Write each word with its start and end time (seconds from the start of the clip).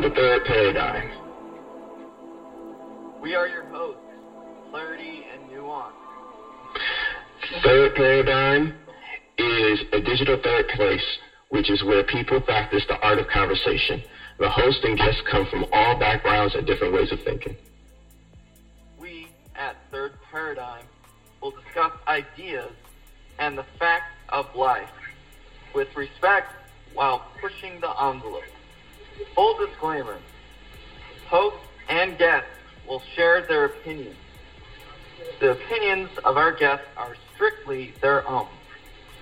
Welcome 0.00 0.16
to 0.16 0.20
Third 0.22 0.44
Paradigm. 0.46 1.10
We 3.20 3.34
are 3.34 3.46
your 3.46 3.64
hosts, 3.66 4.00
Clarity 4.70 5.26
and 5.30 5.46
Nuance. 5.50 5.94
Third 7.62 7.94
Paradigm 7.94 8.74
is 9.36 9.80
a 9.92 10.00
digital 10.00 10.40
third 10.42 10.68
place, 10.68 11.04
which 11.50 11.68
is 11.68 11.84
where 11.84 12.02
people 12.02 12.40
practice 12.40 12.82
the 12.88 12.98
art 13.00 13.18
of 13.18 13.28
conversation. 13.28 14.02
The 14.38 14.48
host 14.48 14.78
and 14.84 14.96
guests 14.96 15.20
come 15.30 15.46
from 15.50 15.66
all 15.70 15.98
backgrounds 15.98 16.54
and 16.54 16.66
different 16.66 16.94
ways 16.94 17.12
of 17.12 17.22
thinking. 17.22 17.54
We 18.98 19.28
at 19.54 19.76
Third 19.90 20.12
Paradigm 20.32 20.86
will 21.42 21.50
discuss 21.50 21.92
ideas 22.08 22.72
and 23.38 23.58
the 23.58 23.66
facts 23.78 24.14
of 24.30 24.46
life 24.56 24.88
with 25.74 25.94
respect 25.94 26.54
while 26.94 27.26
pushing 27.38 27.80
the 27.80 27.90
envelope. 28.02 28.44
Full 29.34 29.66
disclaimer 29.66 30.18
hosts 31.26 31.60
and 31.88 32.18
guests 32.18 32.50
will 32.88 33.02
share 33.14 33.46
their 33.46 33.66
opinions. 33.66 34.16
The 35.38 35.52
opinions 35.52 36.10
of 36.24 36.36
our 36.36 36.52
guests 36.52 36.86
are 36.96 37.16
strictly 37.34 37.94
their 38.00 38.28
own 38.28 38.48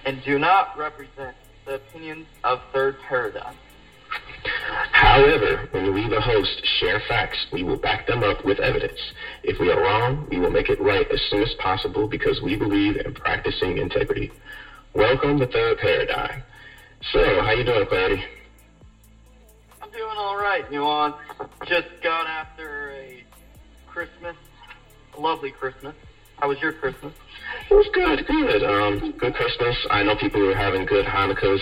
and 0.04 0.22
do 0.24 0.38
not 0.38 0.76
represent 0.78 1.36
the 1.66 1.74
opinions 1.74 2.26
of 2.44 2.60
Third 2.72 2.96
Paradigm. 3.00 3.54
However, 4.92 5.68
when 5.72 5.92
we, 5.92 6.08
the 6.08 6.20
host, 6.20 6.64
share 6.80 7.00
facts, 7.00 7.46
we 7.52 7.62
will 7.62 7.76
back 7.76 8.06
them 8.06 8.22
up 8.24 8.44
with 8.44 8.58
evidence. 8.58 8.98
If 9.42 9.58
we 9.58 9.70
are 9.70 9.80
wrong, 9.80 10.26
we 10.30 10.38
will 10.38 10.50
make 10.50 10.70
it 10.70 10.80
right 10.80 11.06
as 11.10 11.20
soon 11.30 11.42
as 11.42 11.52
possible 11.54 12.08
because 12.08 12.40
we 12.40 12.56
believe 12.56 12.96
in 12.96 13.12
practicing 13.14 13.78
integrity. 13.78 14.32
Welcome 14.94 15.38
to 15.40 15.46
Third 15.46 15.78
Paradigm. 15.78 16.42
So, 17.12 17.42
how 17.42 17.52
you 17.52 17.64
doing, 17.64 17.86
Clarity? 17.86 18.24
Doing 19.98 20.16
all 20.16 20.36
right, 20.36 20.62
Nuance. 20.70 21.16
Just 21.66 21.88
got 22.04 22.28
after 22.28 22.92
a 22.92 23.24
Christmas, 23.88 24.36
a 25.16 25.20
lovely 25.20 25.50
Christmas. 25.50 25.92
How 26.36 26.46
was 26.46 26.60
your 26.60 26.70
Christmas? 26.70 27.12
It 27.68 27.74
was 27.74 27.88
good, 27.92 28.24
good. 28.28 28.62
Um, 28.62 29.12
good 29.18 29.34
Christmas. 29.34 29.74
I 29.90 30.04
know 30.04 30.14
people 30.14 30.40
were 30.40 30.54
having 30.54 30.86
good 30.86 31.04
Hanukkahs, 31.04 31.58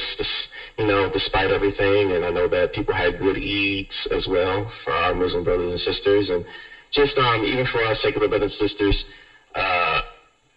you 0.77 0.87
know, 0.87 1.09
despite 1.11 1.51
everything, 1.51 2.13
and 2.13 2.27
I 2.27 2.31
know 2.31 2.47
that 2.47 2.75
people 2.75 2.93
had 2.93 3.19
good 3.19 3.37
Eids 3.37 3.89
as 4.11 4.27
well 4.29 4.71
for 4.85 4.93
our 4.93 5.15
Muslim 5.15 5.43
brothers 5.43 5.71
and 5.71 5.95
sisters, 5.95 6.29
and 6.29 6.45
just 6.93 7.17
um, 7.17 7.43
even 7.43 7.65
for 7.73 7.83
our 7.83 7.95
secular 8.03 8.29
brothers 8.29 8.53
and 8.61 8.69
sisters, 8.69 9.05
uh, 9.55 10.03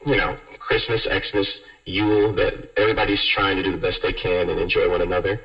you 0.05 0.17
know, 0.17 0.38
Christmas, 0.59 1.00
Xmas, 1.03 1.47
Yule, 1.85 2.35
that 2.35 2.72
everybody's 2.75 3.23
trying 3.33 3.55
to 3.55 3.63
do 3.63 3.72
the 3.72 3.77
best 3.77 4.00
they 4.03 4.11
can 4.11 4.50
and 4.50 4.59
enjoy 4.59 4.89
one 4.89 5.02
another. 5.02 5.39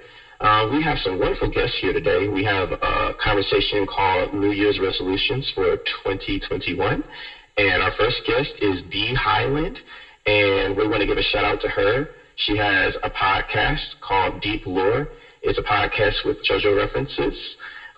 Uh, 0.45 0.67
we 0.71 0.83
have 0.83 0.99
some 0.99 1.19
wonderful 1.19 1.49
guests 1.49 1.75
here 1.81 1.95
today. 1.95 2.29
We 2.29 2.45
have 2.45 2.71
a 2.71 3.15
conversation 3.19 3.87
called 3.87 4.35
New 4.35 4.51
Year's 4.51 4.79
Resolutions 4.79 5.51
for 5.55 5.77
2021. 6.05 7.03
And 7.57 7.83
our 7.83 7.91
first 7.97 8.21
guest 8.27 8.51
is 8.59 8.83
Dee 8.91 9.15
Hyland, 9.15 9.79
and 10.27 10.77
we 10.77 10.87
want 10.87 11.01
to 11.01 11.07
give 11.07 11.17
a 11.17 11.23
shout 11.23 11.47
out 11.47 11.63
to 11.63 11.69
her. 11.69 12.11
She 12.37 12.59
has 12.59 12.95
a 13.03 13.09
podcast 13.09 13.81
called 14.03 14.43
Deep 14.43 14.67
Lore. 14.67 15.09
It's 15.41 15.57
a 15.57 15.63
podcast 15.63 16.27
with 16.27 16.37
JoJo 16.47 16.77
references, 16.77 17.35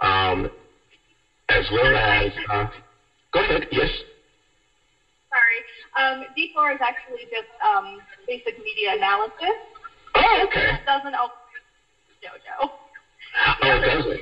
um, 0.01 0.47
as 1.49 1.65
well 1.73 1.97
as. 1.97 2.31
Uh, 2.49 2.67
go 3.33 3.41
ahead. 3.41 3.67
Yes. 3.73 3.91
Sorry. 5.31 5.65
Um, 5.97 6.23
Deep 6.37 6.53
Lore 6.55 6.71
is 6.71 6.81
actually 6.81 7.25
just 7.29 7.49
um, 7.61 7.99
basic 8.25 8.57
media 8.57 8.93
analysis. 8.93 9.59
Oh, 10.15 10.45
okay. 10.45 10.75
It 10.75 10.85
doesn't 10.87 11.15
JoJo. 12.23 12.69
Oh, 12.69 13.55
it 13.63 13.81
doesn't. 13.81 14.21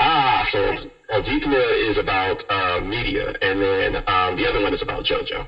Ah, 0.00 0.46
so 0.50 0.74
uh, 1.12 1.20
Deep 1.20 1.44
Lore 1.44 1.74
is 1.74 1.98
about 1.98 2.42
uh, 2.50 2.80
media, 2.80 3.32
and 3.42 3.60
then 3.60 3.96
um, 4.06 4.36
the 4.36 4.46
other 4.48 4.60
one 4.60 4.72
is 4.72 4.82
about 4.82 5.04
JoJo, 5.04 5.46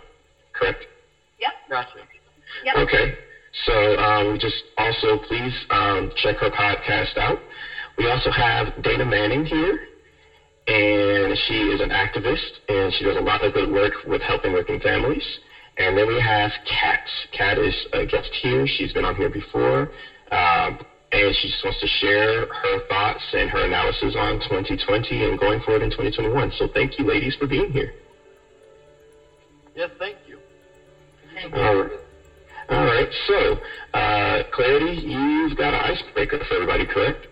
correct? 0.53 0.87
Yep. 1.41 1.53
Gotcha. 1.69 1.99
Yep. 2.65 2.77
Okay. 2.77 3.15
So 3.65 3.97
um, 3.97 4.39
just 4.39 4.63
also 4.77 5.17
please 5.27 5.53
um, 5.71 6.11
check 6.17 6.37
her 6.37 6.51
podcast 6.51 7.17
out. 7.17 7.39
We 7.97 8.07
also 8.07 8.31
have 8.31 8.83
Dana 8.83 9.05
Manning 9.05 9.45
here, 9.45 9.79
and 10.67 11.37
she 11.47 11.63
is 11.63 11.81
an 11.81 11.89
activist, 11.89 12.61
and 12.69 12.93
she 12.93 13.05
does 13.05 13.17
a 13.17 13.21
lot 13.21 13.43
of 13.43 13.53
good 13.55 13.71
work 13.71 13.93
with 14.05 14.21
helping 14.21 14.53
working 14.53 14.79
families. 14.79 15.25
And 15.79 15.97
then 15.97 16.07
we 16.09 16.21
have 16.21 16.51
Kat. 16.65 17.01
Kat 17.33 17.57
is 17.57 17.75
a 17.93 18.05
guest 18.05 18.31
here. 18.43 18.67
She's 18.67 18.93
been 18.93 19.05
on 19.05 19.15
here 19.15 19.29
before. 19.29 19.89
Um, 20.31 20.79
and 21.13 21.35
she 21.35 21.49
just 21.49 21.65
wants 21.65 21.81
to 21.81 21.87
share 21.87 22.47
her 22.47 22.81
thoughts 22.89 23.23
and 23.33 23.49
her 23.51 23.65
analysis 23.65 24.15
on 24.17 24.39
2020 24.41 25.25
and 25.25 25.39
going 25.39 25.61
forward 25.61 25.83
in 25.83 25.91
2021. 25.91 26.53
So 26.57 26.69
thank 26.73 26.99
you, 26.99 27.05
ladies, 27.05 27.35
for 27.35 27.47
being 27.47 27.71
here. 27.71 27.93
Yes, 29.75 29.91
thank 29.99 30.19
you. 30.27 30.39
All 31.55 31.77
right. 31.77 31.91
All 32.69 32.85
right. 32.85 33.09
So, 33.27 33.59
uh, 33.95 34.43
Clarity, 34.51 35.01
you've 35.03 35.57
got 35.57 35.73
an 35.73 35.81
icebreaker 35.81 36.45
for 36.45 36.55
everybody, 36.55 36.85
correct? 36.85 37.27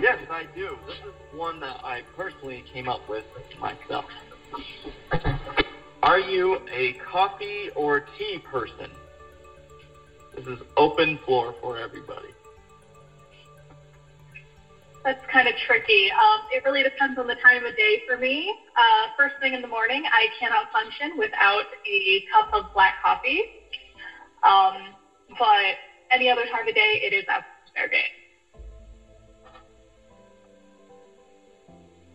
Yes, 0.00 0.18
I 0.30 0.44
do. 0.54 0.78
This 0.86 0.96
is 0.96 1.12
one 1.32 1.60
that 1.60 1.84
I 1.84 2.02
personally 2.16 2.64
came 2.72 2.88
up 2.88 3.06
with 3.08 3.24
myself. 3.60 4.06
Are 6.02 6.18
you 6.18 6.58
a 6.72 6.92
coffee 6.92 7.68
or 7.74 8.00
tea 8.00 8.38
person? 8.38 8.90
This 10.34 10.46
is 10.46 10.58
open 10.76 11.18
floor 11.24 11.54
for 11.60 11.78
everybody. 11.78 12.28
That's 15.04 15.24
kind 15.32 15.48
of 15.48 15.54
tricky. 15.56 16.10
Um, 16.10 16.40
it 16.50 16.64
really 16.64 16.82
depends 16.82 17.18
on 17.18 17.26
the 17.26 17.36
time 17.36 17.64
of 17.64 17.74
day 17.76 18.02
for 18.06 18.16
me. 18.16 18.54
Uh, 18.76 19.08
first 19.16 19.36
thing 19.40 19.54
in 19.54 19.62
the 19.62 19.68
morning, 19.68 20.02
I 20.12 20.28
cannot 20.38 20.70
function 20.70 21.16
without 21.16 21.64
a 21.86 22.22
cup 22.30 22.48
of 22.52 22.70
black 22.72 23.00
coffee. 23.00 23.42
Um, 24.42 24.94
but 25.38 25.76
any 26.10 26.28
other 26.28 26.44
time 26.46 26.68
of 26.68 26.74
day, 26.74 27.00
it 27.02 27.12
is 27.12 27.24
absolutely 27.28 27.72
fair 27.74 27.88
game. 27.88 28.02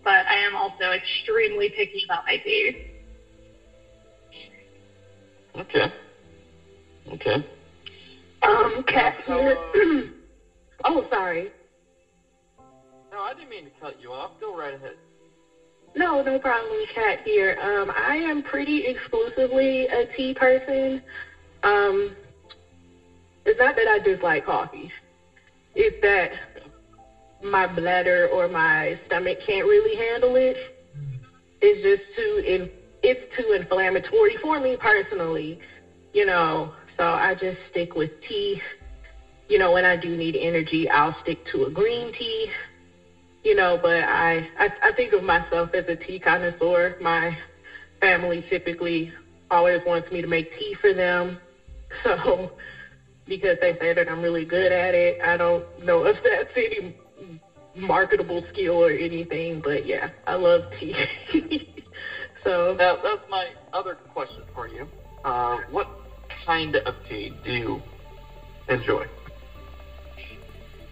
But 0.04 0.28
I 0.28 0.36
am 0.36 0.56
also 0.56 0.92
extremely 0.92 1.70
picky 1.70 2.04
about 2.04 2.26
my 2.26 2.38
tea. 2.38 2.76
Okay. 5.56 5.90
Okay. 7.14 7.44
Um, 8.44 8.84
Kat. 8.88 9.16
So, 9.26 9.38
here. 9.74 10.12
oh, 10.84 11.06
sorry. 11.10 11.52
no, 13.12 13.20
I 13.20 13.34
didn't 13.34 13.50
mean 13.50 13.66
to 13.66 13.72
cut 13.80 14.00
you 14.00 14.12
off. 14.12 14.32
Go 14.40 14.56
right 14.56 14.74
ahead. 14.74 14.96
No, 15.96 16.22
no 16.22 16.40
problem, 16.40 16.86
Kat 16.94 17.20
here. 17.24 17.56
Um, 17.62 17.92
I 17.96 18.16
am 18.16 18.42
pretty 18.42 18.86
exclusively 18.86 19.86
a 19.88 20.06
tea 20.06 20.34
person. 20.34 21.00
Um, 21.62 22.16
it's 23.46 23.60
not 23.60 23.76
that 23.76 23.88
I 23.88 24.00
dislike 24.00 24.46
coffee. 24.46 24.92
It's 25.76 25.96
that 26.02 26.32
my 27.42 27.68
bladder 27.68 28.28
or 28.28 28.48
my 28.48 28.98
stomach 29.06 29.38
can't 29.46 29.68
really 29.68 29.96
handle 29.96 30.36
it. 30.36 30.58
It's 31.62 31.82
just 31.82 32.02
too 32.16 32.42
in, 32.46 32.70
it's 33.04 33.22
too 33.36 33.52
inflammatory 33.52 34.38
for 34.38 34.60
me 34.60 34.78
personally, 34.78 35.60
you 36.14 36.26
know. 36.26 36.72
So 36.98 37.04
I 37.04 37.36
just 37.36 37.58
stick 37.70 37.96
with 37.96 38.12
tea. 38.28 38.62
You 39.48 39.58
know, 39.58 39.72
when 39.72 39.86
I 39.86 39.96
do 39.96 40.16
need 40.16 40.36
energy, 40.36 40.90
I'll 40.90 41.16
stick 41.22 41.38
to 41.52 41.66
a 41.66 41.70
green 41.70 42.12
tea 42.12 42.50
you 43.44 43.54
know, 43.54 43.78
but 43.82 44.04
I, 44.04 44.48
I 44.58 44.72
I 44.82 44.92
think 44.94 45.14
of 45.14 45.22
myself 45.22 45.70
as 45.74 45.84
a 45.88 45.96
tea 45.96 46.20
connoisseur. 46.20 46.96
My 47.00 47.38
family 48.00 48.44
typically 48.50 49.12
always 49.52 49.82
wants 49.86 50.10
me 50.12 50.22
to 50.22 50.28
make 50.28 50.50
tea 50.58 50.76
for 50.80 50.94
them, 50.94 51.38
so 52.04 52.50
because 53.28 53.58
they 53.62 53.76
say 53.80 53.94
that 53.94 54.10
I'm 54.10 54.22
really 54.22 54.46
good 54.46 54.72
at 54.72 54.94
it. 54.96 55.18
I 55.22 55.38
don't 55.38 55.66
know 55.78 56.06
if 56.06 56.18
that's 56.24 56.50
any 56.56 56.94
marketable 57.76 58.44
skill 58.50 58.84
or 58.84 58.92
anything, 58.92 59.60
but 59.64 59.86
yeah, 59.86 60.10
I 60.26 60.36
love 60.36 60.64
tea. 60.80 60.96
so 62.44 62.76
Now, 62.78 62.98
that's 63.02 63.22
my 63.28 63.54
other 63.74 63.96
question 64.14 64.44
for 64.54 64.68
you. 64.68 64.88
Uh, 65.24 65.60
what 65.70 65.88
kind 66.46 66.76
of 66.76 66.96
tea 67.08 67.34
do 67.44 67.52
you 67.52 67.82
enjoy? 68.68 69.06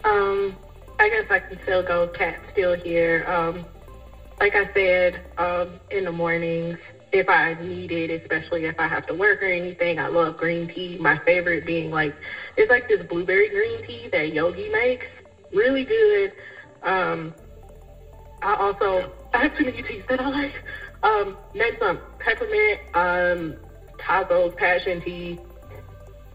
Um, 0.03 0.55
I 0.99 1.09
guess 1.09 1.25
I 1.29 1.39
can 1.39 1.59
still 1.63 1.83
go 1.83 2.07
Kat 2.07 2.39
still 2.51 2.73
here. 2.73 3.23
Um, 3.27 3.65
like 4.39 4.55
I 4.55 4.67
said, 4.73 5.21
um, 5.37 5.79
in 5.91 6.05
the 6.05 6.11
mornings, 6.11 6.77
if 7.11 7.29
I 7.29 7.53
need 7.53 7.91
it, 7.91 8.09
especially 8.09 8.65
if 8.65 8.79
I 8.79 8.87
have 8.87 9.05
to 9.07 9.13
work 9.13 9.41
or 9.41 9.45
anything, 9.45 9.99
I 9.99 10.07
love 10.07 10.37
green 10.37 10.67
tea. 10.67 10.97
My 10.97 11.17
favorite 11.17 11.65
being 11.65 11.91
like 11.91 12.13
it's 12.55 12.69
like 12.69 12.87
this 12.87 13.01
blueberry 13.03 13.49
green 13.49 13.81
tea 13.83 14.07
that 14.07 14.31
Yogi 14.31 14.69
makes. 14.69 15.05
Really 15.51 15.83
good. 15.83 16.31
Um, 16.81 17.33
I 18.41 18.55
also 18.55 19.11
I 19.33 19.39
have 19.43 19.55
too 19.55 19.65
many 19.65 19.81
teas 19.81 20.03
that 20.09 20.19
I 20.19 20.29
like. 20.29 20.53
Um, 21.03 21.35
next 21.53 21.79
one, 21.81 21.99
peppermint, 22.19 22.79
um, 22.93 23.55
Tazo's 24.01 24.53
passion 24.55 24.99
tea. 25.01 25.37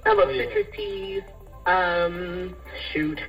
I 0.05 0.13
love 0.13 0.31
yeah. 0.31 0.45
citrus 0.45 0.67
teas. 0.75 1.23
Um, 1.67 2.55
shoot. 2.93 3.21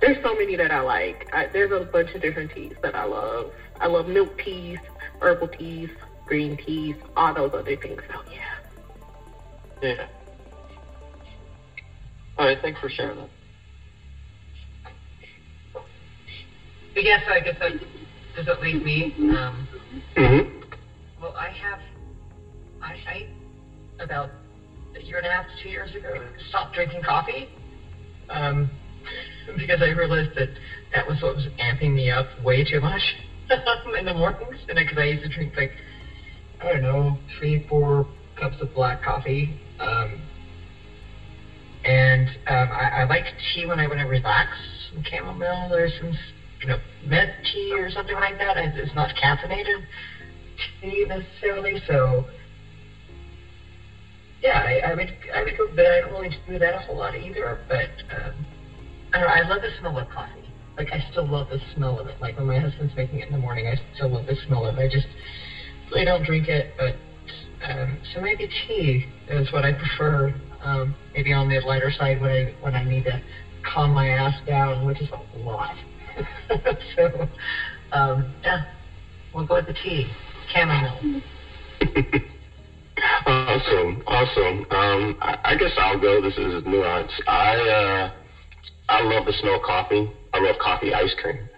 there's 0.00 0.16
so 0.22 0.32
many 0.34 0.54
that 0.56 0.70
I 0.70 0.80
like. 0.80 1.26
I, 1.32 1.46
there's 1.46 1.72
a 1.72 1.80
bunch 1.84 2.14
of 2.14 2.22
different 2.22 2.52
teas 2.52 2.74
that 2.82 2.94
I 2.94 3.04
love. 3.04 3.52
I 3.80 3.88
love 3.88 4.06
milk 4.06 4.38
teas, 4.38 4.78
herbal 5.20 5.48
teas, 5.48 5.90
green 6.26 6.56
teas, 6.56 6.94
all 7.16 7.32
those 7.34 7.50
other 7.52 7.74
things. 7.76 8.00
So 8.08 8.22
yeah. 8.30 8.58
Yeah. 9.82 10.06
All 12.38 12.46
right. 12.46 12.60
Thanks 12.60 12.78
for 12.78 12.88
sharing 12.88 13.16
that. 13.16 13.28
But 16.94 17.04
yes, 17.04 17.22
I 17.28 17.40
guess 17.40 17.58
that 17.58 17.72
does 18.36 18.46
that 18.46 18.60
leave 18.60 18.82
me. 18.82 19.12
Um, 19.18 19.66
Mm-hmm. 20.16 21.20
well, 21.20 21.34
I 21.36 21.48
have, 21.48 21.80
I, 22.82 22.92
I 23.06 23.26
about 24.00 24.30
a 24.96 25.02
year 25.02 25.18
and 25.18 25.26
a 25.26 25.30
half 25.30 25.46
to 25.46 25.62
two 25.62 25.68
years 25.68 25.94
ago 25.94 26.26
stopped 26.48 26.74
drinking 26.74 27.02
coffee 27.02 27.48
um, 28.28 28.70
because 29.56 29.80
I 29.82 29.88
realized 29.88 30.30
that 30.36 30.48
that 30.92 31.06
was 31.06 31.20
what 31.22 31.36
was 31.36 31.46
amping 31.58 31.94
me 31.94 32.10
up 32.10 32.26
way 32.42 32.62
too 32.64 32.80
much 32.80 33.16
in 33.98 34.04
the 34.04 34.12
mornings. 34.12 34.56
And 34.68 34.76
because 34.76 34.98
I 34.98 35.04
used 35.04 35.22
to 35.22 35.28
drink 35.28 35.56
like 35.56 35.70
I 36.60 36.72
don't 36.72 36.82
know 36.82 37.16
three, 37.38 37.64
four 37.68 38.06
cups 38.36 38.56
of 38.60 38.72
black 38.74 39.02
coffee. 39.02 39.54
Um, 39.78 40.22
and 41.84 42.28
um, 42.46 42.70
I, 42.72 43.00
I 43.00 43.04
like 43.04 43.24
tea 43.54 43.64
when 43.64 43.80
I 43.80 43.86
want 43.86 44.00
to 44.00 44.06
relax. 44.06 44.56
Some 44.90 45.02
chamomile 45.02 45.72
or 45.72 45.88
some, 45.96 46.14
you 46.60 46.66
know, 46.66 46.76
mint 47.02 47.30
tea 47.50 47.72
or 47.74 47.90
something 47.90 48.14
like 48.16 48.38
that. 48.38 48.56
It's 48.56 48.76
it's 48.76 48.94
not 48.94 49.14
caffeinated 49.14 49.84
tea 50.80 51.04
necessarily. 51.06 51.80
So, 51.86 52.26
yeah, 54.42 54.58
I, 54.58 54.90
I 54.90 54.94
would 54.94 55.12
I 55.34 55.42
would 55.42 55.56
go, 55.56 55.68
but 55.74 55.86
I 55.86 56.00
don't 56.00 56.12
really 56.12 56.34
do 56.46 56.58
that 56.58 56.74
a 56.74 56.78
whole 56.78 56.96
lot 56.96 57.14
either. 57.14 57.58
But 57.68 57.90
um, 58.10 58.44
I 59.12 59.18
don't 59.18 59.28
know. 59.28 59.34
I 59.34 59.40
love 59.40 59.60
the 59.60 59.70
smell 59.78 59.98
of 59.98 60.08
coffee. 60.08 60.44
Like 60.76 60.92
I 60.92 61.04
still 61.10 61.26
love 61.26 61.48
the 61.50 61.58
smell 61.74 61.98
of 61.98 62.06
it. 62.06 62.20
Like 62.20 62.36
when 62.36 62.46
my 62.46 62.58
husband's 62.58 62.94
making 62.96 63.20
it 63.20 63.26
in 63.26 63.32
the 63.32 63.38
morning, 63.38 63.66
I 63.66 63.78
still 63.94 64.08
love 64.08 64.26
the 64.26 64.36
smell 64.46 64.66
of 64.66 64.78
it. 64.78 64.80
I 64.80 64.88
just 64.88 65.06
really 65.90 66.04
don't 66.04 66.24
drink 66.24 66.48
it, 66.48 66.68
but 66.76 66.94
um, 67.62 67.98
so 68.14 68.20
maybe 68.20 68.48
tea 68.66 69.04
is 69.28 69.52
what 69.52 69.64
I 69.64 69.72
prefer. 69.72 70.32
Um, 70.62 70.94
maybe 71.14 71.32
on 71.32 71.48
the 71.48 71.58
lighter 71.60 71.90
side 71.90 72.20
when 72.20 72.30
I 72.30 72.54
when 72.60 72.74
I 72.74 72.84
need 72.84 73.04
to 73.04 73.20
calm 73.62 73.92
my 73.92 74.08
ass 74.08 74.34
down, 74.46 74.84
which 74.84 75.00
is 75.00 75.08
a 75.10 75.38
lot. 75.38 75.76
so 76.96 77.28
um, 77.92 78.24
yeah, 78.42 78.62
we'll 79.34 79.44
go 79.44 79.54
with 79.54 79.66
the 79.66 79.72
tea, 79.72 80.06
chamomile. 80.52 81.20
awesome, 83.30 84.02
awesome. 84.06 84.66
Um, 84.70 85.16
I, 85.20 85.36
I 85.44 85.56
guess 85.56 85.72
I'll 85.76 85.98
go. 85.98 86.20
This 86.20 86.36
is 86.36 86.64
nuance. 86.64 87.12
I 87.26 87.56
uh, 87.56 88.10
I 88.88 89.02
love 89.02 89.24
the 89.24 89.32
smell 89.32 89.56
of 89.56 89.62
coffee. 89.62 90.12
I 90.32 90.38
love 90.38 90.56
coffee 90.58 90.92
ice 90.92 91.14
cream. 91.14 91.48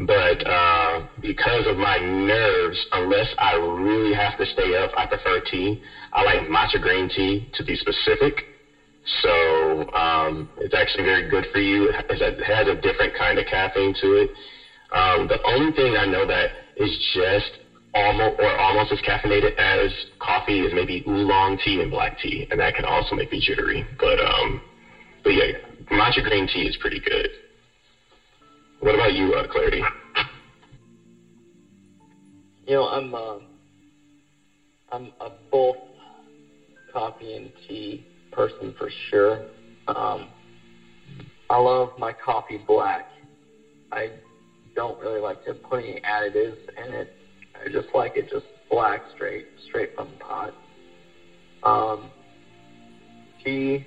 But 0.00 0.46
uh, 0.46 1.02
because 1.20 1.66
of 1.66 1.76
my 1.76 1.98
nerves, 1.98 2.78
unless 2.92 3.26
I 3.38 3.54
really 3.54 4.14
have 4.14 4.36
to 4.38 4.46
stay 4.46 4.76
up, 4.76 4.90
I 4.96 5.06
prefer 5.06 5.40
tea. 5.40 5.80
I 6.12 6.22
like 6.22 6.40
matcha 6.48 6.80
green 6.80 7.08
tea 7.08 7.44
to 7.54 7.64
be 7.64 7.74
specific. 7.74 8.44
So 9.22 9.84
um, 9.94 10.48
it's 10.58 10.74
actually 10.74 11.04
very 11.04 11.26
good 11.28 11.46
for 11.50 11.58
you. 11.58 11.88
It 11.88 11.94
has, 12.08 12.68
a 12.68 12.74
different 12.74 13.14
kind 13.14 13.38
of 13.38 13.46
caffeine 13.46 13.94
to 14.00 14.12
it. 14.14 14.30
Um, 14.92 15.26
the 15.26 15.38
only 15.46 15.72
thing 15.72 15.96
I 15.96 16.04
know 16.06 16.26
that 16.26 16.50
is 16.76 16.96
just 17.14 17.58
almost 17.94 18.38
or 18.38 18.56
almost 18.58 18.92
as 18.92 18.98
caffeinated 19.00 19.52
as 19.58 19.92
coffee 20.18 20.60
is 20.60 20.72
maybe 20.72 21.02
oolong 21.06 21.56
tea 21.64 21.80
and 21.80 21.90
black 21.90 22.16
tea, 22.18 22.46
and 22.50 22.60
that 22.60 22.74
can 22.74 22.84
also 22.84 23.14
make 23.14 23.30
me 23.32 23.40
jittery. 23.40 23.84
But 23.98 24.20
um, 24.20 24.60
but 25.24 25.30
yeah, 25.30 25.52
matcha 25.90 26.22
green 26.22 26.46
tea 26.46 26.62
is 26.62 26.76
pretty 26.76 27.00
good. 27.00 27.28
What 28.80 28.94
about 28.94 29.12
you, 29.12 29.34
uh, 29.34 29.46
Clarity? 29.46 29.82
You 32.66 32.74
know, 32.74 32.84
I'm 32.84 33.14
uh, 33.14 33.38
I'm 34.92 35.12
a 35.20 35.30
both 35.50 35.76
coffee 36.92 37.34
and 37.34 37.50
tea 37.66 38.04
person 38.32 38.74
for 38.78 38.90
sure. 39.10 39.40
Um, 39.88 40.28
I 41.50 41.56
love 41.56 41.90
my 41.96 42.12
coffee 42.12 42.62
black. 42.66 43.06
I 43.90 44.12
don't 44.74 44.98
really 45.00 45.20
like 45.20 45.42
to 45.44 45.54
put 45.54 45.78
any 45.78 45.98
additives 46.04 46.58
in 46.76 46.92
it. 46.92 47.08
I 47.64 47.68
just 47.68 47.88
like 47.94 48.16
it 48.16 48.28
just 48.30 48.46
black, 48.70 49.02
straight, 49.14 49.46
straight 49.66 49.94
from 49.94 50.10
the 50.10 50.24
pot. 50.24 50.54
Um, 51.62 52.10
tea, 53.44 53.84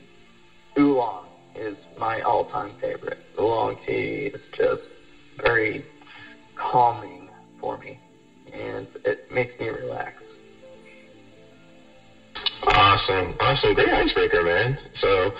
oolong 0.77 1.27
is 1.55 1.75
my 1.97 2.21
all-time 2.21 2.75
favorite. 2.81 3.17
Oolong 3.39 3.77
tea 3.85 4.29
is 4.33 4.41
just 4.57 4.81
very 5.43 5.85
calming 6.55 7.29
for 7.59 7.77
me, 7.77 7.99
and 8.53 8.87
it 9.05 9.19
makes 9.31 9.51
me 9.59 9.67
relax. 9.67 10.15
Awesome, 12.63 13.35
awesome, 13.39 13.73
great 13.73 13.89
icebreaker, 13.89 14.43
man. 14.43 14.77
So, 14.99 15.31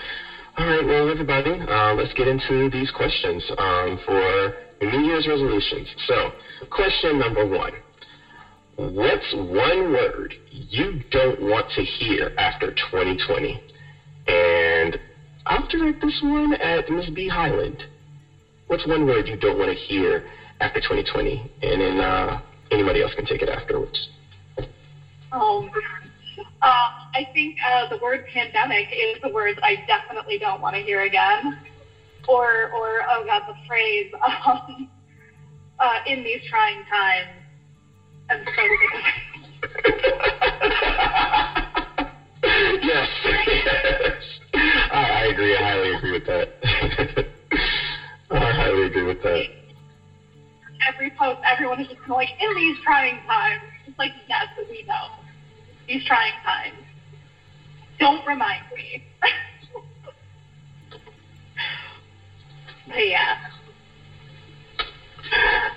all 0.58 0.66
right, 0.66 0.84
well, 0.84 1.08
everybody, 1.08 1.50
uh, 1.50 1.94
let's 1.94 2.12
get 2.14 2.26
into 2.26 2.68
these 2.70 2.90
questions 2.90 3.42
um, 3.58 3.98
for 4.04 4.52
New 4.80 5.00
Year's 5.00 5.26
resolutions. 5.26 5.88
So, 6.06 6.32
question 6.70 7.18
number 7.18 7.46
one: 7.46 7.72
What's 8.76 9.32
one 9.34 9.92
word 9.92 10.34
you 10.50 11.02
don't 11.10 11.40
want 11.42 11.66
to 11.74 11.82
hear 11.82 12.32
after 12.38 12.70
2020? 12.90 13.62
And 14.26 14.98
I'll 15.46 15.66
direct 15.66 16.00
this 16.00 16.18
one 16.22 16.54
at 16.54 16.88
Miss 16.88 17.10
B 17.10 17.28
Hyland. 17.28 17.82
What's 18.68 18.86
one 18.86 19.04
word 19.04 19.28
you 19.28 19.36
don't 19.36 19.58
want 19.58 19.70
to 19.70 19.76
hear 19.76 20.24
after 20.60 20.80
2020? 20.80 21.50
And 21.62 21.80
then 21.80 22.00
uh, 22.00 22.40
anybody 22.70 23.02
else 23.02 23.12
can 23.14 23.26
take 23.26 23.42
it 23.42 23.48
afterwards. 23.50 24.08
Um, 25.32 25.70
uh, 26.62 26.88
I 27.14 27.28
think 27.34 27.56
uh, 27.66 27.88
the 27.90 27.98
word 27.98 28.24
pandemic 28.32 28.88
is 28.90 29.20
the 29.22 29.28
word 29.28 29.58
I 29.62 29.84
definitely 29.86 30.38
don't 30.38 30.62
want 30.62 30.76
to 30.76 30.82
hear 30.82 31.02
again. 31.02 31.58
Or, 32.26 32.70
or 32.72 33.02
oh 33.10 33.24
god, 33.26 33.42
the 33.46 33.54
phrase 33.66 34.10
um, 34.46 34.88
uh, 35.78 35.98
in 36.06 36.24
these 36.24 36.40
trying 36.48 36.84
times. 36.84 37.41
Yes, 42.82 43.08
yes. 43.24 44.12
I, 44.90 45.28
agree. 45.30 45.56
I 45.56 45.62
highly 45.62 45.94
agree 45.94 46.12
with 46.12 46.24
that. 46.26 46.48
I 48.30 48.52
highly 48.52 48.86
agree 48.86 49.04
with 49.04 49.20
that. 49.22 49.46
Every 50.88 51.10
post, 51.10 51.40
everyone 51.44 51.80
is 51.80 51.86
just 51.88 52.00
kind 52.00 52.12
like, 52.12 52.28
in 52.38 52.54
these 52.56 52.76
trying 52.82 53.22
times. 53.22 53.62
It's 53.86 53.98
like, 53.98 54.12
yes, 54.26 54.48
we 54.68 54.82
know. 54.82 55.08
These 55.86 56.04
trying 56.04 56.40
times. 56.42 56.78
Don't 57.98 58.24
remind 58.26 58.64
me. 58.74 59.02
but 62.88 63.06
yeah. 63.06 63.36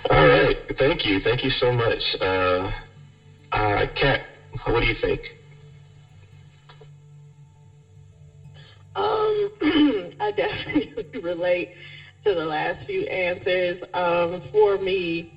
All 0.10 0.28
right. 0.28 0.56
Thank 0.78 1.06
you. 1.06 1.20
Thank 1.20 1.44
you 1.44 1.50
so 1.60 1.72
much. 1.72 2.02
Uh, 2.20 2.72
uh, 3.52 3.86
Kat, 3.96 4.22
what 4.66 4.82
do 4.82 4.88
you 4.88 4.96
think? 5.02 5.22
Um, 8.96 9.50
I 10.20 10.32
definitely 10.32 10.92
relate 11.22 11.70
to 12.24 12.34
the 12.34 12.46
last 12.46 12.86
few 12.86 13.04
answers. 13.04 13.78
Um, 13.94 14.42
for 14.52 14.78
me, 14.78 15.28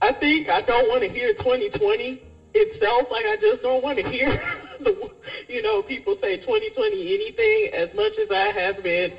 I 0.00 0.12
think 0.12 0.48
I 0.48 0.60
don't 0.60 0.88
want 0.88 1.02
to 1.02 1.08
hear 1.08 1.32
2020 1.34 2.20
itself. 2.54 3.08
Like 3.10 3.26
I 3.26 3.36
just 3.36 3.62
don't 3.62 3.82
want 3.82 3.98
to 3.98 4.08
hear 4.08 4.38
the, 4.80 5.08
you 5.48 5.62
know, 5.62 5.82
people 5.82 6.16
say 6.20 6.36
2020 6.36 7.14
anything. 7.14 7.68
As 7.72 7.92
much 7.92 8.18
as 8.18 8.30
I 8.30 8.50
have 8.52 8.82
been 8.82 9.12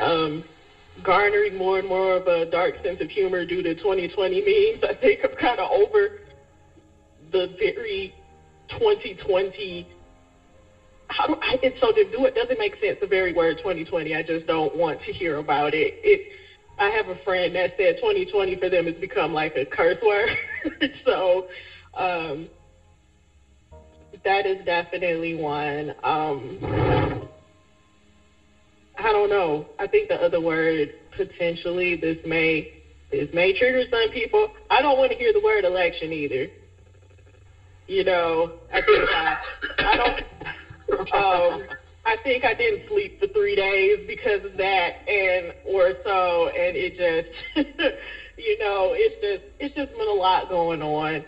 um, 0.00 0.44
garnering 1.02 1.54
more 1.54 1.78
and 1.78 1.86
more 1.86 2.16
of 2.16 2.26
a 2.26 2.46
dark 2.46 2.74
sense 2.82 3.00
of 3.00 3.08
humor 3.08 3.44
due 3.44 3.62
to 3.62 3.74
2020 3.74 4.40
memes, 4.40 4.84
I 4.88 4.94
think 4.94 5.20
I'm 5.24 5.34
kind 5.34 5.60
of 5.60 5.70
over 5.70 6.10
the 7.32 7.54
very 7.58 8.12
2020 8.70 9.86
how 11.08 11.26
do 11.26 11.34
I, 11.42 11.58
it's 11.62 11.78
so 11.80 11.92
to 11.92 12.04
do 12.04 12.24
it 12.24 12.34
doesn't 12.34 12.58
make 12.58 12.76
sense 12.80 12.98
the 13.00 13.06
very 13.06 13.32
word 13.32 13.58
2020 13.58 14.14
i 14.14 14.22
just 14.22 14.46
don't 14.46 14.74
want 14.76 15.00
to 15.02 15.12
hear 15.12 15.38
about 15.38 15.74
it. 15.74 15.94
It 16.02 16.22
i 16.78 16.88
have 16.88 17.08
a 17.08 17.16
friend 17.16 17.54
that 17.56 17.72
said 17.76 17.96
2020 17.96 18.56
for 18.56 18.68
them 18.68 18.86
has 18.86 18.94
become 18.94 19.32
like 19.32 19.56
a 19.56 19.64
curse 19.64 20.00
word. 20.02 20.30
So 21.04 21.46
um 21.94 22.48
that 24.24 24.44
is 24.46 24.64
definitely 24.64 25.34
one. 25.34 25.94
Um 26.02 27.28
i 29.00 29.12
don't 29.12 29.30
know 29.30 29.64
i 29.78 29.86
think 29.86 30.08
the 30.08 30.20
other 30.20 30.40
word 30.40 30.92
potentially 31.16 31.96
this 31.96 32.16
may 32.24 32.68
this 33.10 33.28
may 33.32 33.52
trigger 33.52 33.84
some 33.90 34.08
people 34.10 34.48
i 34.70 34.80
don't 34.80 34.98
want 34.98 35.10
to 35.10 35.18
hear 35.18 35.32
the 35.32 35.40
word 35.40 35.64
election 35.64 36.12
either 36.12 36.48
you 37.86 38.04
know 38.04 38.50
i 38.72 38.80
think 38.80 39.08
i, 39.10 39.36
I 39.78 39.96
don't 39.96 40.24
um, 41.12 41.62
I 42.04 42.16
think 42.22 42.44
I 42.44 42.54
didn't 42.54 42.82
sleep 42.88 43.18
for 43.18 43.26
three 43.28 43.54
days 43.54 43.98
because 44.06 44.44
of 44.44 44.56
that, 44.56 44.96
and 45.06 45.52
or 45.64 45.92
so, 46.02 46.48
and 46.48 46.76
it 46.76 46.96
just, 46.96 47.28
you 48.36 48.58
know, 48.58 48.92
it's 48.94 49.14
just 49.20 49.42
it's 49.58 49.74
just 49.74 49.92
been 49.92 50.08
a 50.08 50.12
lot 50.12 50.48
going 50.48 50.82
on. 50.82 51.24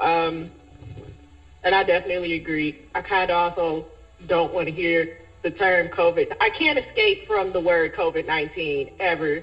Um, 0.00 0.50
and 1.62 1.74
I 1.74 1.82
definitely 1.84 2.34
agree. 2.34 2.76
I 2.94 3.00
kind 3.00 3.30
of 3.30 3.54
also 3.54 3.84
don't 4.26 4.52
want 4.52 4.68
to 4.68 4.74
hear 4.74 5.08
the 5.42 5.50
term 5.50 5.88
COVID. 5.88 6.32
I 6.40 6.50
can't 6.50 6.78
escape 6.78 7.26
from 7.26 7.52
the 7.52 7.60
word 7.60 7.94
COVID 7.94 8.26
19 8.26 8.90
ever. 9.00 9.42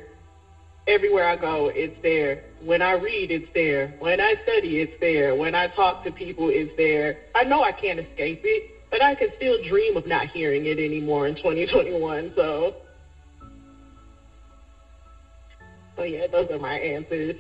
Everywhere 0.86 1.30
I 1.30 1.38
go, 1.38 1.72
it's 1.74 1.96
there. 2.02 2.44
When 2.62 2.82
I 2.82 2.92
read, 2.92 3.32
it's 3.32 3.48
there. 3.54 3.96
When 4.00 4.20
I 4.20 4.36
study, 4.44 4.82
it's 4.82 4.92
there. 5.00 5.34
When 5.34 5.56
I 5.56 5.68
talk 5.68 6.04
to 6.04 6.12
people, 6.12 6.50
it's 6.50 6.72
there. 6.76 7.16
I 7.34 7.46
know 7.46 7.64
I 7.64 7.72
can't 7.72 8.00
escape 8.00 8.42
it, 8.44 8.64
but 8.92 9.02
I 9.02 9.16
can 9.16 9.30
still 9.38 9.58
dream 9.64 9.96
of 9.96 10.06
not 10.06 10.28
hearing 10.28 10.66
it 10.66 10.80
anymore 10.80 11.28
in 11.28 11.36
2021. 11.36 12.34
So, 12.36 12.76
so 15.96 16.04
yeah, 16.04 16.28
those 16.28 16.50
are 16.52 16.60
my 16.60 16.78
answers. 16.78 17.36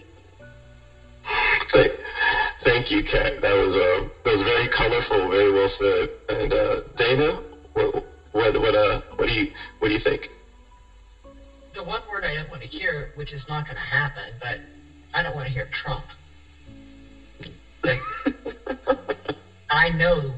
Thank 2.64 2.92
you, 2.92 3.04
Kat. 3.04 3.42
That 3.42 3.54
was 3.54 3.76
uh, 3.76 4.08
that 4.24 4.38
was 4.38 4.44
very 4.46 4.70
colorful, 4.70 5.30
very 5.30 5.52
well 5.52 5.70
said. 5.80 6.10
And 6.30 6.54
uh, 6.54 6.82
Dana, 6.98 7.42
what 7.74 8.13
what 8.34 8.60
what 8.60 8.76
uh 8.76 9.00
what 9.16 9.28
do 9.28 9.34
you 9.34 9.48
what 9.80 9.88
do 9.88 9.94
you 9.94 10.00
think? 10.04 10.28
The 11.74 11.82
one 11.82 12.02
word 12.12 12.24
I 12.24 12.36
don't 12.36 12.50
want 12.50 12.62
to 12.62 12.68
hear, 12.68 13.10
which 13.16 13.32
is 13.32 13.42
not 13.48 13.66
going 13.66 13.78
to 13.78 13.82
happen, 13.82 14.34
but 14.40 14.60
I 15.14 15.24
don't 15.24 15.34
want 15.34 15.48
to 15.48 15.54
hear 15.54 15.68
Trump. 15.84 16.06
Like, 17.84 18.00
I 19.70 19.90
know 19.90 20.34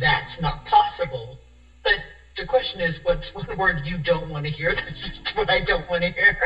that's 0.00 0.40
not 0.40 0.64
possible, 0.64 1.36
but 1.84 1.94
the 2.38 2.46
question 2.46 2.80
is, 2.80 2.94
what's 3.02 3.22
one 3.32 3.56
word 3.58 3.80
you 3.82 3.98
don't 3.98 4.28
want 4.30 4.44
to 4.44 4.50
hear? 4.50 4.74
That's 4.86 4.98
just 5.00 5.36
what 5.36 5.50
I 5.50 5.60
don't 5.60 5.88
want 5.88 6.02
to 6.04 6.10
hear. 6.10 6.36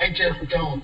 I 0.00 0.08
just 0.08 0.50
don't 0.50 0.82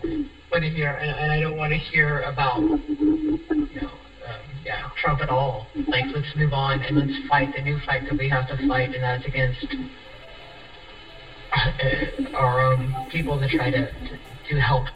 want 0.51 0.63
to 0.63 0.71
hear, 0.71 0.91
and, 0.91 1.11
and 1.11 1.33
I 1.33 1.41
don't 1.41 1.57
want 1.57 1.73
to 1.73 1.79
hear 1.79 2.21
about, 2.21 2.61
you 2.61 3.39
know, 3.81 3.91
um, 4.27 4.41
yeah, 4.65 4.89
Trump 4.97 5.21
at 5.21 5.29
all. 5.29 5.67
Like, 5.89 6.05
let's 6.15 6.35
move 6.37 6.53
on 6.53 6.81
and 6.83 6.97
let's 6.97 7.29
fight 7.29 7.55
the 7.55 7.63
new 7.63 7.79
fight 7.81 8.05
that 8.09 8.19
we 8.19 8.29
have 8.29 8.49
to 8.49 8.69
fight, 8.69 8.95
and 8.95 9.03
that's 9.03 9.25
against 9.25 9.67
uh, 11.53 12.37
our 12.37 12.61
own 12.61 12.95
people 13.11 13.39
to 13.39 13.49
try 13.49 13.71
to, 13.71 13.91
to 13.91 14.19
to 14.49 14.61
help 14.61 14.87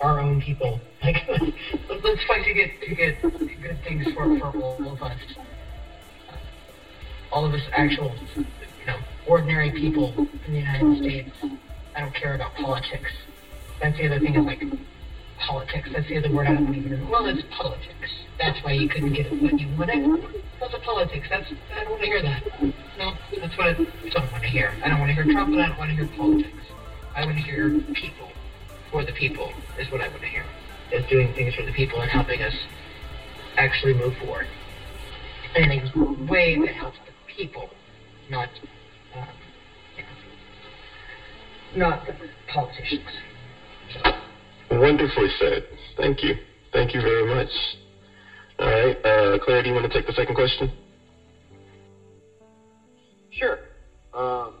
our 0.00 0.20
own 0.20 0.40
people. 0.40 0.80
Like, 1.02 1.28
let's 2.02 2.24
fight 2.24 2.44
to 2.44 2.54
get 2.54 2.80
to 2.80 2.94
get 2.94 3.20
good 3.22 3.78
things 3.84 4.06
for 4.14 4.38
for 4.38 4.58
all 4.58 4.92
of 4.92 5.02
us. 5.02 5.20
All 7.30 7.44
of 7.44 7.52
us 7.52 7.60
actual, 7.72 8.14
you 8.34 8.44
know, 8.86 8.98
ordinary 9.26 9.70
people 9.70 10.12
in 10.46 10.52
the 10.52 10.58
United 10.58 10.98
States. 10.98 11.30
I 11.94 12.00
don't 12.00 12.14
care 12.14 12.34
about 12.34 12.54
politics. 12.54 13.12
That's 13.80 13.96
the 13.98 14.06
other 14.06 14.18
thing 14.18 14.36
is 14.36 14.44
like 14.44 14.64
politics. 15.38 15.88
That's 15.92 16.08
the 16.08 16.18
other 16.18 16.30
word 16.30 16.46
I 16.46 16.54
don't 16.54 16.64
want 16.64 16.76
to 16.76 16.88
hear. 16.88 17.04
Well, 17.08 17.26
it's 17.26 17.42
politics. 17.50 18.10
That's 18.38 18.62
why 18.62 18.72
you 18.72 18.88
couldn't 18.88 19.12
get 19.12 19.26
it 19.26 19.42
what 19.42 19.58
you 19.58 19.68
wanted. 19.76 20.20
Because 20.58 20.74
of 20.74 20.82
politics. 20.82 21.26
That's 21.28 21.50
I 21.74 21.84
don't 21.84 21.90
want 21.90 22.02
to 22.02 22.06
hear 22.06 22.22
that. 22.22 22.42
No, 22.98 23.14
that's 23.38 23.56
what 23.56 23.66
I 23.68 23.72
don't 23.74 24.32
want 24.32 24.42
to 24.42 24.48
hear. 24.48 24.74
I 24.84 24.88
don't 24.88 25.00
want 25.00 25.10
to 25.10 25.14
hear 25.14 25.32
Trump, 25.32 25.52
and 25.52 25.62
I 25.62 25.68
don't 25.68 25.78
want 25.78 25.90
to 25.90 25.96
hear 25.96 26.06
politics. 26.16 26.66
I 27.14 27.24
want 27.24 27.36
to 27.36 27.42
hear 27.42 27.80
people 27.94 28.30
for 28.90 29.04
the 29.04 29.12
people 29.12 29.52
is 29.78 29.90
what 29.90 30.00
I 30.00 30.08
want 30.08 30.22
to 30.22 30.28
hear. 30.28 30.44
Is 30.92 31.04
doing 31.06 31.32
things 31.34 31.54
for 31.54 31.62
the 31.62 31.72
people 31.72 32.00
and 32.00 32.10
helping 32.10 32.42
us 32.42 32.54
actually 33.56 33.94
move 33.94 34.16
forward 34.18 34.46
in 35.56 35.70
a 35.70 36.30
way 36.30 36.58
that 36.58 36.74
helps 36.74 36.98
the 37.06 37.12
people, 37.32 37.70
not 38.30 38.48
um, 39.14 39.26
not 41.74 42.06
the 42.06 42.14
politicians. 42.48 43.08
So. 43.92 44.14
Wonderfully 44.70 45.28
said. 45.38 45.64
Thank 45.96 46.22
you. 46.22 46.34
Thank 46.72 46.94
you 46.94 47.00
very 47.00 47.26
much. 47.26 47.48
All 48.58 48.66
right, 48.66 48.96
uh, 49.04 49.38
Claire, 49.38 49.62
do 49.62 49.68
you 49.68 49.74
want 49.74 49.90
to 49.90 49.92
take 49.92 50.06
the 50.06 50.12
second 50.12 50.34
question? 50.34 50.70
Sure. 53.30 53.58
Um, 54.14 54.54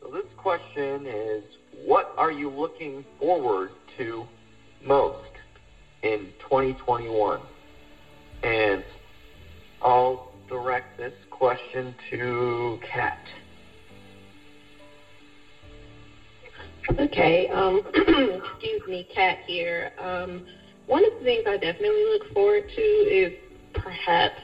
so 0.00 0.10
this 0.10 0.24
question 0.36 1.06
is, 1.06 1.42
what 1.84 2.12
are 2.16 2.30
you 2.30 2.48
looking 2.48 3.04
forward 3.18 3.70
to 3.96 4.24
most 4.80 5.18
in 6.02 6.32
2021? 6.40 7.40
And 8.42 8.84
I'll 9.80 10.20
direct 10.48 10.96
this 10.96 11.12
question 11.30 11.94
to 12.10 12.78
Kat. 12.92 13.18
Okay. 16.90 17.48
Um, 17.48 17.82
excuse 17.94 18.82
me, 18.86 19.06
Kat 19.14 19.38
here. 19.46 19.92
Um, 19.98 20.42
one 20.86 21.04
of 21.04 21.12
the 21.18 21.24
things 21.24 21.44
I 21.46 21.56
definitely 21.56 22.04
look 22.04 22.32
forward 22.32 22.64
to 22.74 22.80
is 22.82 23.32
perhaps, 23.74 24.40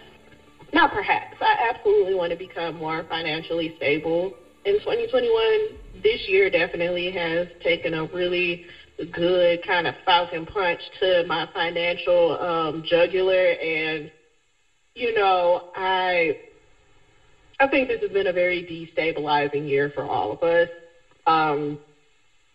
not 0.73 0.93
perhaps, 0.93 1.37
I 1.41 1.71
absolutely 1.75 2.15
want 2.15 2.31
to 2.31 2.37
become 2.39 2.77
more 2.77 3.05
financially 3.09 3.75
stable 3.77 4.35
in 4.65 4.79
2021. 4.79 6.03
This 6.03 6.21
year 6.29 6.49
definitely 6.51 7.11
has 7.11 7.49
taken 7.63 7.95
a 7.95 8.05
really 8.07 8.65
good 9.13 9.65
kind 9.67 9.87
of 9.87 9.95
falcon 10.05 10.47
punch 10.47 10.81
to 11.01 11.25
my 11.27 11.49
financial 11.53 12.39
um, 12.41 12.85
jugular, 12.89 13.53
and 13.53 14.11
you 14.95 15.13
know, 15.13 15.63
I 15.75 16.37
I 17.61 17.67
think 17.69 17.89
this 17.89 18.01
has 18.01 18.11
been 18.11 18.27
a 18.27 18.33
very 18.33 18.63
destabilizing 18.63 19.69
year 19.69 19.91
for 19.95 20.05
all 20.05 20.33
of 20.33 20.43
us. 20.43 20.69
Um, 21.27 21.79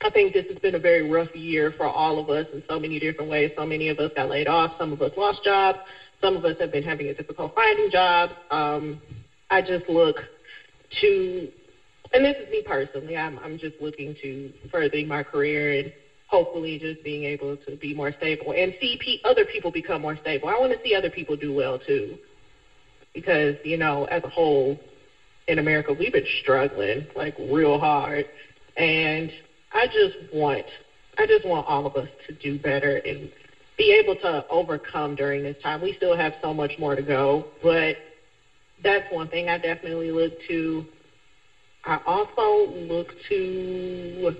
I 0.03 0.09
think 0.09 0.33
this 0.33 0.45
has 0.49 0.57
been 0.57 0.75
a 0.75 0.79
very 0.79 1.01
rough 1.01 1.33
year 1.33 1.71
for 1.71 1.85
all 1.85 2.19
of 2.19 2.29
us 2.29 2.45
in 2.51 2.61
so 2.67 2.77
many 2.77 2.99
different 2.99 3.29
ways. 3.29 3.51
So 3.55 3.65
many 3.65 3.87
of 3.87 3.99
us 3.99 4.11
got 4.15 4.29
laid 4.29 4.47
off. 4.47 4.71
Some 4.77 4.91
of 4.91 5.01
us 5.01 5.11
lost 5.15 5.41
jobs. 5.43 5.79
Some 6.19 6.35
of 6.35 6.43
us 6.43 6.55
have 6.59 6.71
been 6.71 6.83
having 6.83 7.07
a 7.07 7.13
difficult 7.13 7.53
finding 7.55 7.89
jobs. 7.89 8.33
Um, 8.51 8.99
I 9.49 9.61
just 9.61 9.87
look 9.87 10.17
to, 11.01 11.49
and 12.13 12.25
this 12.25 12.35
is 12.37 12.49
me 12.49 12.61
personally, 12.61 13.15
I'm, 13.15 13.39
I'm 13.39 13.57
just 13.57 13.79
looking 13.79 14.15
to 14.21 14.51
furthering 14.69 15.07
my 15.07 15.23
career 15.23 15.79
and 15.79 15.91
hopefully 16.27 16.77
just 16.77 17.01
being 17.03 17.23
able 17.23 17.55
to 17.57 17.77
be 17.77 17.93
more 17.93 18.11
stable 18.11 18.53
and 18.53 18.73
see 18.79 18.97
pe- 18.99 19.19
other 19.23 19.45
people 19.45 19.71
become 19.71 20.01
more 20.01 20.17
stable. 20.17 20.49
I 20.49 20.57
want 20.57 20.73
to 20.73 20.79
see 20.83 20.95
other 20.95 21.09
people 21.09 21.35
do 21.37 21.53
well 21.53 21.79
too. 21.79 22.17
Because, 23.13 23.55
you 23.63 23.77
know, 23.77 24.05
as 24.05 24.23
a 24.23 24.29
whole 24.29 24.77
in 25.47 25.59
America, 25.59 25.93
we've 25.93 26.11
been 26.11 26.25
struggling 26.41 27.07
like 27.15 27.35
real 27.37 27.77
hard. 27.77 28.25
And 28.75 29.31
I 29.73 29.87
just 29.87 30.15
want 30.31 30.65
I 31.17 31.25
just 31.25 31.45
want 31.45 31.67
all 31.67 31.85
of 31.85 31.95
us 31.95 32.07
to 32.27 32.33
do 32.33 32.57
better 32.57 32.97
and 33.05 33.29
be 33.77 33.91
able 33.91 34.15
to 34.15 34.45
overcome 34.49 35.15
during 35.15 35.43
this 35.43 35.55
time. 35.61 35.81
We 35.81 35.93
still 35.93 36.15
have 36.15 36.33
so 36.41 36.53
much 36.53 36.73
more 36.77 36.95
to 36.95 37.01
go, 37.01 37.45
but 37.61 37.95
that's 38.83 39.09
one 39.11 39.27
thing 39.27 39.49
I 39.49 39.57
definitely 39.57 40.11
look 40.11 40.33
to. 40.47 40.85
I 41.85 41.99
also 42.05 42.71
look 42.71 43.07
to, 43.29 44.33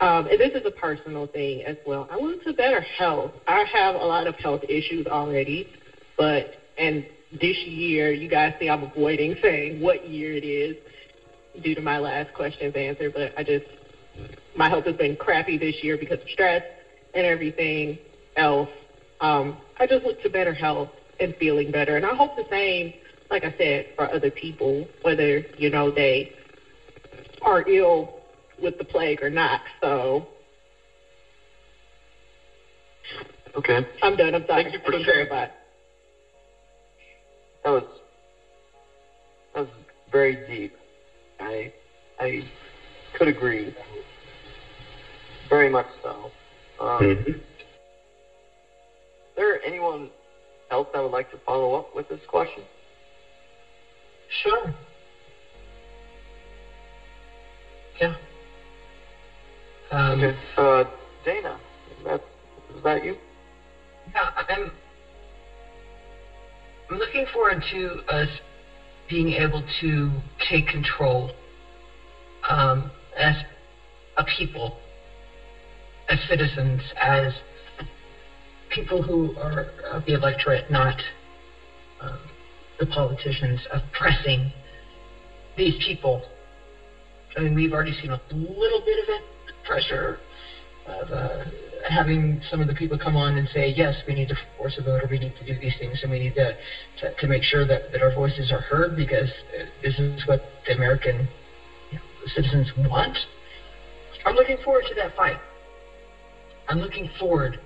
um, 0.00 0.26
and 0.26 0.40
this 0.40 0.52
is 0.54 0.64
a 0.64 0.70
personal 0.70 1.26
thing 1.26 1.62
as 1.62 1.76
well. 1.84 2.06
I 2.10 2.16
look 2.16 2.42
to 2.44 2.52
better 2.52 2.80
health. 2.80 3.32
I 3.46 3.64
have 3.64 3.94
a 3.94 3.98
lot 3.98 4.26
of 4.26 4.34
health 4.36 4.62
issues 4.68 5.06
already, 5.06 5.68
but 6.16 6.46
and 6.78 7.04
this 7.40 7.56
year, 7.64 8.12
you 8.12 8.28
guys 8.28 8.52
see 8.58 8.68
I'm 8.68 8.82
avoiding 8.84 9.36
saying 9.42 9.80
what 9.80 10.04
year 10.04 10.34
it 10.34 10.44
is 10.44 10.76
due 11.62 11.74
to 11.74 11.80
my 11.80 11.98
last 11.98 12.32
question's 12.32 12.74
answer, 12.74 13.10
but 13.10 13.32
I 13.36 13.42
just 13.42 13.64
my 14.56 14.68
health 14.68 14.84
has 14.84 14.96
been 14.96 15.16
crappy 15.16 15.58
this 15.58 15.82
year 15.82 15.96
because 15.96 16.20
of 16.20 16.28
stress 16.30 16.62
and 17.14 17.26
everything 17.26 17.98
else. 18.36 18.68
Um, 19.20 19.56
I 19.78 19.86
just 19.86 20.04
look 20.04 20.20
to 20.22 20.28
better 20.30 20.52
health 20.52 20.90
and 21.20 21.34
feeling 21.36 21.70
better. 21.70 21.96
And 21.96 22.04
I 22.04 22.14
hope 22.14 22.34
the 22.36 22.46
same, 22.50 22.92
like 23.30 23.44
I 23.44 23.54
said, 23.56 23.86
for 23.96 24.12
other 24.12 24.30
people, 24.30 24.86
whether, 25.02 25.44
you 25.56 25.70
know, 25.70 25.90
they 25.90 26.28
are 27.42 27.62
ill 27.66 28.08
with 28.60 28.76
the 28.78 28.84
plague 28.84 29.22
or 29.22 29.30
not. 29.30 29.60
So 29.80 30.24
Okay. 33.56 33.86
I'm 34.02 34.16
done. 34.16 34.34
I'm 34.34 34.44
sorry. 34.46 34.64
Thank 34.64 34.74
you 34.74 34.80
for 34.84 34.92
sharing. 35.02 35.28
That 35.28 35.50
was 37.64 37.84
that 39.54 39.60
was 39.60 39.68
very 40.12 40.36
deep. 40.46 40.72
I 41.40 41.70
I 42.18 42.46
could 43.14 43.28
agree. 43.28 43.74
Very 45.48 45.68
much 45.68 45.86
so. 46.02 46.30
Um, 46.80 47.00
Mhm. 47.02 47.28
Is 47.28 47.34
there 49.36 49.64
anyone 49.64 50.10
else 50.70 50.88
that 50.92 51.02
would 51.02 51.12
like 51.12 51.30
to 51.30 51.38
follow 51.38 51.74
up 51.74 51.94
with 51.94 52.08
this 52.08 52.24
question? 52.26 52.66
Sure. 54.28 54.74
Yeah. 58.00 58.14
Um, 59.90 60.22
Okay. 60.24 60.36
Uh, 60.56 60.84
Dana, 61.24 61.60
is 61.90 62.04
that 62.04 62.20
is 62.74 62.82
that 62.82 63.02
you? 63.04 63.16
Yeah, 64.14 64.30
I'm. 64.48 64.72
I'm 66.88 66.98
looking 66.98 67.26
forward 67.26 67.62
to 67.70 68.00
us 68.08 68.28
being 69.08 69.32
able 69.32 69.62
to 69.80 70.12
take 70.48 70.66
control 70.68 71.30
um, 72.48 72.90
as 73.16 73.34
a 74.16 74.24
people, 74.24 74.72
as 76.08 76.18
citizens, 76.28 76.80
as 77.00 77.32
people 78.70 79.02
who 79.02 79.36
are 79.38 79.66
of 79.90 80.04
the 80.06 80.14
electorate, 80.14 80.70
not 80.70 81.00
um, 82.00 82.18
the 82.78 82.86
politicians, 82.86 83.60
of 83.72 83.80
pressing 83.92 84.52
these 85.56 85.74
people. 85.84 86.22
I 87.36 87.40
mean, 87.40 87.54
we've 87.54 87.72
already 87.72 87.92
seen 88.00 88.10
a 88.10 88.20
little 88.30 88.80
bit 88.84 88.98
of 88.98 89.08
it, 89.08 89.22
pressure 89.64 90.18
of 90.86 91.10
uh, 91.10 91.44
having 91.88 92.40
some 92.50 92.60
of 92.60 92.68
the 92.68 92.74
people 92.74 92.96
come 92.96 93.16
on 93.16 93.36
and 93.36 93.48
say, 93.52 93.72
yes, 93.76 93.94
we 94.06 94.14
need 94.14 94.28
to 94.28 94.36
force 94.56 94.76
a 94.78 94.82
vote 94.82 95.02
or 95.02 95.08
we 95.10 95.18
need 95.18 95.34
to 95.36 95.44
do 95.44 95.58
these 95.58 95.72
things 95.78 95.98
and 96.02 96.10
we 96.10 96.18
need 96.18 96.34
to, 96.34 96.56
to, 97.00 97.14
to 97.18 97.26
make 97.26 97.42
sure 97.42 97.66
that, 97.66 97.90
that 97.92 98.02
our 98.02 98.14
voices 98.14 98.52
are 98.52 98.60
heard 98.60 98.96
because 98.96 99.28
this 99.82 99.98
is 99.98 100.26
what 100.26 100.42
the 100.66 100.74
American 100.74 101.28
you 101.90 101.98
know, 101.98 102.04
citizens 102.34 102.68
want. 102.76 103.16
I'm 104.24 104.34
looking 104.34 104.58
forward 104.58 104.84
to 104.88 104.94
that 104.94 105.16
fight. 105.16 105.38
I'm 106.68 106.80
looking 106.80 107.08
forward 107.18 107.58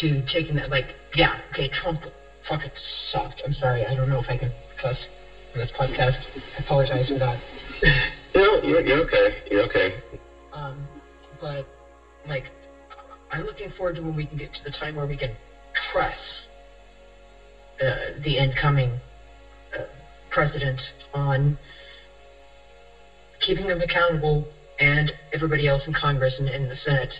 to 0.00 0.22
taking 0.32 0.54
that, 0.56 0.70
like, 0.70 0.94
yeah, 1.14 1.34
okay, 1.52 1.68
Trump 1.68 2.00
fucking 2.48 2.70
sucked. 3.10 3.42
I'm 3.44 3.52
sorry, 3.54 3.84
I 3.84 3.94
don't 3.94 4.08
know 4.08 4.18
if 4.18 4.28
I 4.28 4.36
can 4.36 4.50
cuss 4.80 4.96
on 5.54 5.60
this 5.60 5.70
podcast. 5.78 6.16
I 6.56 6.58
apologize 6.58 7.06
for 7.08 7.18
that. 7.18 7.38
no, 8.34 8.62
you're, 8.62 8.80
you're 8.80 8.98
okay. 9.00 9.42
You're 9.50 9.62
okay. 9.62 10.00
Um, 10.52 10.86
but, 11.40 11.66
like, 12.26 12.44
I'm 13.30 13.44
looking 13.44 13.70
forward 13.76 13.96
to 13.96 14.02
when 14.02 14.16
we 14.16 14.24
can 14.24 14.36
get 14.36 14.52
to 14.54 14.62
the 14.64 14.70
time 14.70 14.94
where 14.94 15.06
we 15.06 15.16
can 15.16 15.34
press 15.92 16.16
uh, 17.80 18.18
the 18.24 18.38
incoming 18.38 18.98
uh, 19.76 19.82
president 20.30 20.80
on 21.12 21.56
keeping 23.40 23.66
them 23.66 23.80
accountable 23.80 24.46
and 24.78 25.12
everybody 25.32 25.66
else 25.66 25.82
in 25.86 25.92
Congress 25.92 26.32
and 26.38 26.48
in 26.48 26.68
the 26.68 26.76
Senate 26.84 27.12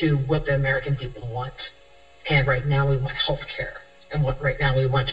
to 0.00 0.16
what 0.26 0.44
the 0.44 0.54
American 0.54 0.96
people 0.96 1.28
want. 1.28 1.54
And 2.28 2.46
right 2.46 2.66
now 2.66 2.88
we 2.88 2.96
want 2.96 3.16
health 3.16 3.40
care. 3.56 3.74
And 4.12 4.22
what 4.22 4.40
right 4.40 4.58
now 4.60 4.76
we 4.76 4.86
want 4.86 5.10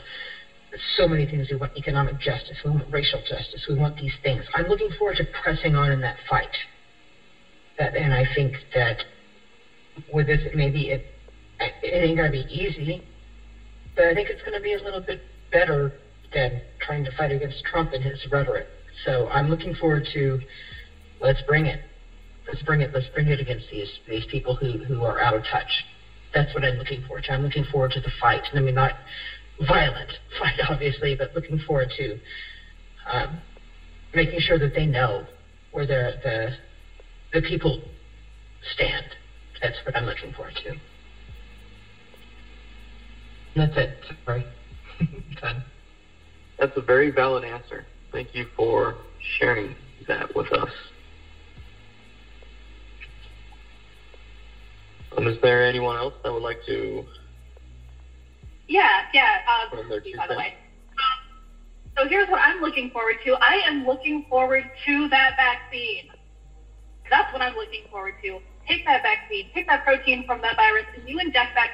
so 0.97 1.07
many 1.07 1.25
things. 1.25 1.47
We 1.49 1.55
want 1.55 1.75
economic 1.77 2.19
justice. 2.19 2.57
We 2.63 2.71
want 2.71 2.91
racial 2.91 3.21
justice. 3.27 3.65
We 3.67 3.75
want 3.75 3.97
these 3.97 4.13
things. 4.23 4.43
I'm 4.53 4.67
looking 4.67 4.89
forward 4.97 5.17
to 5.17 5.25
pressing 5.43 5.75
on 5.75 5.91
in 5.91 6.01
that 6.01 6.15
fight. 6.29 6.55
That, 7.77 7.95
and 7.95 8.13
I 8.13 8.25
think 8.35 8.55
that 8.73 9.03
with 10.11 10.27
this, 10.27 10.39
maybe 10.53 10.89
it, 10.89 11.03
it 11.59 11.93
ain't 11.93 12.17
going 12.17 12.31
to 12.31 12.37
be 12.37 12.45
easy, 12.49 13.01
but 13.95 14.05
I 14.05 14.13
think 14.13 14.29
it's 14.29 14.41
going 14.41 14.53
to 14.53 14.59
be 14.61 14.73
a 14.73 14.81
little 14.81 14.99
bit 14.99 15.19
better 15.51 15.91
than 16.33 16.61
trying 16.79 17.03
to 17.05 17.11
fight 17.11 17.31
against 17.31 17.63
Trump 17.63 17.93
and 17.93 18.03
his 18.03 18.19
rhetoric. 18.31 18.67
So 19.05 19.27
I'm 19.29 19.49
looking 19.49 19.73
forward 19.75 20.07
to 20.13 20.39
let's 21.21 21.41
bring 21.43 21.67
it. 21.67 21.79
Let's 22.47 22.61
bring 22.61 22.81
it. 22.81 22.91
Let's 22.93 23.07
bring 23.07 23.27
it 23.27 23.39
against 23.39 23.65
these 23.71 23.89
these 24.07 24.25
people 24.25 24.55
who 24.55 24.77
who 24.83 25.03
are 25.03 25.19
out 25.19 25.33
of 25.33 25.43
touch. 25.43 25.85
That's 26.33 26.53
what 26.53 26.63
I'm 26.63 26.75
looking 26.75 27.01
forward 27.03 27.23
to. 27.25 27.31
I'm 27.31 27.43
looking 27.43 27.63
forward 27.71 27.91
to 27.91 27.99
the 27.99 28.11
fight. 28.19 28.41
And 28.51 28.59
I 28.59 28.61
mean, 28.61 28.75
not 28.75 28.95
violent 29.59 30.11
fight, 30.39 30.59
obviously, 30.69 31.15
but 31.15 31.33
looking 31.35 31.59
forward 31.59 31.91
to 31.97 32.17
um, 33.11 33.37
making 34.13 34.39
sure 34.39 34.57
that 34.57 34.73
they 34.73 34.85
know 34.85 35.25
where 35.71 35.85
the 35.85 36.13
the 36.23 36.53
the 37.33 37.41
people 37.41 37.79
stand. 38.73 39.05
That's 39.61 39.77
what 39.85 39.95
I'm 39.95 40.05
looking 40.05 40.33
forward 40.33 40.55
to. 40.63 40.75
That's 43.55 43.77
it. 43.77 43.89
Sorry. 44.25 44.45
Done. 45.41 45.63
That's 46.57 46.75
a 46.75 46.81
very 46.81 47.09
valid 47.09 47.43
answer. 47.43 47.85
Thank 48.11 48.33
you 48.35 48.45
for 48.55 48.95
sharing 49.39 49.75
that 50.07 50.35
with 50.35 50.51
us. 50.51 50.69
Um, 55.17 55.27
is 55.27 55.37
there 55.41 55.65
anyone 55.65 55.97
else 55.97 56.13
that 56.23 56.31
would 56.33 56.41
like 56.41 56.63
to? 56.65 57.05
Yeah, 58.67 59.01
yeah. 59.13 59.39
Uh, 59.47 59.75
by 60.17 60.27
the 60.27 60.35
way. 60.37 60.55
Um, 60.89 61.27
so 61.97 62.07
here's 62.07 62.29
what 62.29 62.39
I'm 62.41 62.61
looking 62.61 62.89
forward 62.89 63.17
to. 63.25 63.35
I 63.41 63.61
am 63.67 63.85
looking 63.85 64.25
forward 64.29 64.63
to 64.85 65.07
that 65.09 65.35
vaccine. 65.35 66.09
That's 67.09 67.31
what 67.31 67.41
I'm 67.41 67.55
looking 67.55 67.85
forward 67.91 68.15
to. 68.23 68.39
Take 68.67 68.85
that 68.85 69.03
vaccine, 69.03 69.49
take 69.53 69.67
that 69.67 69.83
protein 69.83 70.23
from 70.25 70.41
that 70.41 70.55
virus, 70.55 70.85
and 70.95 71.07
you 71.07 71.19
inject 71.19 71.53
that 71.55 71.71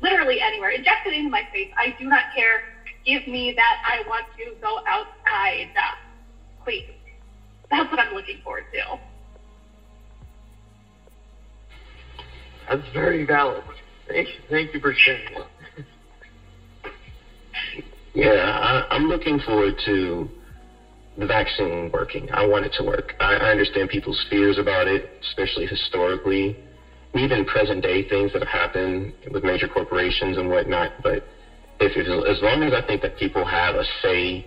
literally 0.00 0.40
anywhere. 0.40 0.70
Inject 0.70 1.06
it 1.06 1.14
into 1.14 1.30
my 1.30 1.46
face. 1.52 1.70
I 1.78 1.94
do 1.98 2.06
not 2.08 2.24
care. 2.34 2.64
Give 3.06 3.26
me 3.26 3.54
that. 3.56 3.76
I 3.84 4.02
want 4.06 4.26
to 4.36 4.54
go 4.60 4.80
outside. 4.86 5.70
Please. 6.64 6.84
That's 7.70 7.90
what 7.90 8.00
I'm 8.00 8.12
looking 8.12 8.40
forward 8.42 8.66
to. 8.72 8.98
That's 12.68 12.88
very 12.92 13.24
valid. 13.24 13.62
Thank 14.08 14.28
you, 14.28 14.34
thank 14.48 14.74
you 14.74 14.80
for 14.80 14.94
sharing 14.94 15.32
it. 15.32 15.46
Yeah, 18.14 18.84
I, 18.90 18.94
I'm 18.94 19.08
looking 19.08 19.38
forward 19.38 19.74
to 19.86 20.28
the 21.16 21.26
vaccine 21.26 21.90
working. 21.92 22.28
I 22.32 22.46
want 22.46 22.64
it 22.64 22.72
to 22.74 22.84
work. 22.84 23.14
I, 23.20 23.34
I 23.36 23.50
understand 23.50 23.88
people's 23.88 24.22
fears 24.28 24.58
about 24.58 24.86
it, 24.86 25.08
especially 25.22 25.66
historically, 25.66 26.56
even 27.14 27.44
present 27.44 27.82
day 27.82 28.02
things 28.02 28.32
that 28.32 28.40
have 28.40 28.48
happened 28.48 29.12
with 29.30 29.44
major 29.44 29.66
corporations 29.66 30.36
and 30.36 30.48
whatnot. 30.48 30.92
But 31.02 31.22
if, 31.80 31.92
if 31.96 32.26
as 32.26 32.42
long 32.42 32.62
as 32.62 32.72
I 32.72 32.82
think 32.86 33.02
that 33.02 33.16
people 33.16 33.44
have 33.44 33.74
a 33.74 33.84
say 34.02 34.44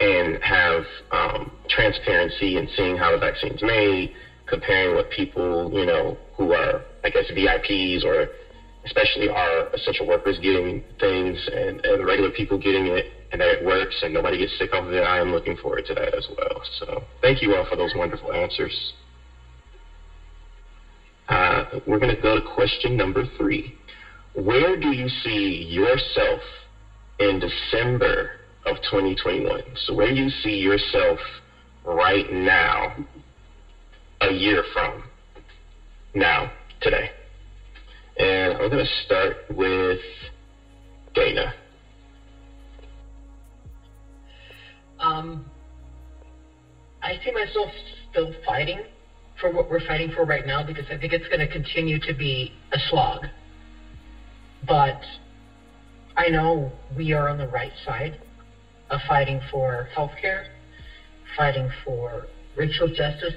and 0.00 0.38
have 0.42 0.84
um, 1.10 1.50
transparency 1.68 2.56
in 2.56 2.68
seeing 2.76 2.96
how 2.96 3.10
the 3.10 3.18
vaccine's 3.18 3.62
made, 3.62 4.10
comparing 4.48 4.94
what 4.94 5.10
people, 5.10 5.70
you 5.72 5.84
know, 5.84 6.16
who 6.36 6.52
are, 6.52 6.82
I 7.04 7.10
guess, 7.10 7.24
VIPs 7.30 8.04
or 8.04 8.28
especially 8.84 9.28
our 9.28 9.68
essential 9.74 10.06
workers 10.06 10.38
getting 10.38 10.82
things 10.98 11.36
and, 11.52 11.84
and 11.84 12.06
regular 12.06 12.30
people 12.30 12.58
getting 12.58 12.86
it 12.86 13.06
and 13.30 13.40
that 13.40 13.48
it 13.48 13.62
works 13.62 13.96
and 14.02 14.12
nobody 14.14 14.38
gets 14.38 14.56
sick 14.58 14.72
off 14.72 14.84
of 14.84 14.92
it, 14.92 15.02
I 15.02 15.18
am 15.18 15.30
looking 15.30 15.56
forward 15.56 15.84
to 15.86 15.94
that 15.94 16.14
as 16.14 16.26
well. 16.28 16.62
So 16.78 17.04
thank 17.20 17.42
you 17.42 17.54
all 17.54 17.64
for 17.68 17.76
those 17.76 17.92
wonderful 17.94 18.32
answers. 18.32 18.92
Uh, 21.28 21.64
we're 21.86 21.98
going 21.98 22.14
to 22.14 22.20
go 22.20 22.34
to 22.34 22.40
question 22.40 22.96
number 22.96 23.24
three. 23.36 23.74
Where 24.32 24.76
do 24.76 24.92
you 24.92 25.08
see 25.22 25.66
yourself 25.68 26.40
in 27.18 27.38
December 27.38 28.30
of 28.64 28.76
2021? 28.76 29.62
So 29.84 29.92
where 29.92 30.08
do 30.08 30.20
you 30.20 30.30
see 30.42 30.54
yourself 30.54 31.18
right 31.84 32.30
now, 32.30 32.94
a 34.20 34.30
year 34.30 34.62
from 34.72 35.04
now, 36.14 36.50
today? 36.80 37.10
And 38.16 38.54
I'm 38.54 38.68
going 38.70 38.84
to 38.84 38.90
start 39.04 39.36
with 39.50 39.98
Dana. 41.14 41.54
Um, 44.98 45.48
I 47.02 47.18
see 47.24 47.30
myself 47.30 47.70
still 48.10 48.32
fighting 48.44 48.82
for 49.40 49.50
what 49.50 49.70
we're 49.70 49.84
fighting 49.86 50.10
for 50.10 50.24
right 50.24 50.44
now 50.44 50.64
because 50.64 50.84
I 50.90 50.96
think 50.96 51.12
it's 51.12 51.26
going 51.28 51.38
to 51.38 51.46
continue 51.46 51.98
to 52.00 52.12
be 52.12 52.52
a 52.72 52.78
slog. 52.88 53.26
But 54.66 55.00
I 56.16 56.28
know 56.28 56.72
we 56.96 57.12
are 57.12 57.28
on 57.28 57.38
the 57.38 57.46
right 57.46 57.70
side 57.84 58.18
of 58.90 58.98
fighting 59.06 59.40
for 59.50 59.88
health 59.94 60.10
care, 60.20 60.46
fighting 61.36 61.70
for 61.84 62.26
racial 62.56 62.88
justice, 62.88 63.34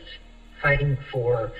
fighting 0.61 0.97
for 1.11 1.51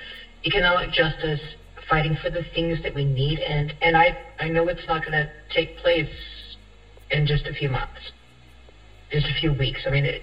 economic 0.44 0.92
justice, 0.92 1.40
fighting 1.88 2.16
for 2.22 2.30
the 2.30 2.42
things 2.54 2.78
that 2.82 2.94
we 2.94 3.04
need. 3.04 3.38
And, 3.38 3.72
and 3.82 3.96
I, 3.96 4.16
I 4.38 4.48
know 4.48 4.68
it's 4.68 4.86
not 4.86 5.04
going 5.04 5.12
to 5.12 5.28
take 5.54 5.76
place 5.78 6.08
in 7.10 7.26
just 7.26 7.46
a 7.46 7.52
few 7.52 7.68
months, 7.68 8.00
just 9.10 9.26
a 9.26 9.32
few 9.40 9.52
weeks. 9.52 9.80
I 9.86 9.90
mean, 9.90 10.04
it, 10.04 10.22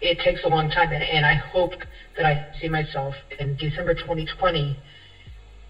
it 0.00 0.18
takes 0.20 0.44
a 0.44 0.48
long 0.48 0.68
time. 0.70 0.92
And, 0.92 1.02
and 1.02 1.26
I 1.26 1.34
hope 1.34 1.72
that 2.16 2.24
I 2.24 2.46
see 2.60 2.68
myself 2.68 3.14
in 3.38 3.56
December 3.56 3.94
2020 3.94 4.76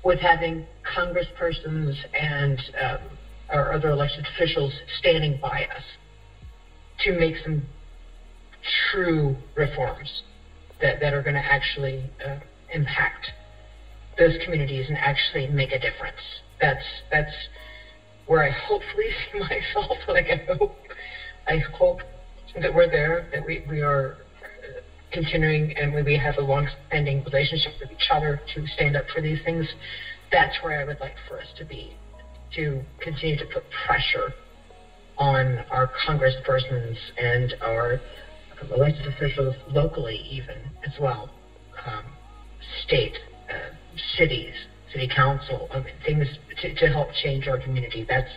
with 0.05 0.19
having 0.19 0.65
congresspersons 0.85 1.95
and 2.15 2.61
um, 2.81 3.19
our 3.51 3.73
other 3.73 3.91
elected 3.91 4.27
officials 4.35 4.73
standing 4.99 5.39
by 5.41 5.67
us 5.75 5.83
to 7.01 7.13
make 7.13 7.35
some 7.43 7.67
true 8.91 9.37
reforms 9.55 10.23
that, 10.81 11.01
that 11.01 11.13
are 11.13 11.23
going 11.23 11.35
to 11.35 11.45
actually 11.45 12.11
uh, 12.25 12.37
impact 12.73 13.31
those 14.19 14.37
communities 14.45 14.87
and 14.89 14.97
actually 14.99 15.47
make 15.47 15.73
a 15.73 15.79
difference. 15.79 16.21
That's 16.61 16.85
that's 17.11 17.33
where 18.27 18.45
I 18.45 18.51
hopefully 18.51 19.09
see 19.33 19.39
myself. 19.39 19.97
Like 20.09 20.27
I 20.31 20.53
hope, 20.55 20.75
I 21.47 21.57
hope 21.73 22.01
that 22.61 22.73
we're 22.73 22.91
there, 22.91 23.29
that 23.33 23.45
we, 23.45 23.63
we 23.69 23.83
are 23.83 24.17
uh, 24.43 24.81
continuing 25.13 25.77
and 25.77 25.93
we 25.93 26.17
have 26.17 26.37
a 26.39 26.41
long-standing 26.41 27.23
relationship 27.25 27.73
with 27.81 27.91
each 27.91 28.09
other 28.11 28.41
to 28.55 28.67
stand 28.75 28.97
up 28.97 29.05
for 29.15 29.21
these 29.21 29.39
things. 29.45 29.67
That's 30.33 30.57
where 30.63 30.81
I 30.81 30.85
would 30.85 30.99
like 31.01 31.15
for 31.29 31.39
us 31.39 31.47
to 31.59 31.65
be, 31.65 31.95
to 32.55 32.83
continue 33.01 33.37
to 33.37 33.45
put 33.45 33.65
pressure 33.87 34.33
on 35.19 35.59
our 35.71 35.91
congresspersons 36.07 36.97
and 37.19 37.55
our 37.61 38.01
elected 38.71 39.07
officials 39.07 39.55
locally, 39.69 40.17
even 40.31 40.57
as 40.85 40.93
well, 40.99 41.31
um, 41.85 42.05
state, 42.85 43.19
uh, 43.51 43.71
cities, 44.17 44.55
city 44.93 45.09
council, 45.09 45.69
I 45.73 45.81
mean, 45.81 45.95
things 46.05 46.27
to, 46.61 46.75
to 46.75 46.87
help 46.89 47.09
change 47.13 47.47
our 47.47 47.59
community. 47.59 48.05
That's 48.09 48.29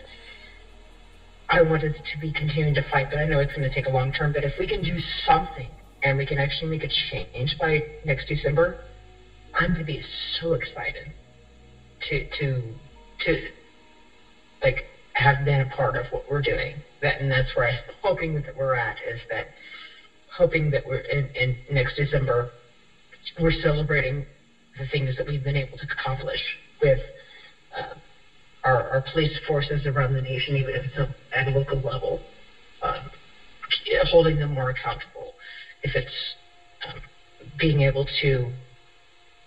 I 1.50 1.62
wanted 1.62 1.94
to 1.94 2.20
be 2.20 2.32
continuing 2.32 2.74
to 2.76 2.82
fight, 2.90 3.08
but 3.10 3.20
I 3.20 3.26
know 3.26 3.40
it's 3.40 3.54
going 3.54 3.68
to 3.68 3.74
take 3.74 3.86
a 3.86 3.90
long 3.90 4.12
term. 4.14 4.32
But 4.32 4.46
if 4.46 4.54
we 4.58 4.66
can 4.66 4.82
do 4.82 4.98
something 5.26 5.70
and 6.02 6.18
we 6.18 6.26
can 6.26 6.38
actually 6.38 6.70
make 6.70 6.84
a 6.84 6.88
change 6.88 7.58
by 7.60 7.84
next 8.06 8.28
December, 8.28 8.78
I'm 9.54 9.74
going 9.74 9.80
to 9.80 9.84
be 9.86 10.02
so 10.40 10.54
excited 10.54 11.12
to 12.10 12.24
to 12.40 12.74
to 13.26 13.38
like 14.64 14.86
have 15.14 15.44
been 15.44 15.62
a 15.62 15.66
part 15.66 15.98
of 15.98 16.06
what 16.10 16.30
we're 16.30 16.42
doing. 16.42 16.82
That 17.02 17.20
and 17.20 17.30
that's 17.30 17.54
where 17.54 17.68
I'm 17.68 17.80
hoping 18.02 18.36
that 18.36 18.56
we're 18.56 18.76
at 18.76 18.96
is 19.06 19.20
that 19.30 19.48
hoping 20.36 20.72
that 20.72 20.86
we're 20.86 21.00
in, 21.00 21.30
in 21.36 21.58
next 21.70 21.96
December 21.96 22.50
we're 23.40 23.52
celebrating 23.62 24.26
the 24.78 24.86
things 24.88 25.16
that 25.18 25.28
we've 25.28 25.44
been 25.44 25.56
able 25.56 25.78
to 25.78 25.86
accomplish 25.92 26.40
with 26.82 27.00
uh, 27.76 27.94
our, 28.64 28.90
our 28.90 29.04
police 29.12 29.38
forces 29.48 29.86
around 29.86 30.14
the 30.14 30.22
nation, 30.22 30.56
even 30.56 30.76
if 30.76 30.86
it's 30.86 31.12
at 31.34 31.48
a 31.48 31.50
local 31.52 31.80
level, 31.82 32.20
um, 32.82 33.10
holding 34.04 34.38
them 34.38 34.54
more 34.54 34.70
accountable. 34.70 35.34
If 35.84 35.96
it's 35.96 36.36
um, 36.88 37.02
being 37.60 37.82
able 37.82 38.08
to 38.22 38.52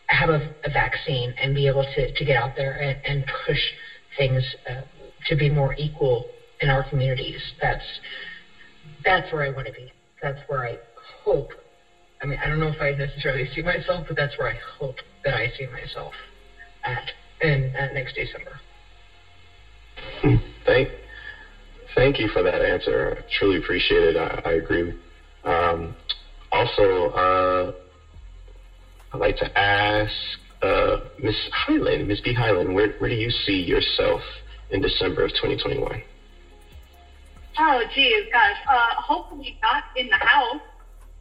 have 0.06 0.28
a, 0.28 0.54
a, 0.64 0.70
vaccine 0.70 1.34
and 1.38 1.54
be 1.54 1.66
able 1.66 1.84
to, 1.94 2.12
to 2.12 2.24
get 2.24 2.36
out 2.36 2.54
there 2.56 2.72
and, 2.72 2.98
and 3.04 3.24
push 3.46 3.58
things 4.16 4.42
uh, 4.68 4.82
to 5.26 5.34
be 5.34 5.48
more 5.48 5.74
equal 5.78 6.26
in 6.60 6.68
our 6.68 6.88
communities. 6.88 7.40
That's 7.60 7.84
that's 9.04 9.32
where 9.32 9.42
I 9.42 9.48
want 9.48 9.66
to 9.66 9.72
be. 9.72 9.93
That's 10.24 10.40
where 10.46 10.64
I 10.64 10.78
hope. 11.22 11.48
I 12.22 12.24
mean, 12.24 12.38
I 12.42 12.48
don't 12.48 12.58
know 12.58 12.68
if 12.68 12.80
I 12.80 12.92
necessarily 12.92 13.46
see 13.54 13.60
myself, 13.60 14.06
but 14.08 14.16
that's 14.16 14.38
where 14.38 14.48
I 14.48 14.58
hope 14.78 14.94
that 15.22 15.34
I 15.34 15.52
see 15.58 15.66
myself 15.66 16.14
at 16.82 17.10
in 17.42 17.70
at 17.76 17.92
next 17.92 18.14
December. 18.14 18.58
Thank, 20.64 20.88
thank 21.94 22.18
you 22.18 22.28
for 22.28 22.42
that 22.42 22.62
answer. 22.62 23.18
I 23.18 23.38
truly 23.38 23.58
appreciate 23.58 24.02
it. 24.02 24.16
I, 24.16 24.40
I 24.46 24.52
agree. 24.52 24.94
Um, 25.44 25.94
also, 26.50 27.08
uh, 27.10 27.72
I'd 29.12 29.20
like 29.20 29.36
to 29.36 29.58
ask 29.58 30.10
uh, 30.62 30.96
Ms. 31.18 31.34
Hyland, 31.52 32.08
Ms. 32.08 32.20
B. 32.24 32.32
Hyland, 32.32 32.74
where, 32.74 32.92
where 32.96 33.10
do 33.10 33.16
you 33.16 33.28
see 33.28 33.60
yourself 33.60 34.22
in 34.70 34.80
December 34.80 35.22
of 35.22 35.32
2021? 35.32 36.00
Oh, 37.58 37.82
geez, 37.94 38.26
gosh. 38.32 38.56
Uh, 38.68 38.94
hopefully 38.96 39.56
not 39.62 39.84
in 39.96 40.08
the 40.08 40.16
house. 40.16 40.60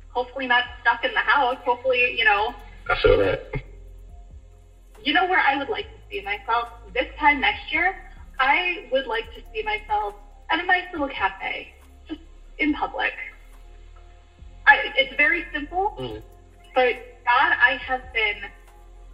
Hopefully 0.10 0.48
not 0.48 0.63
stuck 0.82 1.04
in 1.04 1.13
the 1.13 1.19
house. 1.19 1.58
Hopefully, 1.65 2.15
you 2.17 2.24
know. 2.24 2.54
I 2.89 2.96
feel 3.02 3.17
that. 3.17 3.41
You 5.04 5.13
know 5.13 5.26
where 5.26 5.39
I 5.39 5.58
would 5.58 5.69
like 5.69 5.86
to 5.86 5.98
see 6.10 6.22
myself 6.22 6.69
this 6.93 7.08
time 7.19 7.41
next 7.41 7.72
year? 7.72 7.96
I 8.39 8.88
would 8.91 9.06
like 9.06 9.26
to 9.34 9.41
see 9.54 9.63
myself 9.63 10.13
at 10.50 10.60
a 10.60 10.65
nice 10.65 10.86
little 10.91 11.10
cafe, 11.10 11.74
just 12.08 12.22
in 12.58 12.74
public. 12.74 13.13
I, 14.65 14.91
it's 14.96 15.13
very 15.15 15.46
simple, 15.54 15.93
mm. 16.00 16.22
but 16.74 16.96
God, 17.26 17.54
I 17.60 17.78
have 17.86 18.02
been 18.13 18.50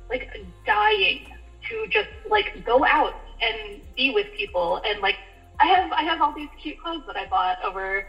like 0.09 0.29
dying 0.65 1.25
to 1.69 1.87
just 1.89 2.09
like 2.29 2.63
go 2.65 2.85
out 2.85 3.13
and 3.41 3.81
be 3.95 4.11
with 4.11 4.27
people 4.37 4.81
and 4.85 5.01
like 5.01 5.15
I 5.59 5.65
have 5.65 5.91
I 5.91 6.03
have 6.03 6.21
all 6.21 6.33
these 6.33 6.49
cute 6.61 6.77
clothes 6.79 7.03
that 7.05 7.17
I 7.17 7.25
bought 7.25 7.57
over 7.63 8.05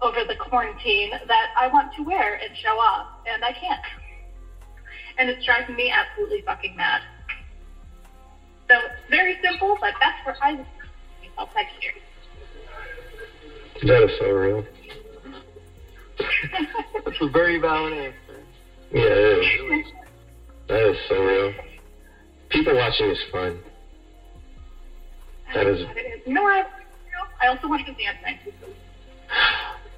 over 0.00 0.24
the 0.26 0.34
quarantine 0.36 1.10
that 1.26 1.50
I 1.56 1.66
want 1.68 1.92
to 1.94 2.02
wear 2.02 2.34
and 2.34 2.56
show 2.56 2.78
off 2.78 3.06
and 3.26 3.44
I 3.44 3.52
can't. 3.52 3.80
And 5.18 5.28
it's 5.28 5.44
driving 5.44 5.76
me 5.76 5.90
absolutely 5.90 6.42
fucking 6.42 6.74
mad. 6.76 7.02
So 8.68 8.76
very 9.08 9.38
simple, 9.42 9.76
but 9.80 9.94
that's 10.00 10.16
where 10.24 10.36
I 10.40 10.56
see 10.56 10.64
myself 11.28 11.50
next 11.54 11.74
year. 11.82 11.92
That 13.82 14.04
is 14.04 14.10
so 14.18 14.30
real. 14.30 14.64
that's 17.04 17.20
a 17.20 17.28
very 17.28 17.58
valid 17.58 17.92
answer. 17.92 18.16
Yeah, 18.90 19.00
it 19.02 19.80
is. 19.80 19.86
that 20.68 20.90
is 20.90 20.96
so 21.08 21.16
real. 21.16 21.52
People 22.50 22.76
watching 22.76 23.10
is 23.10 23.18
fun. 23.30 23.60
That 25.54 25.66
is. 25.66 25.80
You 26.24 26.34
know 26.34 26.42
what? 26.42 26.66
I 27.40 27.46
also 27.48 27.68
watched 27.68 27.86
the 27.86 27.92
dance 27.92 28.18
night. 28.22 28.38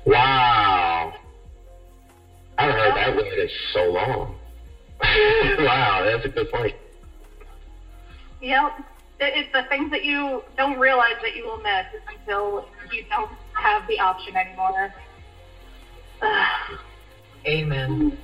Wow. 0.05 1.14
I 2.59 2.62
haven't 2.62 2.79
heard 2.79 2.96
that 2.96 3.16
word 3.16 3.38
in 3.38 3.49
so 3.72 3.85
long. 3.85 4.37
wow, 5.03 6.05
that's 6.05 6.25
a 6.25 6.29
good 6.29 6.51
point. 6.51 6.75
Yep. 8.40 8.72
It's 9.18 9.51
the 9.53 9.62
things 9.68 9.90
that 9.90 10.05
you 10.05 10.42
don't 10.57 10.79
realize 10.79 11.16
that 11.22 11.35
you 11.35 11.44
will 11.44 11.59
miss 11.59 11.87
until 12.09 12.66
you 12.92 13.05
don't 13.09 13.31
have 13.55 13.87
the 13.87 13.99
option 13.99 14.37
anymore. 14.37 14.92
Amen. 17.46 18.16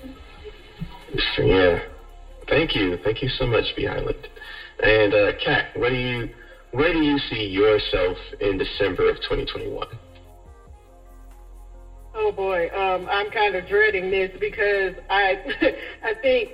Yeah. 1.38 1.80
Thank 2.48 2.74
you. 2.74 2.98
Thank 3.02 3.22
you 3.22 3.28
so 3.28 3.46
much, 3.46 3.74
B. 3.76 3.84
Hyland. 3.84 4.28
And 4.82 5.14
uh, 5.14 5.32
Kat, 5.42 5.66
what 5.74 5.90
do 5.90 5.94
you 5.94 6.28
where 6.72 6.92
do 6.92 7.00
you 7.00 7.18
see 7.30 7.44
yourself 7.44 8.16
in 8.40 8.58
December 8.58 9.08
of 9.08 9.16
2021? 9.20 9.86
Oh 12.14 12.30
boy, 12.30 12.68
um, 12.74 13.08
I'm 13.10 13.30
kind 13.30 13.54
of 13.54 13.66
dreading 13.66 14.10
this 14.10 14.30
because 14.38 14.94
I 15.08 15.38
I 16.02 16.14
think 16.14 16.50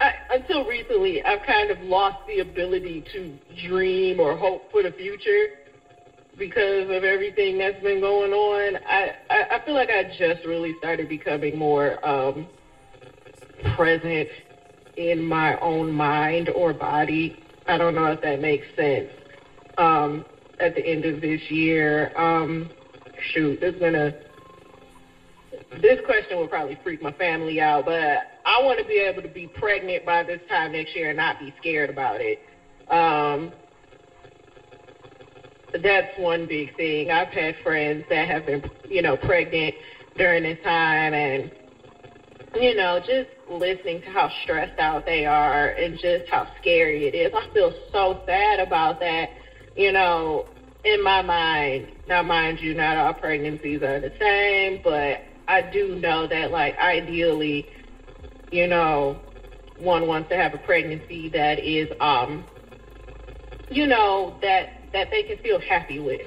I, 0.00 0.14
until 0.30 0.64
recently, 0.64 1.22
I've 1.22 1.42
kind 1.42 1.70
of 1.70 1.80
lost 1.80 2.16
the 2.26 2.40
ability 2.40 3.04
to 3.12 3.38
dream 3.66 4.20
or 4.20 4.36
hope 4.36 4.62
for 4.70 4.82
the 4.82 4.90
future 4.92 5.48
because 6.36 6.90
of 6.90 7.04
everything 7.04 7.58
that's 7.58 7.80
been 7.80 8.00
going 8.00 8.32
on. 8.32 8.76
I, 8.86 9.14
I, 9.30 9.44
I 9.52 9.64
feel 9.64 9.74
like 9.74 9.90
I 9.90 10.04
just 10.04 10.44
really 10.44 10.74
started 10.78 11.08
becoming 11.08 11.56
more 11.56 12.04
um, 12.04 12.48
present 13.76 14.28
in 14.96 15.22
my 15.22 15.56
own 15.60 15.92
mind 15.92 16.48
or 16.50 16.72
body. 16.72 17.36
I 17.66 17.78
don't 17.78 17.94
know 17.94 18.06
if 18.06 18.20
that 18.20 18.40
makes 18.40 18.66
sense. 18.76 19.10
Um, 19.78 20.24
at 20.60 20.74
the 20.74 20.84
end 20.84 21.04
of 21.04 21.20
this 21.20 21.40
year, 21.50 22.16
um, 22.16 22.70
shoot, 23.32 23.60
there's 23.60 23.74
gonna 23.76 24.14
this 25.80 25.98
question 26.04 26.36
will 26.36 26.48
probably 26.48 26.78
freak 26.82 27.02
my 27.02 27.12
family 27.12 27.60
out, 27.60 27.84
but 27.84 28.22
I 28.44 28.62
want 28.62 28.78
to 28.78 28.84
be 28.84 28.98
able 28.98 29.22
to 29.22 29.28
be 29.28 29.46
pregnant 29.46 30.04
by 30.04 30.22
this 30.22 30.40
time 30.48 30.72
next 30.72 30.94
year 30.94 31.10
and 31.10 31.16
not 31.16 31.38
be 31.38 31.52
scared 31.58 31.90
about 31.90 32.20
it. 32.20 32.38
Um, 32.88 33.52
that's 35.82 36.16
one 36.18 36.46
big 36.46 36.76
thing. 36.76 37.10
I've 37.10 37.28
had 37.28 37.56
friends 37.62 38.04
that 38.08 38.28
have 38.28 38.46
been, 38.46 38.62
you 38.88 39.02
know, 39.02 39.16
pregnant 39.16 39.74
during 40.16 40.44
this 40.44 40.58
time 40.62 41.14
and, 41.14 41.50
you 42.54 42.74
know, 42.74 43.00
just 43.00 43.28
listening 43.48 44.00
to 44.02 44.10
how 44.10 44.28
stressed 44.42 44.78
out 44.78 45.04
they 45.06 45.26
are 45.26 45.68
and 45.70 45.98
just 45.98 46.28
how 46.28 46.46
scary 46.60 47.06
it 47.06 47.14
is. 47.14 47.32
I 47.34 47.46
feel 47.52 47.72
so 47.92 48.20
sad 48.26 48.60
about 48.60 49.00
that, 49.00 49.30
you 49.76 49.92
know, 49.92 50.46
in 50.84 51.02
my 51.02 51.22
mind. 51.22 51.88
Now, 52.06 52.22
mind 52.22 52.60
you, 52.60 52.74
not 52.74 52.96
all 52.96 53.14
pregnancies 53.14 53.82
are 53.82 54.00
the 54.00 54.12
same, 54.18 54.80
but 54.82 55.22
I 55.48 55.62
do 55.62 55.94
know 55.96 56.26
that, 56.26 56.50
like, 56.50 56.78
ideally, 56.78 57.66
you 58.50 58.66
know, 58.66 59.18
one 59.78 60.06
wants 60.06 60.28
to 60.30 60.36
have 60.36 60.54
a 60.54 60.58
pregnancy 60.58 61.28
that 61.30 61.58
is, 61.58 61.88
um, 62.00 62.44
you 63.70 63.86
know, 63.86 64.36
that 64.42 64.68
that 64.92 65.10
they 65.10 65.22
can 65.22 65.38
feel 65.38 65.58
happy 65.58 65.98
with. 65.98 66.20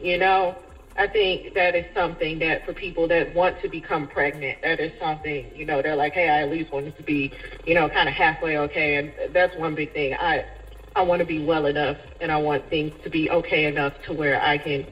You 0.00 0.18
know, 0.18 0.56
I 0.96 1.08
think 1.08 1.54
that 1.54 1.74
is 1.74 1.86
something 1.94 2.38
that 2.40 2.64
for 2.66 2.74
people 2.74 3.08
that 3.08 3.34
want 3.34 3.60
to 3.62 3.68
become 3.68 4.08
pregnant, 4.08 4.58
that 4.62 4.80
is 4.80 4.92
something, 5.00 5.50
you 5.54 5.64
know, 5.64 5.82
they're 5.82 5.96
like, 5.96 6.14
hey, 6.14 6.28
I 6.28 6.42
at 6.42 6.50
least 6.50 6.72
want 6.72 6.86
it 6.86 6.96
to 6.98 7.02
be, 7.02 7.32
you 7.64 7.74
know, 7.74 7.88
kind 7.88 8.08
of 8.08 8.14
halfway 8.14 8.58
okay. 8.58 8.96
And 8.96 9.34
that's 9.34 9.56
one 9.56 9.74
big 9.74 9.92
thing. 9.94 10.14
I 10.14 10.44
I 10.94 11.02
want 11.02 11.20
to 11.20 11.26
be 11.26 11.44
well 11.44 11.66
enough, 11.66 11.96
and 12.20 12.30
I 12.30 12.36
want 12.36 12.68
things 12.68 12.92
to 13.04 13.10
be 13.10 13.30
okay 13.30 13.64
enough 13.64 13.94
to 14.06 14.12
where 14.12 14.42
I 14.42 14.58
can 14.58 14.86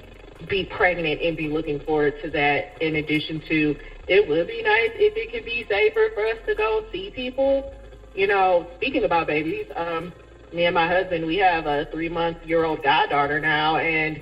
be 0.49 0.65
pregnant 0.65 1.21
and 1.21 1.37
be 1.37 1.49
looking 1.49 1.81
forward 1.81 2.15
to 2.23 2.31
that. 2.31 2.77
In 2.81 2.97
addition 2.97 3.43
to 3.49 3.77
it 4.09 4.27
would 4.29 4.49
be 4.49 4.63
nice 4.63 4.91
if 4.97 5.15
it 5.17 5.31
could 5.33 5.45
be 5.45 5.67
safer 5.71 6.09
for 6.15 6.27
us 6.27 6.39
to 6.49 6.55
go 6.57 6.83
see 6.93 7.11
people. 7.15 7.75
You 8.15 8.27
know, 8.27 8.69
speaking 8.77 9.05
about 9.05 9.27
babies, 9.29 9.67
um, 9.77 10.15
me 10.53 10.65
and 10.65 10.75
my 10.75 10.89
husband, 10.89 11.27
we 11.27 11.37
have 11.39 11.67
a 11.67 11.87
three 11.93 12.09
month 12.09 12.39
year 12.45 12.65
old 12.65 12.83
goddaughter 12.83 13.39
now, 13.39 13.77
and 13.77 14.21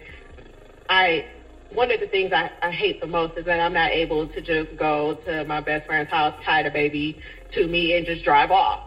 I 0.89 1.27
one 1.71 1.91
of 1.91 2.01
the 2.01 2.07
things 2.07 2.33
I, 2.33 2.51
I 2.63 2.71
hate 2.71 3.01
the 3.01 3.07
most 3.07 3.37
is 3.37 3.45
that 3.45 3.61
I'm 3.61 3.73
not 3.73 3.91
able 3.91 4.27
to 4.29 4.41
just 4.41 4.75
go 4.77 5.15
to 5.27 5.45
my 5.45 5.61
best 5.61 5.87
friend's 5.87 6.11
house, 6.11 6.35
tie 6.45 6.63
the 6.63 6.71
baby 6.71 7.17
to 7.53 7.67
me, 7.67 7.97
and 7.97 8.07
just 8.07 8.25
drive 8.25 8.51
off, 8.51 8.81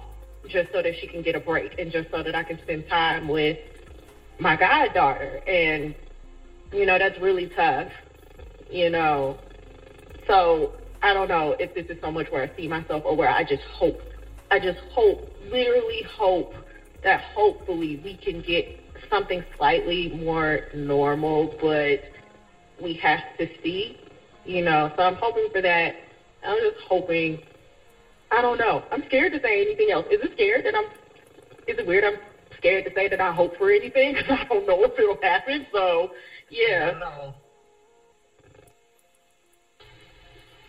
just 0.47 0.71
so 0.71 0.81
that 0.81 0.93
she 0.99 1.07
can 1.07 1.21
get 1.21 1.35
a 1.35 1.39
break, 1.39 1.77
and 1.79 1.91
just 1.91 2.09
so 2.11 2.23
that 2.23 2.35
I 2.35 2.43
can 2.43 2.59
spend 2.59 2.87
time 2.87 3.27
with 3.27 3.57
my 4.39 4.55
goddaughter. 4.55 5.41
And 5.47 5.93
you 6.71 6.85
know 6.85 6.97
that's 6.97 7.17
really 7.19 7.47
tough. 7.47 7.89
You 8.69 8.89
know, 8.89 9.37
so 10.27 10.71
I 11.03 11.13
don't 11.13 11.27
know 11.27 11.55
if 11.59 11.73
this 11.73 11.85
is 11.89 11.97
so 12.01 12.11
much 12.11 12.31
where 12.31 12.43
I 12.43 12.51
see 12.55 12.67
myself 12.67 13.03
or 13.05 13.15
where 13.15 13.29
I 13.29 13.43
just 13.43 13.63
hope. 13.63 13.99
I 14.49 14.59
just 14.59 14.79
hope, 14.91 15.21
literally 15.45 16.03
hope 16.03 16.53
that 17.03 17.21
hopefully 17.21 17.99
we 18.03 18.15
can 18.15 18.41
get 18.41 18.65
something 19.09 19.43
slightly 19.57 20.09
more 20.09 20.61
normal, 20.73 21.53
but 21.59 21.99
we 22.81 22.93
have 22.95 23.21
to 23.37 23.47
see, 23.61 23.95
you 24.45 24.61
know. 24.61 24.89
So 24.95 25.03
I'm 25.03 25.15
hoping 25.15 25.47
for 25.51 25.61
that. 25.61 25.95
I'm 26.43 26.59
just 26.59 26.77
hoping. 26.87 27.39
I 28.31 28.41
don't 28.41 28.57
know. 28.57 28.83
I'm 28.91 29.03
scared 29.05 29.33
to 29.33 29.39
say 29.41 29.61
anything 29.61 29.91
else. 29.91 30.05
Is 30.09 30.21
it 30.21 30.31
scared 30.33 30.65
that 30.65 30.75
I'm? 30.75 30.85
Is 31.67 31.77
it 31.77 31.85
weird? 31.85 32.03
I'm 32.03 32.19
scared 32.57 32.85
to 32.85 32.91
say 32.93 33.07
that 33.07 33.19
I 33.19 33.31
hope 33.31 33.51
for 33.57 33.71
anything 33.71 34.13
because 34.17 34.37
I 34.39 34.43
don't 34.49 34.65
know 34.65 34.83
if 34.83 34.97
it'll 34.97 35.17
happen. 35.21 35.65
So 35.71 36.09
yeah. 36.49 36.91
No. 36.99 37.33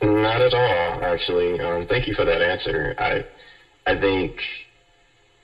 Not 0.03 0.43
at 0.43 0.53
all, 0.53 1.05
actually. 1.05 1.61
Um, 1.61 1.87
thank 1.87 2.09
you 2.09 2.13
for 2.13 2.25
that 2.25 2.43
answer. 2.43 2.93
I, 2.99 3.25
I 3.87 3.97
think 3.97 4.33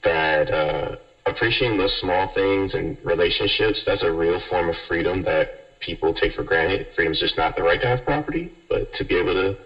that 0.03 0.51
uh, 0.53 0.97
appreciating 1.27 1.79
those 1.79 1.93
small 2.01 2.29
things 2.35 2.75
and 2.75 2.97
relationships, 3.05 3.81
that's 3.87 4.03
a 4.03 4.11
real 4.11 4.41
form 4.51 4.69
of 4.69 4.75
freedom 4.89 5.23
that 5.23 5.49
people 5.81 6.13
take 6.13 6.33
for 6.33 6.43
granted. 6.43 6.87
Freedom 6.95 7.13
is 7.13 7.19
just 7.19 7.37
not 7.37 7.57
the 7.57 7.63
right 7.63 7.81
to 7.81 7.87
have 7.87 8.05
property, 8.05 8.51
but 8.69 8.93
to 8.95 9.05
be 9.05 9.17
able 9.17 9.35
to 9.35 9.57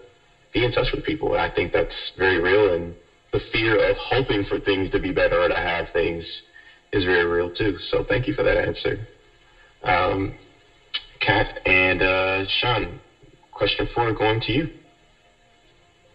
be 0.53 0.65
in 0.65 0.71
touch 0.71 0.89
with 0.93 1.05
people. 1.05 1.33
And 1.33 1.41
I 1.41 1.49
think 1.49 1.73
that's 1.73 1.95
very 2.17 2.39
real. 2.39 2.73
And 2.73 2.95
the 3.33 3.41
fear 3.51 3.77
of 3.89 3.97
hoping 3.97 4.45
for 4.45 4.59
things 4.59 4.91
to 4.91 4.99
be 4.99 5.11
better 5.11 5.41
or 5.41 5.49
to 5.49 5.55
have 5.55 5.87
things 5.93 6.25
is 6.93 7.05
very 7.05 7.25
real 7.25 7.49
too. 7.49 7.77
So 7.91 8.05
thank 8.07 8.27
you 8.27 8.33
for 8.33 8.43
that 8.43 8.57
answer. 8.57 8.99
Um, 9.83 10.35
Kat 11.21 11.61
and 11.67 12.03
uh, 12.03 12.45
Sean, 12.61 12.99
question 13.53 13.87
four 13.95 14.13
going 14.13 14.41
to 14.41 14.53
you. 14.53 14.67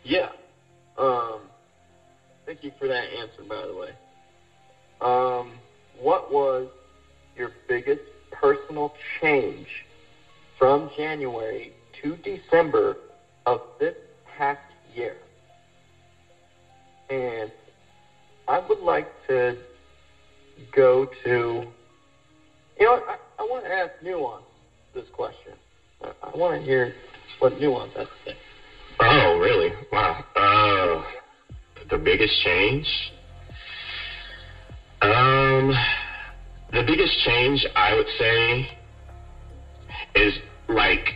Yeah. 0.04 0.30
Um, 0.98 1.50
thank 2.46 2.64
you 2.64 2.72
for 2.78 2.88
that 2.88 3.10
answer, 3.10 3.44
by 3.48 3.66
the 3.66 3.74
way. 3.74 3.94
Um, 5.02 5.60
what 5.98 6.32
was 6.32 6.68
your 7.36 7.52
biggest 7.68 8.02
personal 8.32 8.92
change 9.22 9.68
from 10.58 10.90
January 10.96 11.74
to 12.02 12.18
December 12.18 12.98
of 13.46 13.62
this 13.80 13.94
past 14.38 14.60
year? 14.94 15.16
And 17.10 17.52
I 18.48 18.60
would 18.60 18.80
like 18.80 19.08
to 19.28 19.56
go 20.76 21.08
to, 21.24 21.64
you 22.80 22.86
know, 22.86 23.02
I, 23.08 23.16
I 23.40 23.44
want 23.44 23.66
to 23.66 23.72
ask 23.72 23.92
Nuance 24.02 24.44
this 24.94 25.06
question. 25.14 25.54
I, 26.02 26.12
I 26.34 26.38
want 26.38 26.60
to 26.60 26.66
hear 26.66 26.94
what 27.40 27.60
Nuance 27.60 27.94
has 27.96 28.08
to 28.26 28.32
say. 28.32 28.38
Oh, 29.00 29.38
really? 29.38 29.72
Wow. 29.92 30.24
Uh, 30.36 31.04
the 31.90 31.98
biggest 31.98 32.34
change? 32.44 32.88
Um, 35.02 35.72
the 36.74 36.84
biggest 36.84 37.14
change 37.24 37.66
I 37.76 37.94
would 37.94 38.08
say 38.18 38.68
is 40.16 40.34
like 40.70 41.16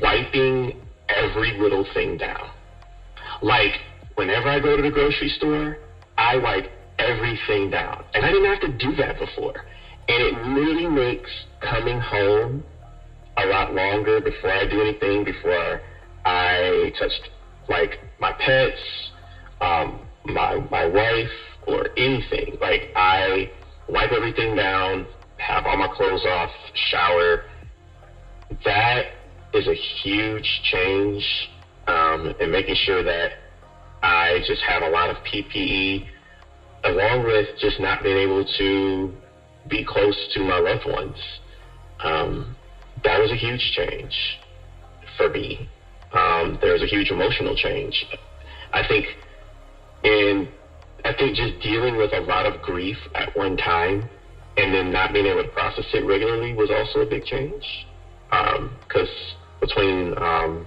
wiping 0.00 0.76
every 1.08 1.58
little 1.58 1.86
thing 1.94 2.16
down. 2.16 2.50
Like 3.42 3.72
whenever 4.14 4.48
I 4.48 4.60
go 4.60 4.76
to 4.76 4.82
the 4.82 4.90
grocery 4.90 5.28
store, 5.28 5.78
I 6.18 6.36
wipe 6.36 6.70
everything 6.98 7.70
down. 7.70 8.04
And 8.14 8.24
I 8.24 8.30
didn't 8.30 8.46
have 8.46 8.60
to 8.60 8.68
do 8.68 8.94
that 8.96 9.18
before. 9.18 9.64
And 10.08 10.22
it 10.22 10.34
really 10.54 10.86
makes 10.86 11.30
coming 11.60 12.00
home 12.00 12.64
a 13.36 13.46
lot 13.46 13.72
longer 13.72 14.20
before 14.20 14.50
I 14.50 14.66
do 14.66 14.80
anything, 14.80 15.24
before 15.24 15.80
I 16.24 16.92
touch 16.98 17.12
like 17.68 17.98
my 18.18 18.32
pets, 18.32 18.80
um, 19.60 20.00
my 20.24 20.56
my 20.70 20.84
wife, 20.86 21.30
or 21.66 21.86
anything. 21.96 22.58
Like 22.60 22.90
I 22.96 23.50
wipe 23.88 24.12
everything 24.12 24.56
down, 24.56 25.06
have 25.38 25.66
all 25.66 25.76
my 25.76 25.88
clothes 25.88 26.24
off, 26.26 26.50
shower. 26.90 27.44
That 28.64 29.06
is 29.52 29.66
a 29.66 29.74
huge 29.74 30.60
change, 30.64 31.24
um, 31.86 32.32
in 32.40 32.50
making 32.50 32.76
sure 32.84 33.02
that 33.02 33.32
I 34.02 34.40
just 34.46 34.62
have 34.62 34.82
a 34.82 34.88
lot 34.88 35.10
of 35.10 35.16
PPE, 35.24 36.06
along 36.84 37.24
with 37.24 37.46
just 37.60 37.78
not 37.78 38.02
being 38.02 38.16
able 38.16 38.44
to 38.58 39.12
be 39.68 39.84
close 39.84 40.16
to 40.34 40.40
my 40.40 40.58
loved 40.58 40.86
ones. 40.86 41.16
Um, 42.02 42.56
that 43.04 43.20
was 43.20 43.30
a 43.30 43.36
huge 43.36 43.72
change 43.72 44.38
for 45.16 45.28
me. 45.28 45.68
Um, 46.12 46.58
there 46.60 46.72
was 46.72 46.82
a 46.82 46.86
huge 46.86 47.10
emotional 47.10 47.54
change. 47.54 48.06
I 48.72 48.86
think 48.86 49.06
in 50.02 50.48
I 51.04 51.12
think 51.12 51.36
just 51.36 51.58
dealing 51.60 51.96
with 51.96 52.12
a 52.12 52.20
lot 52.20 52.46
of 52.46 52.60
grief 52.60 52.96
at 53.14 53.34
one 53.36 53.56
time 53.56 54.08
and 54.56 54.74
then 54.74 54.90
not 54.90 55.12
being 55.12 55.26
able 55.26 55.42
to 55.42 55.48
process 55.48 55.84
it 55.94 56.04
regularly 56.04 56.52
was 56.52 56.70
also 56.70 57.00
a 57.00 57.06
big 57.06 57.24
change. 57.24 57.86
Because 58.30 59.08
um, 59.08 59.60
between 59.60 60.14
um, 60.18 60.66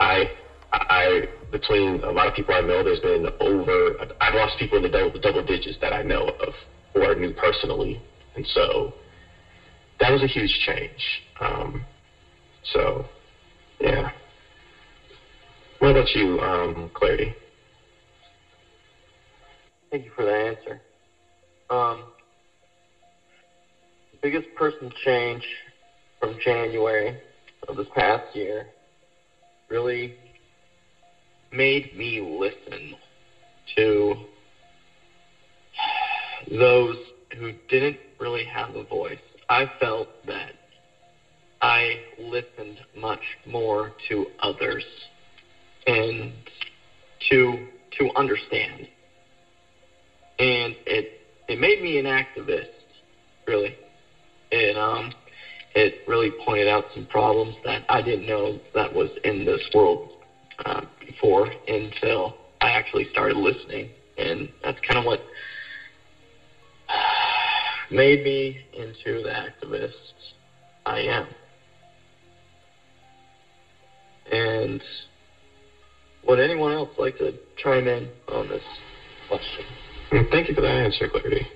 I, 0.00 0.28
I 0.72 1.26
between 1.50 2.00
a 2.02 2.10
lot 2.10 2.26
of 2.26 2.34
people 2.34 2.54
I 2.54 2.60
know, 2.60 2.82
there's 2.82 3.00
been 3.00 3.28
over 3.40 3.94
I've 4.20 4.34
lost 4.34 4.58
people 4.58 4.76
in 4.76 4.82
the 4.82 4.88
double, 4.88 5.18
double 5.18 5.42
digits 5.42 5.76
that 5.80 5.92
I 5.92 6.02
know 6.02 6.28
of 6.40 6.52
or 6.94 7.14
knew 7.14 7.32
personally, 7.32 8.00
and 8.34 8.46
so 8.54 8.92
that 10.00 10.10
was 10.10 10.22
a 10.22 10.26
huge 10.26 10.50
change. 10.66 11.22
Um, 11.40 11.84
so, 12.72 13.04
yeah. 13.80 14.10
What 15.78 15.92
about 15.92 16.14
you, 16.14 16.38
um, 16.40 16.90
Clarity? 16.92 17.34
Thank 19.90 20.04
you 20.04 20.10
for 20.14 20.24
that 20.24 20.34
answer. 20.34 20.80
Um, 21.70 22.10
biggest 24.22 24.46
person 24.54 24.90
change 25.04 25.42
from 26.20 26.38
January 26.44 27.18
of 27.68 27.76
this 27.76 27.86
past 27.94 28.24
year 28.32 28.66
really 29.68 30.14
made 31.50 31.92
me 31.92 32.20
listen 32.20 32.94
to 33.76 34.14
those 36.50 36.96
who 37.36 37.52
didn't 37.68 37.98
really 38.18 38.44
have 38.44 38.74
a 38.74 38.84
voice. 38.84 39.18
I 39.48 39.68
felt 39.80 40.08
that 40.26 40.52
I 41.62 42.02
listened 42.18 42.80
much 42.94 43.22
more 43.44 43.92
to 44.08 44.26
others 44.40 44.84
and 45.86 46.32
to 47.30 47.58
to 47.98 48.10
understand 48.16 48.86
and 50.40 50.74
it 50.86 51.06
it 51.48 51.58
made 51.58 51.80
me 51.80 51.98
an 51.98 52.06
activist, 52.06 52.66
really. 53.46 53.76
And 54.52 54.78
um, 54.78 55.12
it 55.74 55.94
really 56.06 56.30
pointed 56.30 56.68
out 56.68 56.84
some 56.94 57.04
problems 57.06 57.54
that 57.64 57.84
I 57.88 58.02
didn't 58.02 58.26
know 58.26 58.58
that 58.74 58.92
was 58.92 59.10
in 59.24 59.44
this 59.44 59.60
world 59.72 60.00
uh, 60.64 60.80
before 60.98 61.52
until 61.68 62.34
I 62.60 62.70
actually 62.70 63.06
started 63.10 63.36
listening, 63.36 63.90
and 64.18 64.48
that's 64.62 64.78
kind 64.80 64.98
of 64.98 65.04
what 65.04 65.20
made 67.90 68.22
me 68.22 68.58
into 68.72 69.22
the 69.22 69.30
activist 69.30 69.92
I 70.84 71.00
am. 71.00 71.34
And 74.30 74.82
would 76.26 76.38
anyone 76.38 76.72
else 76.72 76.90
like 76.98 77.16
to 77.18 77.34
chime 77.56 77.88
in 77.88 78.10
on 78.28 78.48
this 78.48 78.62
question? 79.28 79.64
Thank 80.30 80.48
you 80.48 80.54
for 80.54 80.60
that 80.60 80.74
answer, 80.74 81.08
Clarity. 81.08 81.46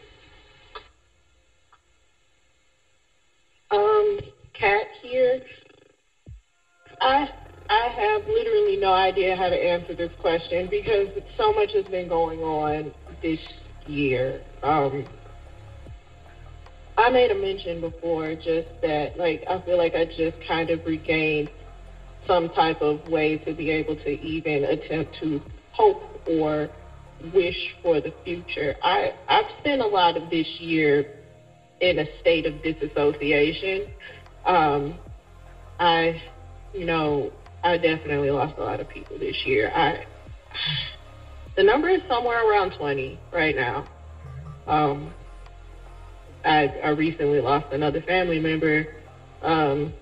No 8.85 8.93
idea 8.93 9.35
how 9.35 9.49
to 9.49 9.57
answer 9.57 9.95
this 9.95 10.13
question 10.21 10.69
because 10.71 11.09
so 11.39 11.55
much 11.55 11.73
has 11.73 11.87
been 11.87 12.07
going 12.07 12.41
on 12.41 12.93
this 13.23 13.41
year. 13.87 14.43
Um, 14.63 15.07
I 16.99 17.09
made 17.09 17.31
a 17.31 17.35
mention 17.35 17.81
before 17.81 18.35
just 18.35 18.69
that, 18.83 19.17
like, 19.17 19.43
I 19.49 19.59
feel 19.63 19.79
like 19.79 19.95
I 19.95 20.05
just 20.05 20.37
kind 20.47 20.69
of 20.69 20.85
regained 20.85 21.49
some 22.27 22.51
type 22.51 22.83
of 22.83 23.09
way 23.09 23.39
to 23.39 23.55
be 23.55 23.71
able 23.71 23.97
to 23.97 24.11
even 24.21 24.65
attempt 24.65 25.17
to 25.21 25.41
hope 25.73 26.03
or 26.29 26.69
wish 27.33 27.75
for 27.83 28.03
the 28.03 28.13
future. 28.23 28.77
I, 28.83 29.15
I've 29.29 29.51
spent 29.61 29.81
a 29.81 29.87
lot 29.87 30.19
of 30.19 30.29
this 30.29 30.47
year 30.61 31.07
in 31.81 32.01
a 32.01 32.07
state 32.21 32.45
of 32.45 32.63
disassociation. 32.63 33.91
Um, 34.45 34.99
I, 35.81 36.21
you 36.75 36.85
know, 36.85 37.33
I 37.65 37.79
definitely 37.79 38.31
lost 38.31 38.55
a 38.59 38.63
lot 38.63 38.81
of 38.81 38.89
people 38.89 39.19
this 39.19 39.37
year. 39.47 39.73
I, 39.75 40.05
the 41.57 41.65
number 41.65 41.89
is 41.91 42.03
somewhere 42.09 42.49
around 42.49 42.73
20 42.79 43.19
right 43.33 43.57
now. 43.57 43.87
Um, 44.67 45.15
I, 46.45 46.73
I 46.85 46.91
recently 46.91 47.41
lost 47.41 47.67
another 47.73 48.03
family 48.03 48.41
member 48.41 48.87
um, 49.43 49.95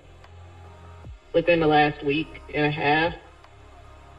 within 1.35 1.61
the 1.61 1.69
last 1.69 2.05
week 2.05 2.29
and 2.55 2.67
a 2.67 2.71
half. 2.71 3.15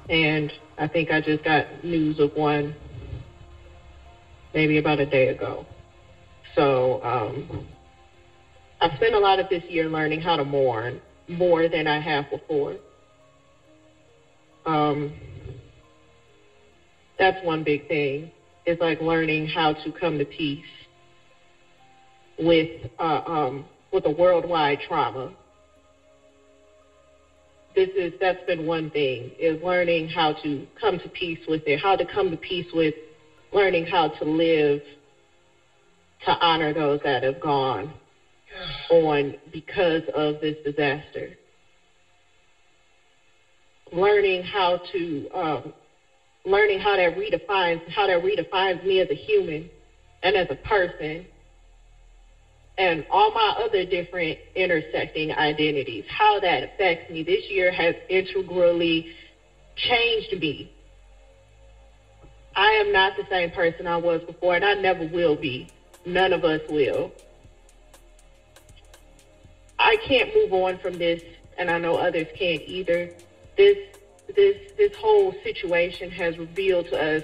and 0.09 0.51
I 0.77 0.87
think 0.87 1.11
I 1.11 1.21
just 1.21 1.43
got 1.43 1.83
news 1.83 2.19
of 2.19 2.35
one 2.35 2.75
maybe 4.53 4.77
about 4.77 4.99
a 4.99 5.05
day 5.05 5.29
ago. 5.29 5.65
So 6.55 7.01
um, 7.03 7.67
I've 8.81 8.93
spent 8.97 9.15
a 9.15 9.19
lot 9.19 9.39
of 9.39 9.49
this 9.49 9.63
year 9.67 9.89
learning 9.89 10.21
how 10.21 10.37
to 10.37 10.43
mourn 10.45 11.01
more 11.27 11.69
than 11.69 11.87
I 11.87 11.99
have 11.99 12.29
before. 12.29 12.77
Um, 14.65 15.13
that's 17.19 17.41
one 17.43 17.63
big 17.63 17.87
thing. 17.87 18.31
It's 18.65 18.79
like 18.79 18.99
learning 18.99 19.47
how 19.47 19.73
to 19.73 19.91
come 19.91 20.17
to 20.17 20.25
peace 20.25 20.63
with 22.39 22.69
uh, 22.99 23.21
um, 23.25 23.65
with 23.91 24.05
a 24.05 24.09
worldwide 24.09 24.79
trauma. 24.87 25.33
This 27.75 27.89
is 27.95 28.13
that's 28.19 28.43
been 28.45 28.65
one 28.65 28.89
thing 28.91 29.31
is 29.39 29.61
learning 29.61 30.07
how 30.07 30.33
to 30.43 30.65
come 30.79 30.97
to 30.99 31.09
peace 31.09 31.39
with 31.47 31.61
it, 31.65 31.79
how 31.79 31.95
to 31.95 32.05
come 32.05 32.29
to 32.31 32.37
peace 32.37 32.67
with 32.73 32.93
learning 33.51 33.85
how 33.85 34.07
to 34.07 34.25
live 34.25 34.81
to 36.25 36.31
honor 36.39 36.73
those 36.73 36.99
that 37.03 37.23
have 37.23 37.39
gone 37.39 37.93
on 38.89 39.33
because 39.51 40.03
of 40.13 40.39
this 40.39 40.55
disaster. 40.63 41.35
Learning 43.93 44.43
how 44.43 44.77
to 44.91 45.29
um, 45.33 45.73
learning 46.45 46.79
how 46.79 46.97
that 46.97 47.15
redefines 47.15 47.87
how 47.89 48.07
that 48.07 48.21
redefines 48.21 48.83
me 48.83 48.99
as 48.99 49.09
a 49.09 49.13
human 49.13 49.69
and 50.23 50.35
as 50.35 50.47
a 50.49 50.55
person 50.55 51.25
and 52.77 53.05
all 53.09 53.31
my 53.31 53.53
other 53.57 53.85
different 53.85 54.39
intersecting 54.55 55.31
identities, 55.31 56.05
how 56.07 56.39
that 56.39 56.63
affects 56.63 57.09
me 57.11 57.23
this 57.23 57.49
year 57.49 57.71
has 57.71 57.95
integrally 58.09 59.07
changed 59.75 60.33
me. 60.39 60.71
I 62.55 62.71
am 62.73 62.91
not 62.91 63.15
the 63.15 63.25
same 63.29 63.51
person 63.51 63.87
I 63.87 63.97
was 63.97 64.21
before, 64.23 64.55
and 64.55 64.65
I 64.65 64.73
never 64.73 65.05
will 65.05 65.35
be. 65.35 65.67
None 66.05 66.33
of 66.33 66.43
us 66.43 66.61
will. 66.69 67.11
I 69.79 69.95
can't 69.97 70.33
move 70.33 70.53
on 70.53 70.77
from 70.79 70.97
this, 70.97 71.21
and 71.57 71.69
I 71.69 71.77
know 71.77 71.95
others 71.95 72.27
can't 72.35 72.61
either. 72.65 73.09
This 73.57 73.77
this 74.35 74.71
this 74.77 74.95
whole 74.95 75.33
situation 75.43 76.09
has 76.11 76.37
revealed 76.37 76.87
to 76.87 76.99
us 76.99 77.23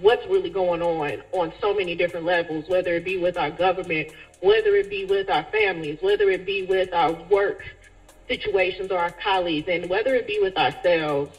what's 0.00 0.24
really 0.26 0.50
going 0.50 0.80
on 0.80 1.22
on 1.32 1.52
so 1.60 1.74
many 1.74 1.94
different 1.94 2.24
levels, 2.24 2.68
whether 2.68 2.94
it 2.94 3.04
be 3.04 3.18
with 3.18 3.36
our 3.36 3.50
government, 3.50 4.12
whether 4.40 4.76
it 4.76 4.88
be 4.88 5.04
with 5.04 5.28
our 5.28 5.44
families, 5.44 5.98
whether 6.00 6.30
it 6.30 6.46
be 6.46 6.64
with 6.64 6.92
our 6.92 7.12
work 7.28 7.64
situations 8.28 8.90
or 8.90 8.98
our 8.98 9.10
colleagues, 9.10 9.68
and 9.68 9.88
whether 9.88 10.14
it 10.14 10.26
be 10.26 10.38
with 10.40 10.56
ourselves. 10.56 11.36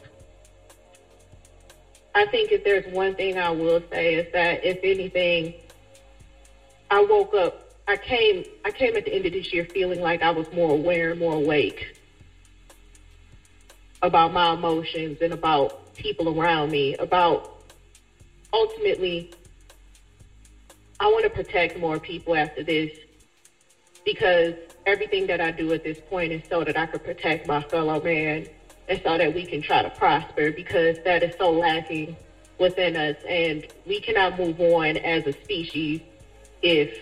I 2.15 2.25
think 2.25 2.51
if 2.51 2.63
there's 2.63 2.91
one 2.93 3.15
thing 3.15 3.37
I 3.37 3.51
will 3.51 3.81
say 3.91 4.15
is 4.15 4.33
that 4.33 4.65
if 4.65 4.79
anything, 4.83 5.53
I 6.91 7.03
woke 7.03 7.33
up 7.33 7.69
I 7.89 7.97
came 7.97 8.45
I 8.63 8.69
came 8.69 8.95
at 8.95 9.05
the 9.05 9.13
end 9.15 9.25
of 9.25 9.33
this 9.33 9.51
year 9.51 9.65
feeling 9.65 9.99
like 9.99 10.21
I 10.21 10.29
was 10.29 10.45
more 10.53 10.69
aware 10.71 11.15
more 11.15 11.33
awake 11.33 11.98
about 14.01 14.33
my 14.33 14.53
emotions 14.53 15.19
and 15.21 15.33
about 15.33 15.93
people 15.95 16.39
around 16.39 16.71
me, 16.71 16.95
about 16.95 17.63
ultimately 18.53 19.31
I 20.99 21.07
want 21.07 21.23
to 21.23 21.29
protect 21.29 21.77
more 21.77 21.97
people 21.97 22.35
after 22.35 22.62
this 22.62 22.91
because 24.03 24.53
everything 24.85 25.27
that 25.27 25.39
I 25.39 25.51
do 25.51 25.71
at 25.71 25.83
this 25.83 25.99
point 26.09 26.33
is 26.33 26.41
so 26.49 26.63
that 26.63 26.75
I 26.75 26.88
can 26.88 26.99
protect 26.99 27.47
my 27.47 27.62
fellow 27.62 28.01
man 28.01 28.47
and 28.89 28.99
so 29.03 29.17
that 29.17 29.33
we 29.33 29.45
can 29.45 29.62
try 29.62 29.81
to 29.81 29.89
prosper 29.91 30.51
because 30.51 30.97
that 31.05 31.23
is 31.23 31.35
so 31.38 31.51
lacking 31.51 32.17
within 32.57 32.97
us 32.97 33.15
and 33.27 33.65
we 33.85 34.01
cannot 34.01 34.38
move 34.38 34.59
on 34.59 34.97
as 34.97 35.25
a 35.25 35.31
species 35.31 36.01
if 36.62 36.97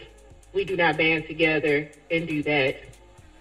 we 0.53 0.63
do 0.63 0.75
not 0.75 0.97
band 0.97 1.25
together 1.25 1.89
and 2.11 2.27
do 2.27 2.43
that. 2.43 2.75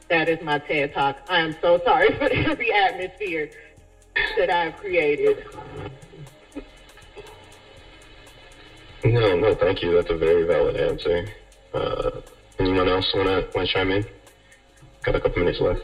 That 0.09 0.29
is 0.29 0.41
my 0.41 0.59
TED 0.61 0.95
Talk. 0.95 1.19
I 1.29 1.41
am 1.41 1.57
so 1.61 1.81
sorry 1.85 2.09
for 2.19 2.29
every 2.33 2.73
atmosphere 2.73 3.51
that 4.39 4.51
I've 4.51 4.77
created. 4.77 5.45
No, 9.05 9.37
no, 9.37 9.55
thank 9.55 9.83
you. 9.83 9.95
That's 9.95 10.11
a 10.11 10.17
very 10.17 10.45
valid 10.45 10.77
answer. 10.77 11.29
Uh, 11.75 12.21
anyone 12.59 12.89
else 12.89 13.13
want 13.15 13.29
to 13.29 13.49
want 13.57 13.69
to 13.69 13.75
chime 13.75 13.91
in? 13.91 14.05
Got 15.03 15.17
a 15.17 15.21
couple 15.21 15.43
minutes 15.43 15.61
left. 15.61 15.83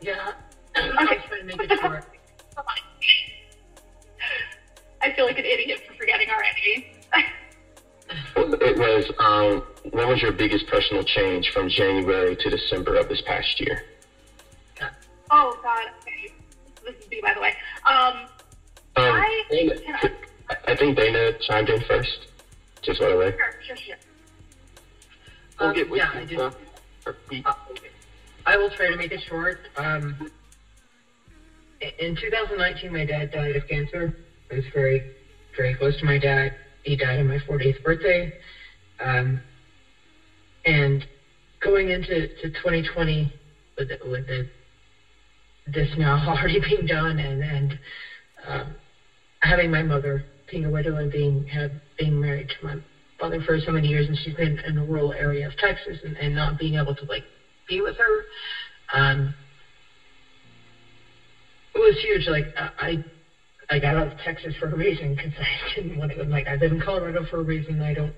Yeah, 0.00 0.32
I'm 0.74 1.06
trying 1.06 1.20
to 1.40 1.44
make 1.44 1.60
it 1.60 1.80
short. 1.80 2.04
I 5.02 5.12
feel 5.12 5.26
like 5.26 5.38
an 5.38 5.44
idiot 5.44 5.80
for 5.86 5.94
forgetting 5.94 6.28
our 6.30 6.36
already. 6.36 6.92
It 8.52 8.76
was, 8.78 9.10
um, 9.18 9.62
what 9.90 10.06
was 10.08 10.22
your 10.22 10.30
biggest 10.32 10.66
personal 10.68 11.02
change 11.02 11.50
from 11.50 11.68
January 11.68 12.36
to 12.36 12.50
December 12.50 12.94
of 12.96 13.08
this 13.08 13.20
past 13.20 13.58
year? 13.60 13.82
oh 15.30 15.58
God. 15.62 15.86
Okay. 16.02 16.32
This 16.84 16.94
is 17.00 17.06
B, 17.08 17.20
by 17.20 17.34
the 17.34 17.40
way. 17.40 17.52
Um, 17.88 18.28
Um, 18.94 19.12
I- 19.14 19.44
Dana, 19.50 19.74
can 19.80 19.94
I- 20.50 20.56
I 20.68 20.74
think 20.76 20.96
Dana 20.96 21.32
chimed 21.40 21.68
in 21.68 21.80
first. 21.82 22.26
Just 22.82 23.00
by 23.00 23.08
the 23.08 23.16
way. 23.16 23.34
sure, 23.36 23.58
sure, 23.66 23.76
sure. 23.76 23.96
We'll 25.58 25.68
Um, 25.70 25.74
get 25.74 25.88
with 25.90 25.98
yeah, 25.98 26.10
I 26.14 26.20
you, 26.20 26.26
did. 26.26 26.38
or 27.04 27.12
Pete. 27.28 27.44
Uh, 27.44 27.54
I 28.46 28.56
will 28.56 28.70
try 28.70 28.88
to 28.88 28.96
make 28.96 29.10
it 29.10 29.20
short. 29.22 29.58
Um, 29.76 30.30
in 31.98 32.14
2019, 32.14 32.92
my 32.92 33.04
dad 33.04 33.32
died 33.32 33.56
of 33.56 33.66
cancer. 33.66 34.14
I 34.50 34.54
was 34.54 34.64
very, 34.72 35.02
very 35.56 35.74
close 35.74 35.96
to 35.98 36.04
my 36.04 36.16
dad. 36.18 36.54
He 36.86 36.94
died 36.94 37.18
on 37.18 37.26
my 37.26 37.38
40th 37.38 37.82
birthday. 37.82 38.32
Um, 39.00 39.40
and 40.64 41.04
going 41.60 41.90
into 41.90 42.28
to 42.28 42.48
2020 42.48 43.32
with 43.76 43.88
the, 43.88 43.98
with 44.08 44.26
the 44.28 44.46
this 45.74 45.88
now 45.96 46.24
already 46.28 46.60
being 46.60 46.86
done 46.86 47.18
and 47.18 47.42
and 47.42 47.78
um, 48.46 48.74
having 49.40 49.68
my 49.68 49.82
mother 49.82 50.22
being 50.48 50.64
a 50.64 50.70
widow 50.70 50.96
and 50.98 51.10
being 51.10 51.44
have, 51.48 51.72
being 51.98 52.20
married 52.20 52.48
to 52.48 52.64
my 52.64 52.76
father 53.18 53.40
for 53.44 53.58
so 53.58 53.72
many 53.72 53.88
years 53.88 54.06
and 54.06 54.16
she's 54.22 54.34
been 54.34 54.60
in 54.60 54.78
a 54.78 54.84
rural 54.84 55.12
area 55.12 55.44
of 55.44 55.56
Texas 55.56 55.98
and, 56.04 56.16
and 56.18 56.36
not 56.36 56.56
being 56.56 56.74
able 56.74 56.94
to 56.94 57.04
like 57.06 57.24
be 57.68 57.80
with 57.80 57.96
her 57.96 58.24
um, 58.94 59.34
it 61.74 61.78
was 61.78 61.98
huge 62.00 62.28
like 62.28 62.46
I 62.56 62.70
I 62.78 63.04
got 63.70 63.96
out 63.96 64.06
of 64.12 64.18
Texas 64.18 64.54
for 64.54 64.66
a 64.66 64.74
reason 64.74 65.14
because 65.14 65.32
I 65.38 65.74
didn't 65.74 65.96
want 65.96 66.12
to 66.12 66.24
like 66.24 66.46
I 66.46 66.54
live 66.54 66.72
in 66.72 66.80
Colorado 66.80 67.24
for 67.24 67.38
a 67.38 67.42
reason. 67.42 67.82
I 67.82 67.92
don't 67.92 68.14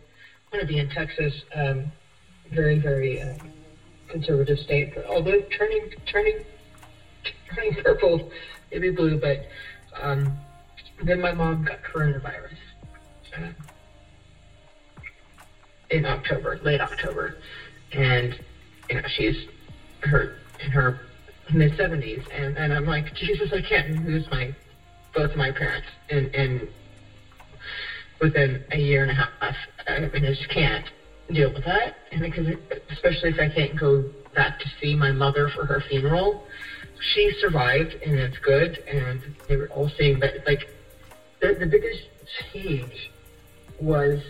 want 0.52 0.61
to 0.61 0.66
be 0.66 0.78
in 0.78 0.88
Texas 0.88 1.32
um, 1.54 1.90
very 2.50 2.78
very 2.78 3.22
uh, 3.22 3.34
conservative 4.08 4.58
state. 4.58 4.94
But 4.94 5.06
although 5.06 5.40
turning 5.40 5.92
turning 6.06 6.44
turning 7.54 7.74
purple 7.74 8.30
maybe 8.70 8.90
blue 8.90 9.16
but 9.16 9.46
um, 9.94 10.38
then 11.02 11.20
my 11.20 11.32
mom 11.32 11.64
got 11.64 11.82
coronavirus 11.82 12.56
uh, 13.37 13.52
in 15.90 16.04
October, 16.04 16.58
late 16.62 16.80
October, 16.80 17.34
and 17.92 18.38
you 18.90 18.96
know 18.96 19.08
she's 19.08 19.37
her 20.02 20.34
in 20.61 20.70
her 20.70 21.00
mid 21.52 21.74
seventies, 21.76 22.22
and 22.32 22.56
and 22.58 22.72
I'm 22.72 22.87
like 22.87 23.14
Jesus, 23.14 23.52
I 23.52 23.61
can't 23.61 24.04
lose 24.04 24.30
my 24.30 24.54
both 25.14 25.35
my 25.37 25.51
parents, 25.51 25.89
and 26.11 26.35
and 26.35 26.68
within 28.20 28.64
a 28.72 28.78
year 28.78 29.03
and 29.03 29.11
a 29.11 29.14
half, 29.14 29.57
I 29.87 30.01
mean, 30.01 30.24
I 30.24 30.35
just 30.35 30.49
can't 30.49 30.87
deal 31.30 31.53
with 31.53 31.64
that, 31.64 31.97
and 32.11 32.20
because 32.20 32.47
especially 32.91 33.30
if 33.30 33.39
I 33.39 33.49
can't 33.49 33.76
go 33.76 34.05
back 34.35 34.59
to 34.61 34.66
see 34.80 34.95
my 34.95 35.12
mother 35.12 35.49
for 35.49 35.64
her 35.66 35.80
funeral. 35.89 36.45
She 37.12 37.32
survived, 37.41 37.95
and 38.05 38.14
it's 38.14 38.39
good, 38.39 38.78
and 38.89 39.20
they 39.49 39.57
were 39.57 39.68
all 39.68 39.89
saying, 39.99 40.20
but 40.20 40.35
like 40.47 40.68
the, 41.41 41.55
the 41.55 41.66
biggest 41.66 42.03
change 42.53 43.11
was 43.80 44.20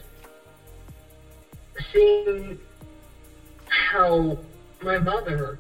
seeing 1.93 2.59
how 3.69 4.39
my 4.83 4.99
mother, 4.99 5.59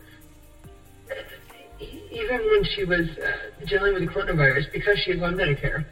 even 1.81 2.51
when 2.51 2.65
she 2.65 2.85
was 2.85 3.07
uh, 3.19 3.65
dealing 3.67 3.95
with 3.95 4.03
the 4.03 4.09
coronavirus, 4.09 4.71
because 4.73 4.99
she 4.99 5.13
was 5.13 5.23
on 5.23 5.35
Medicare, 5.37 5.85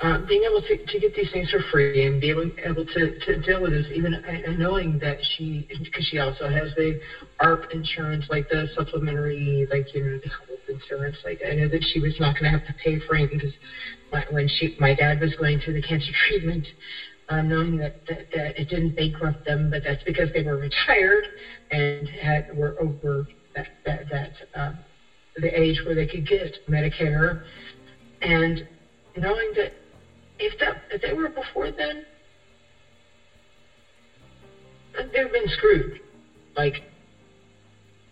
uh, 0.00 0.18
being 0.18 0.44
able 0.44 0.62
to, 0.62 0.76
to 0.76 0.98
get 0.98 1.14
these 1.14 1.30
things 1.30 1.50
for 1.50 1.60
free 1.70 2.06
and 2.06 2.20
be 2.20 2.30
able, 2.30 2.48
able 2.64 2.84
to, 2.86 3.12
to 3.20 3.36
deal 3.36 3.60
with 3.60 3.72
this, 3.72 3.84
even 3.90 4.14
and 4.14 4.58
knowing 4.58 4.98
that 4.98 5.18
she, 5.22 5.66
because 5.82 6.04
she 6.06 6.18
also 6.18 6.48
has 6.48 6.72
the 6.74 6.98
AARP 7.40 7.70
insurance, 7.70 8.24
like 8.30 8.48
the 8.48 8.66
supplementary, 8.74 9.66
like, 9.70 9.92
you 9.92 10.02
know, 10.02 10.18
the 10.22 10.28
health 10.28 10.60
insurance, 10.68 11.16
like, 11.22 11.40
I 11.46 11.52
know 11.52 11.68
that 11.68 11.84
she 11.84 12.00
was 12.00 12.18
not 12.18 12.38
going 12.38 12.50
to 12.50 12.58
have 12.58 12.64
to 12.64 12.74
pay 12.82 12.98
for 12.98 13.14
anything 13.14 13.38
because 13.38 13.54
my, 14.10 14.24
when 14.30 14.48
she, 14.48 14.74
my 14.78 14.94
dad 14.94 15.20
was 15.20 15.34
going 15.34 15.58
through 15.60 15.74
the 15.74 15.82
cancer 15.86 16.12
treatment, 16.26 16.66
um, 17.28 17.48
knowing 17.48 17.76
that, 17.76 17.92
that, 18.08 18.26
that 18.32 18.58
it 18.58 18.68
didn't 18.68 18.96
bankrupt 18.96 19.44
them, 19.44 19.68
but 19.70 19.84
that's 19.84 20.02
because 20.02 20.30
they 20.32 20.42
were 20.42 20.56
retired 20.56 21.26
and 21.70 22.08
had 22.08 22.46
were 22.52 22.74
over 22.80 23.26
that 23.54 23.66
that, 23.84 24.08
that 24.10 24.32
um, 24.54 24.78
the 25.36 25.58
age 25.58 25.80
where 25.84 25.94
they 25.94 26.06
could 26.06 26.26
get 26.26 26.56
Medicare. 26.68 27.38
and 28.22 28.62
knowing 29.16 29.52
that 29.56 29.72
if 30.38 30.58
that 30.58 30.80
if 30.90 31.00
they 31.00 31.12
were 31.12 31.28
before 31.28 31.70
then, 31.70 32.04
they've 35.12 35.32
been 35.32 35.48
screwed. 35.48 35.98
Like, 36.56 36.82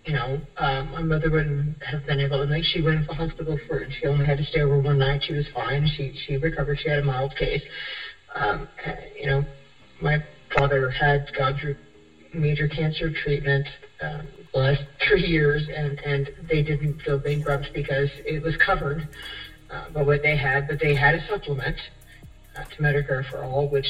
you 0.04 0.12
know, 0.12 0.40
um, 0.56 0.90
my 0.90 1.02
mother 1.02 1.30
wouldn't 1.30 1.82
have 1.82 2.06
been 2.06 2.20
able 2.20 2.38
to. 2.38 2.44
Like, 2.50 2.64
she 2.64 2.80
went 2.80 3.00
to 3.02 3.06
the 3.06 3.14
hospital 3.14 3.58
for. 3.66 3.80
it. 3.80 3.90
She 4.00 4.06
only 4.06 4.24
had 4.24 4.38
to 4.38 4.44
stay 4.44 4.60
over 4.60 4.78
one 4.78 4.98
night. 4.98 5.22
She 5.26 5.32
was 5.34 5.44
fine. 5.52 5.88
She 5.96 6.12
she 6.26 6.36
recovered. 6.36 6.78
She 6.82 6.88
had 6.88 6.98
a 6.98 7.02
mild 7.02 7.34
case. 7.36 7.62
Um, 8.34 8.66
you 9.18 9.26
know, 9.26 9.44
my 10.00 10.22
father 10.56 10.88
had 10.90 11.30
gone 11.32 11.56
through 11.58 11.74
major 12.32 12.68
cancer 12.68 13.10
treatment 13.10 13.66
um, 14.00 14.28
last 14.58 14.82
three 15.06 15.26
years, 15.26 15.68
and 15.68 15.98
and 16.00 16.30
they 16.48 16.62
didn't 16.62 17.04
go 17.04 17.18
bankrupt 17.18 17.72
because 17.72 18.10
it 18.24 18.42
was 18.42 18.56
covered 18.56 19.08
uh, 19.70 19.88
by 19.90 20.02
what 20.02 20.22
they 20.22 20.36
had, 20.36 20.68
but 20.68 20.80
they 20.80 20.94
had 20.94 21.14
a 21.14 21.26
supplement 21.28 21.76
uh, 22.56 22.64
to 22.64 22.82
Medicare 22.82 23.24
for 23.30 23.44
All, 23.44 23.68
which 23.68 23.88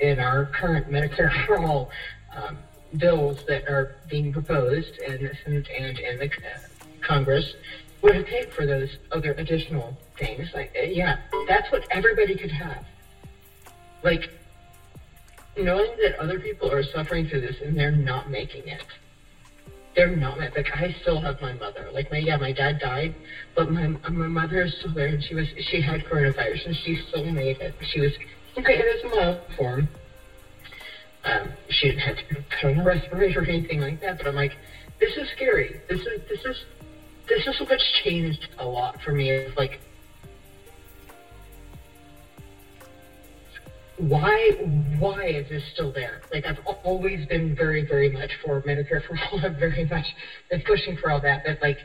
in 0.00 0.18
our 0.18 0.46
current 0.46 0.90
Medicare 0.90 1.32
for 1.46 1.58
All 1.58 1.90
um, 2.34 2.58
bills 2.96 3.44
that 3.48 3.68
are 3.68 3.96
being 4.08 4.32
proposed 4.32 4.98
and 5.06 5.30
and 5.46 5.68
and 5.68 5.98
in 5.98 6.18
the 6.18 6.26
uh, 6.26 6.58
Congress 7.00 7.54
would 8.02 8.14
have 8.14 8.26
paid 8.26 8.52
for 8.52 8.66
those 8.66 8.88
other 9.12 9.32
additional 9.32 9.96
things. 10.18 10.48
Like, 10.54 10.76
uh, 10.78 10.84
yeah, 10.84 11.18
that's 11.48 11.70
what 11.72 11.86
everybody 11.90 12.36
could 12.36 12.50
have. 12.50 12.84
Like, 14.02 14.30
knowing 15.56 15.90
that 16.02 16.18
other 16.20 16.38
people 16.38 16.70
are 16.70 16.82
suffering 16.82 17.28
through 17.28 17.40
this 17.40 17.56
and 17.64 17.76
they're 17.76 17.90
not 17.90 18.30
making 18.30 18.68
it. 18.68 18.84
They're 19.96 20.14
not 20.14 20.38
like 20.38 20.70
I 20.74 20.94
still 21.00 21.20
have 21.22 21.40
my 21.40 21.54
mother. 21.54 21.88
Like 21.90 22.10
my 22.10 22.18
yeah, 22.18 22.36
my 22.36 22.52
dad 22.52 22.78
died, 22.78 23.14
but 23.54 23.70
my 23.70 23.86
my 23.86 24.28
mother 24.28 24.62
is 24.62 24.76
still 24.78 24.92
there 24.92 25.06
and 25.06 25.24
she 25.24 25.34
was 25.34 25.48
she 25.58 25.80
had 25.80 26.04
coronavirus 26.04 26.66
and 26.66 26.76
she 26.76 26.96
still 27.08 27.24
made 27.24 27.56
it. 27.62 27.74
She 27.80 28.00
was 28.00 28.12
okay, 28.58 28.78
it 28.78 29.04
a 29.04 29.08
mild 29.08 29.40
form. 29.56 29.88
Um, 31.24 31.50
she 31.70 31.88
didn't 31.88 32.00
have 32.00 32.16
to 32.18 32.44
put 32.60 32.64
on 32.64 32.78
a 32.78 32.84
respirator 32.84 33.40
or 33.40 33.44
anything 33.44 33.80
like 33.80 34.00
that, 34.02 34.18
but 34.18 34.26
I'm 34.26 34.34
like, 34.34 34.52
this 35.00 35.16
is 35.16 35.28
scary. 35.34 35.80
This 35.88 36.00
is 36.00 36.20
this 36.28 36.44
is 36.44 36.64
this 37.26 37.46
is 37.46 37.58
what's 37.60 37.90
changed 38.04 38.48
a 38.58 38.66
lot 38.66 39.00
for 39.02 39.12
me. 39.12 39.30
It's 39.30 39.56
like 39.56 39.80
why 43.98 44.50
why 44.98 45.26
is 45.26 45.48
this 45.48 45.62
still 45.72 45.92
there? 45.92 46.20
Like 46.30 46.44
I've 46.44 46.58
always 46.84 47.24
been 47.26 47.54
very 47.54 47.82
very 47.82 48.08
much 48.10 48.30
for 48.44 48.60
Medicare 48.62 49.04
for 49.06 49.16
all. 49.18 49.40
I've 49.44 49.56
very 49.56 49.84
much 49.84 50.04
been 50.50 50.60
pushing 50.60 50.96
for 50.96 51.10
all 51.10 51.20
that, 51.20 51.44
but 51.44 51.60
like 51.60 51.78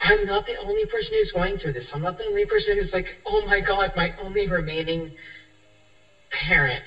I'm 0.00 0.24
not 0.24 0.46
the 0.46 0.56
only 0.56 0.84
person 0.86 1.12
who's 1.12 1.30
going 1.30 1.58
through 1.58 1.72
this. 1.72 1.84
I'm 1.92 2.02
not 2.02 2.18
the 2.18 2.24
only 2.24 2.44
person 2.44 2.76
who's 2.76 2.92
like, 2.92 3.06
oh 3.26 3.44
my 3.44 3.60
god, 3.60 3.92
my 3.96 4.12
only 4.18 4.46
remaining 4.46 5.12
parent 6.30 6.84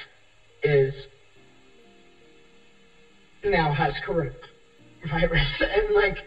is 0.64 0.94
now 3.44 3.72
has 3.74 3.94
coronavirus, 4.06 4.34
and 5.76 5.94
like 5.94 6.18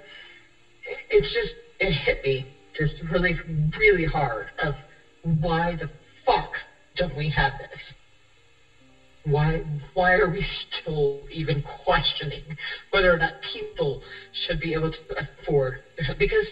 it's 1.10 1.32
just 1.32 1.52
it 1.78 1.92
hit 1.92 2.24
me 2.24 2.46
just 2.76 2.94
really 3.10 3.38
really 3.78 4.04
hard 4.04 4.46
of 4.62 4.74
why 5.22 5.74
the 5.74 5.88
fuck 6.24 6.52
don't 6.96 7.16
we 7.16 7.28
have 7.28 7.52
this? 7.58 7.93
Why 9.24 9.62
why 9.94 10.12
are 10.12 10.28
we 10.28 10.44
still 10.80 11.20
even 11.30 11.62
questioning 11.62 12.42
whether 12.90 13.12
or 13.12 13.16
not 13.16 13.32
people 13.52 14.00
should 14.46 14.60
be 14.60 14.74
able 14.74 14.90
to 14.90 14.98
afford 15.16 15.80
because 16.18 16.44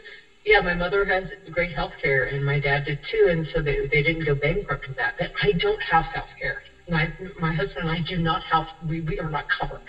yeah 0.44 0.58
my 0.60 0.72
mother 0.74 1.04
has 1.04 1.24
great 1.50 1.72
health 1.72 1.92
care 2.00 2.24
and 2.24 2.44
my 2.44 2.58
dad 2.58 2.84
did 2.84 2.98
too 3.10 3.28
and 3.30 3.46
so 3.54 3.60
they, 3.60 3.86
they 3.92 4.02
didn't 4.02 4.24
go 4.24 4.34
bankrupt 4.34 4.86
with 4.88 4.96
that. 4.96 5.14
But 5.18 5.30
i 5.42 5.52
don't 5.52 5.80
have 5.82 6.04
health 6.06 6.30
care. 6.40 6.62
My 6.88 7.12
my 7.38 7.52
husband 7.52 7.88
and 7.88 7.90
i 7.90 8.00
do 8.00 8.16
not 8.16 8.42
have 8.44 8.64
we, 8.88 9.00
we 9.02 9.18
are 9.18 9.28
not 9.28 9.44
covered. 9.60 9.82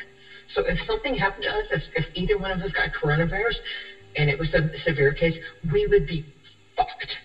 So 0.54 0.66
if 0.66 0.78
something 0.86 1.16
happened 1.16 1.44
to 1.44 1.50
us 1.50 1.66
if, 1.72 1.82
if 1.96 2.06
either 2.14 2.38
one 2.38 2.52
of 2.52 2.62
us 2.62 2.72
got 2.74 2.90
coronavirus 2.92 3.56
and 4.18 4.30
it 4.30 4.38
was 4.38 4.50
a 4.54 4.70
severe 4.86 5.14
case 5.14 5.36
we 5.72 5.88
would 5.88 6.06
be 6.06 6.26
fucked. 6.76 7.16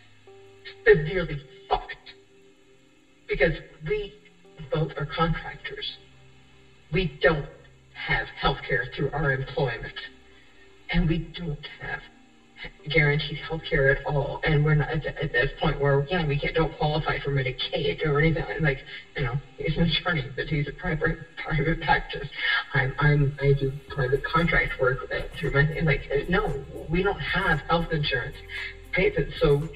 Severely 0.87 1.43
fucked. 1.69 1.97
Because 3.29 3.53
we 3.87 4.15
both 4.71 4.93
are 4.97 5.05
contractors. 5.05 5.97
We 6.91 7.13
don't 7.21 7.49
have 7.95 8.29
health 8.29 8.59
care 8.67 8.87
through 8.95 9.11
our 9.11 9.33
employment. 9.33 9.95
And 10.91 11.07
we 11.07 11.19
don't 11.35 11.67
have 11.81 12.01
guaranteed 12.89 13.37
health 13.39 13.63
care 13.69 13.89
at 13.89 14.05
all. 14.05 14.41
And 14.43 14.65
we're 14.65 14.75
not 14.75 14.89
at, 14.89 15.07
at 15.07 15.33
this 15.33 15.51
point 15.61 15.79
where, 15.79 16.05
yeah, 16.09 16.25
we 16.25 16.37
can't, 16.37 16.55
don't 16.55 16.75
qualify 16.77 17.19
for 17.19 17.31
Medicaid 17.31 18.05
or 18.05 18.19
anything. 18.19 18.45
Like, 18.61 18.83
you 19.17 19.23
know, 19.25 19.39
he's 19.59 19.77
an 19.77 19.85
attorney, 19.85 20.31
but 20.35 20.49
he's 20.49 20.67
a 20.67 20.73
private, 20.73 21.19
private 21.37 21.81
practice. 21.81 22.29
I'm, 22.73 22.95
I'm, 22.99 23.35
I 23.41 23.53
do 23.53 23.73
private 23.89 24.25
contract 24.25 24.79
work 24.81 25.07
uh, 25.13 25.21
through 25.37 25.51
my, 25.51 25.63
like, 25.83 26.09
uh, 26.13 26.23
no, 26.29 26.65
we 26.89 27.03
don't 27.03 27.21
have 27.21 27.61
health 27.69 27.93
insurance. 27.93 28.37
So 29.39 29.69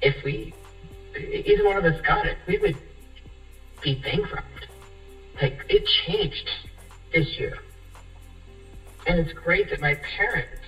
if 0.00 0.22
we, 0.22 0.54
either 1.14 1.64
one 1.64 1.76
of 1.76 1.84
us 1.84 2.00
got 2.00 2.24
it, 2.26 2.38
we 2.46 2.56
would 2.56 2.76
be 3.82 3.96
bankrupt. 3.96 4.66
Like, 5.40 5.60
it 5.68 5.84
changed 6.06 6.48
this 7.12 7.38
year. 7.38 7.58
And 9.06 9.18
it's 9.18 9.32
great 9.32 9.70
that 9.70 9.80
my 9.80 9.94
parents 10.16 10.62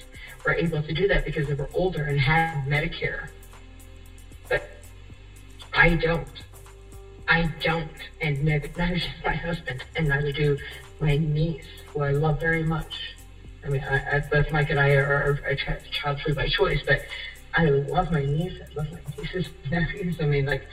were 0.45 0.55
able 0.55 0.83
to 0.83 0.93
do 0.93 1.09
that 1.09 1.25
because 1.25 1.47
they 1.47 1.55
were 1.55 1.71
older 1.73 2.05
and 2.05 2.19
had 2.19 2.67
Medicare. 2.67 3.29
But 4.49 4.69
I 5.73 5.95
don't. 5.95 6.29
I 7.29 7.53
don't. 7.61 7.91
And 8.21 8.45
neither, 8.45 8.69
neither 8.77 8.95
does 8.97 9.09
my 9.25 9.35
husband, 9.35 9.85
and 9.97 10.09
neither 10.09 10.33
do 10.33 10.59
my 11.01 11.17
niece, 11.17 11.65
who 11.89 12.03
I 12.03 12.11
love 12.11 12.41
very 12.41 12.65
much. 12.65 13.15
I 13.65 13.69
mean, 13.69 13.83
I, 13.83 14.17
I, 14.17 14.21
both 14.21 14.51
Mike 14.53 14.71
and 14.71 14.79
I 14.79 14.91
are, 14.91 15.05
are, 15.05 15.51
are 15.51 15.79
child 15.91 16.21
free 16.21 16.35
by 16.35 16.49
choice, 16.49 16.81
but 16.87 17.03
I 17.55 17.67
love 17.67 18.11
my 18.11 18.25
niece. 18.25 18.61
I 18.61 18.75
love 18.75 18.93
my 18.93 19.01
nieces, 19.17 19.47
nephews. 19.71 20.17
I 20.21 20.25
mean, 20.25 20.45
like, 20.45 20.67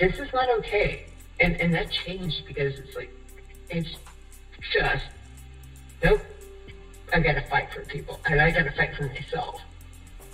this 0.00 0.18
is 0.18 0.32
not 0.32 0.48
okay 0.58 1.06
and 1.40 1.60
and 1.60 1.74
that 1.74 1.90
changed 1.90 2.42
because 2.46 2.78
it's 2.78 2.94
like 2.96 3.10
it's 3.70 3.88
just 4.72 5.04
nope. 6.02 6.20
I 7.12 7.20
gotta 7.20 7.42
fight 7.48 7.68
for 7.72 7.84
people, 7.84 8.20
and 8.26 8.40
I 8.40 8.50
gotta 8.50 8.72
fight 8.72 8.90
for 8.96 9.04
myself. 9.04 9.56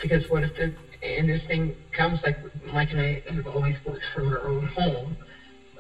Because 0.00 0.28
what 0.28 0.42
if 0.42 0.54
the 0.56 0.74
and 1.02 1.28
this 1.28 1.42
thing 1.46 1.74
comes 1.96 2.20
like 2.24 2.38
Mike 2.72 2.90
and 2.92 3.00
I 3.00 3.22
have 3.28 3.46
always 3.46 3.76
worked 3.84 4.04
from 4.14 4.28
our 4.28 4.46
own 4.48 4.66
home, 4.68 5.16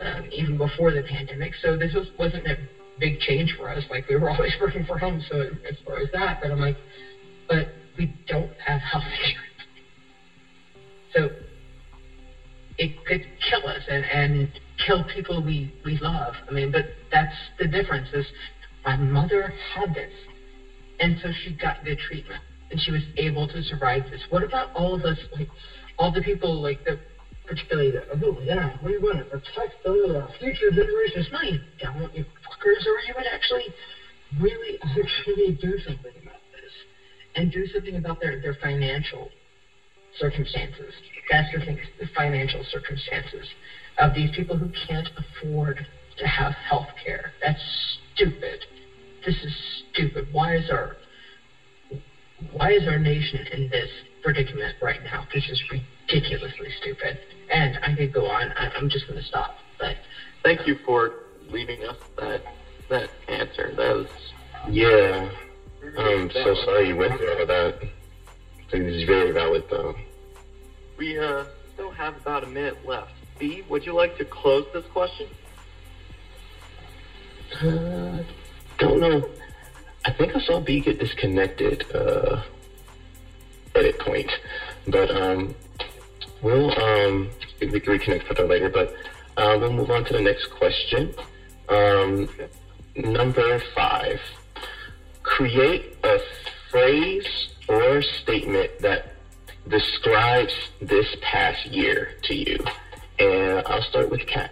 um, 0.00 0.28
even 0.32 0.58
before 0.58 0.92
the 0.92 1.02
pandemic. 1.02 1.52
So 1.62 1.76
this 1.76 1.94
was 1.94 2.08
wasn't 2.18 2.46
a 2.46 2.56
big 2.98 3.20
change 3.20 3.54
for 3.56 3.68
us. 3.68 3.84
Like 3.90 4.08
we 4.08 4.16
were 4.16 4.30
always 4.34 4.52
working 4.60 4.84
from 4.84 4.98
home. 4.98 5.22
So 5.30 5.40
as 5.68 5.76
far 5.86 5.98
as 5.98 6.08
that, 6.12 6.40
but 6.42 6.50
I'm 6.50 6.60
like, 6.60 6.76
but 7.48 7.68
we 7.96 8.14
don't 8.26 8.52
have 8.64 8.80
health 8.80 9.04
insurance. 9.04 9.48
So 11.14 11.30
it 12.78 13.04
could 13.04 13.26
kill 13.48 13.66
us, 13.68 13.82
and 13.88 14.04
and 14.04 14.48
kill 14.86 15.04
people 15.04 15.42
we, 15.42 15.72
we 15.84 15.98
love. 15.98 16.34
I 16.48 16.52
mean, 16.52 16.70
but 16.70 16.84
that's 17.10 17.34
the 17.58 17.66
difference 17.66 18.08
is 18.12 18.24
my 18.84 18.96
mother 18.96 19.52
had 19.74 19.94
this. 19.94 20.12
And 21.00 21.16
so 21.22 21.30
she 21.42 21.52
got 21.52 21.84
good 21.84 21.98
treatment 21.98 22.42
and 22.70 22.80
she 22.80 22.90
was 22.90 23.02
able 23.16 23.46
to 23.48 23.62
survive 23.62 24.02
this. 24.10 24.20
What 24.28 24.42
about 24.42 24.70
all 24.74 24.94
of 24.94 25.04
us, 25.04 25.18
like 25.32 25.48
all 25.98 26.12
the 26.12 26.22
people 26.22 26.60
like 26.60 26.84
the 26.84 26.98
particularly 27.46 27.90
the 27.90 28.02
oh 28.24 28.40
yeah, 28.40 28.76
we 28.82 28.98
want 28.98 29.18
to 29.18 29.24
protect 29.24 29.82
the 29.84 30.24
uh, 30.24 30.38
future 30.38 30.70
generations. 30.70 31.26
No, 31.32 31.40
you 31.42 31.58
don't, 31.80 32.14
you 32.14 32.24
fuckers, 32.46 32.86
or 32.86 32.98
you 33.06 33.14
would 33.16 33.26
actually 33.26 33.72
really 34.40 34.78
actually 34.82 35.58
do 35.60 35.78
something 35.78 36.12
about 36.22 36.40
this. 36.52 36.72
And 37.34 37.50
do 37.50 37.66
something 37.66 37.96
about 37.96 38.20
their, 38.20 38.40
their 38.40 38.54
financial 38.60 39.30
circumstances. 40.18 40.92
That's 41.30 41.50
the 41.52 41.64
thing, 41.64 41.78
the 41.98 42.06
financial 42.14 42.62
circumstances 42.70 43.46
of 43.98 44.14
these 44.14 44.30
people 44.30 44.56
who 44.56 44.68
can't 44.86 45.08
afford 45.16 45.86
to 46.16 46.26
have 46.26 46.52
health 46.52 46.88
care. 47.02 47.32
That's 47.42 47.60
stupid. 48.14 48.64
This 49.24 49.36
is 49.42 49.54
stupid. 49.90 50.26
Why 50.32 50.56
is 50.56 50.70
our 50.70 50.96
why 52.50 52.72
is 52.72 52.86
our 52.88 52.98
nation 52.98 53.46
in 53.52 53.68
this 53.68 53.90
predicament 54.22 54.74
right 54.80 55.02
now? 55.04 55.26
This 55.32 55.48
is 55.48 55.62
ridiculously 55.70 56.70
stupid. 56.80 57.18
And 57.50 57.78
I 57.82 57.94
could 57.94 58.12
go 58.12 58.26
on. 58.26 58.52
I, 58.52 58.76
am 58.76 58.88
just 58.88 59.06
going 59.06 59.20
to 59.20 59.26
stop. 59.26 59.56
But 59.78 59.96
thank 60.42 60.66
you 60.66 60.76
for 60.84 61.12
leaving 61.48 61.84
us 61.84 61.96
that 62.18 62.42
that 62.88 63.10
answer. 63.28 63.72
That 63.76 63.94
was 63.94 64.06
yeah. 64.68 65.30
I'm 65.98 66.30
so 66.30 66.54
sorry 66.64 66.88
you 66.88 66.96
went 66.96 67.16
through 67.16 67.38
all 67.38 67.46
that. 67.46 67.74
It's 68.72 69.04
very 69.04 69.32
valid 69.32 69.64
though. 69.68 69.94
We 70.96 71.18
uh, 71.18 71.44
still 71.74 71.90
have 71.90 72.16
about 72.16 72.44
a 72.44 72.46
minute 72.46 72.86
left. 72.86 73.12
B, 73.38 73.62
would 73.68 73.84
you 73.84 73.94
like 73.94 74.16
to 74.18 74.24
close 74.24 74.66
this 74.72 74.84
question? 74.86 75.28
Uh, 77.54 78.22
don't 78.78 79.00
know. 79.00 79.28
I 80.04 80.12
think 80.12 80.34
I 80.34 80.40
saw 80.40 80.60
B 80.60 80.80
get 80.80 80.98
disconnected 80.98 81.84
uh, 81.94 82.42
edit 83.74 83.98
point. 83.98 84.30
But 84.86 85.10
um, 85.10 85.54
we'll 86.40 86.70
um, 86.80 87.30
we 87.60 87.80
can 87.80 87.98
reconnect 87.98 88.26
further 88.26 88.46
later, 88.46 88.68
but 88.68 88.94
uh, 89.36 89.56
we'll 89.58 89.72
move 89.72 89.90
on 89.90 90.04
to 90.06 90.12
the 90.12 90.20
next 90.20 90.46
question. 90.46 91.14
Um, 91.68 92.28
number 92.96 93.60
five. 93.74 94.20
Create 95.22 95.96
a 96.02 96.18
phrase 96.70 97.48
or 97.68 98.02
statement 98.02 98.70
that 98.80 99.14
describes 99.68 100.52
this 100.80 101.06
past 101.22 101.64
year 101.66 102.14
to 102.24 102.34
you. 102.34 102.58
And 103.18 103.62
I'll 103.66 103.82
start 103.82 104.10
with 104.10 104.26
Kat. 104.26 104.50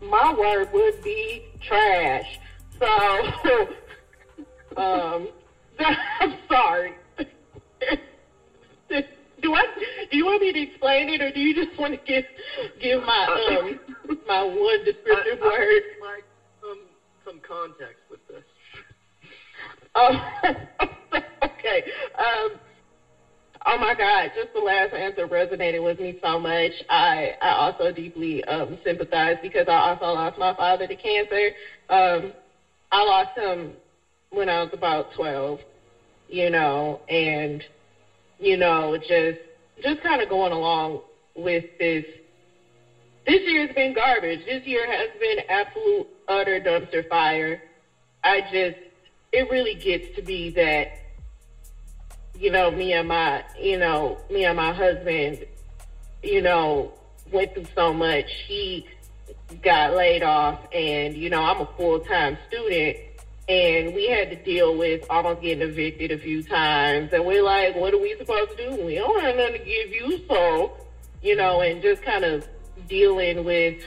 My 0.00 0.32
word 0.32 0.72
would 0.72 1.02
be 1.02 1.42
trash. 1.60 2.38
So, 2.78 2.86
um, 4.76 5.28
I'm 6.20 6.34
sorry. 6.48 6.96
do 8.88 9.54
I? 9.54 9.64
Do 10.10 10.16
you 10.16 10.24
want 10.24 10.40
me 10.40 10.52
to 10.52 10.60
explain 10.60 11.08
it, 11.08 11.20
or 11.20 11.30
do 11.30 11.40
you 11.40 11.54
just 11.54 11.76
want 11.78 11.94
to 11.94 12.00
give 12.06 12.24
give 12.80 13.02
my 13.02 13.58
um 13.60 13.78
my 14.26 14.42
one 14.42 14.84
descriptive 14.84 15.38
I, 15.42 15.44
I 15.44 15.48
word? 15.48 15.82
would 15.90 16.00
like 16.00 16.24
some 16.60 16.78
some 17.24 17.40
context 17.40 18.02
with 18.10 18.20
this. 18.28 18.42
Um, 19.94 20.20
okay. 21.42 21.82
Um, 22.16 22.60
oh 23.68 23.76
my 23.76 23.94
God! 23.94 24.32
Just 24.34 24.52
the 24.54 24.60
last 24.60 24.94
answer 24.94 25.28
resonated 25.28 25.82
with 25.82 26.00
me 26.00 26.18
so 26.22 26.38
much. 26.38 26.72
I 26.88 27.34
I 27.40 27.50
also 27.50 27.92
deeply 27.92 28.42
um, 28.44 28.78
sympathize 28.82 29.36
because 29.42 29.68
I 29.68 29.90
also 29.90 30.06
lost 30.06 30.38
my 30.38 30.54
father 30.54 30.86
to 30.86 30.94
cancer. 30.96 31.50
Um, 31.88 32.32
I 32.90 33.04
lost 33.04 33.36
him 33.36 33.74
when 34.30 34.48
I 34.48 34.62
was 34.62 34.70
about 34.72 35.12
twelve. 35.12 35.60
You 36.28 36.50
know, 36.50 37.00
and 37.08 37.62
you 38.38 38.56
know, 38.56 38.96
just 38.96 39.38
just 39.82 40.00
kind 40.02 40.20
of 40.22 40.28
going 40.28 40.52
along 40.52 41.02
with 41.34 41.64
this. 41.78 42.04
This 43.26 43.42
year's 43.46 43.74
been 43.74 43.92
garbage. 43.92 44.44
This 44.46 44.64
year 44.64 44.90
has 44.90 45.10
been 45.20 45.40
absolute 45.48 46.06
utter 46.26 46.58
dumpster 46.60 47.06
fire. 47.06 47.60
I 48.24 48.40
just 48.40 48.76
it 49.32 49.48
really 49.50 49.74
gets 49.74 50.16
to 50.16 50.22
be 50.22 50.50
that 50.50 50.88
you 52.38 52.50
know 52.50 52.70
me 52.70 52.92
and 52.92 53.08
my 53.08 53.44
you 53.60 53.78
know 53.78 54.18
me 54.30 54.44
and 54.44 54.56
my 54.56 54.72
husband 54.72 55.44
you 56.22 56.40
know 56.40 56.92
went 57.32 57.52
through 57.52 57.66
so 57.74 57.92
much. 57.92 58.30
He 58.46 58.86
got 59.62 59.94
laid 59.94 60.22
off 60.22 60.60
and 60.72 61.16
you 61.16 61.30
know 61.30 61.42
I'm 61.42 61.60
a 61.60 61.66
full-time 61.76 62.38
student. 62.48 62.98
And 63.48 63.94
we 63.94 64.08
had 64.08 64.28
to 64.28 64.36
deal 64.36 64.76
with 64.76 65.06
almost 65.08 65.40
getting 65.40 65.66
evicted 65.66 66.12
a 66.12 66.18
few 66.18 66.42
times. 66.42 67.12
And 67.12 67.24
we're 67.24 67.42
like 67.42 67.74
what 67.76 67.92
are 67.92 67.98
we 67.98 68.14
supposed 68.18 68.56
to 68.56 68.70
do? 68.70 68.84
We 68.84 68.94
don't 68.94 69.20
have 69.20 69.36
nothing 69.36 69.54
to 69.54 69.64
give 69.64 69.90
you. 69.90 70.20
So 70.28 70.76
you 71.22 71.36
know 71.36 71.60
and 71.60 71.82
just 71.82 72.02
kind 72.02 72.24
of 72.24 72.46
dealing 72.88 73.44
with 73.44 73.82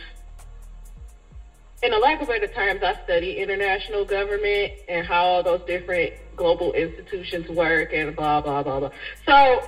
in 1.84 1.94
a 1.94 1.98
lack 1.98 2.22
of 2.22 2.28
better 2.28 2.48
terms, 2.48 2.82
I 2.84 2.94
study 3.04 3.38
international 3.38 4.06
government 4.06 4.74
and 4.88 5.06
how 5.06 5.24
all 5.26 5.44
those 5.44 5.62
different 5.62 6.14
global 6.36 6.74
institutions 6.74 7.50
work 7.50 7.92
and 7.94 8.16
blah, 8.16 8.42
blah, 8.42 8.62
blah, 8.62 8.80
blah. 8.80 8.92
So, 9.26 9.68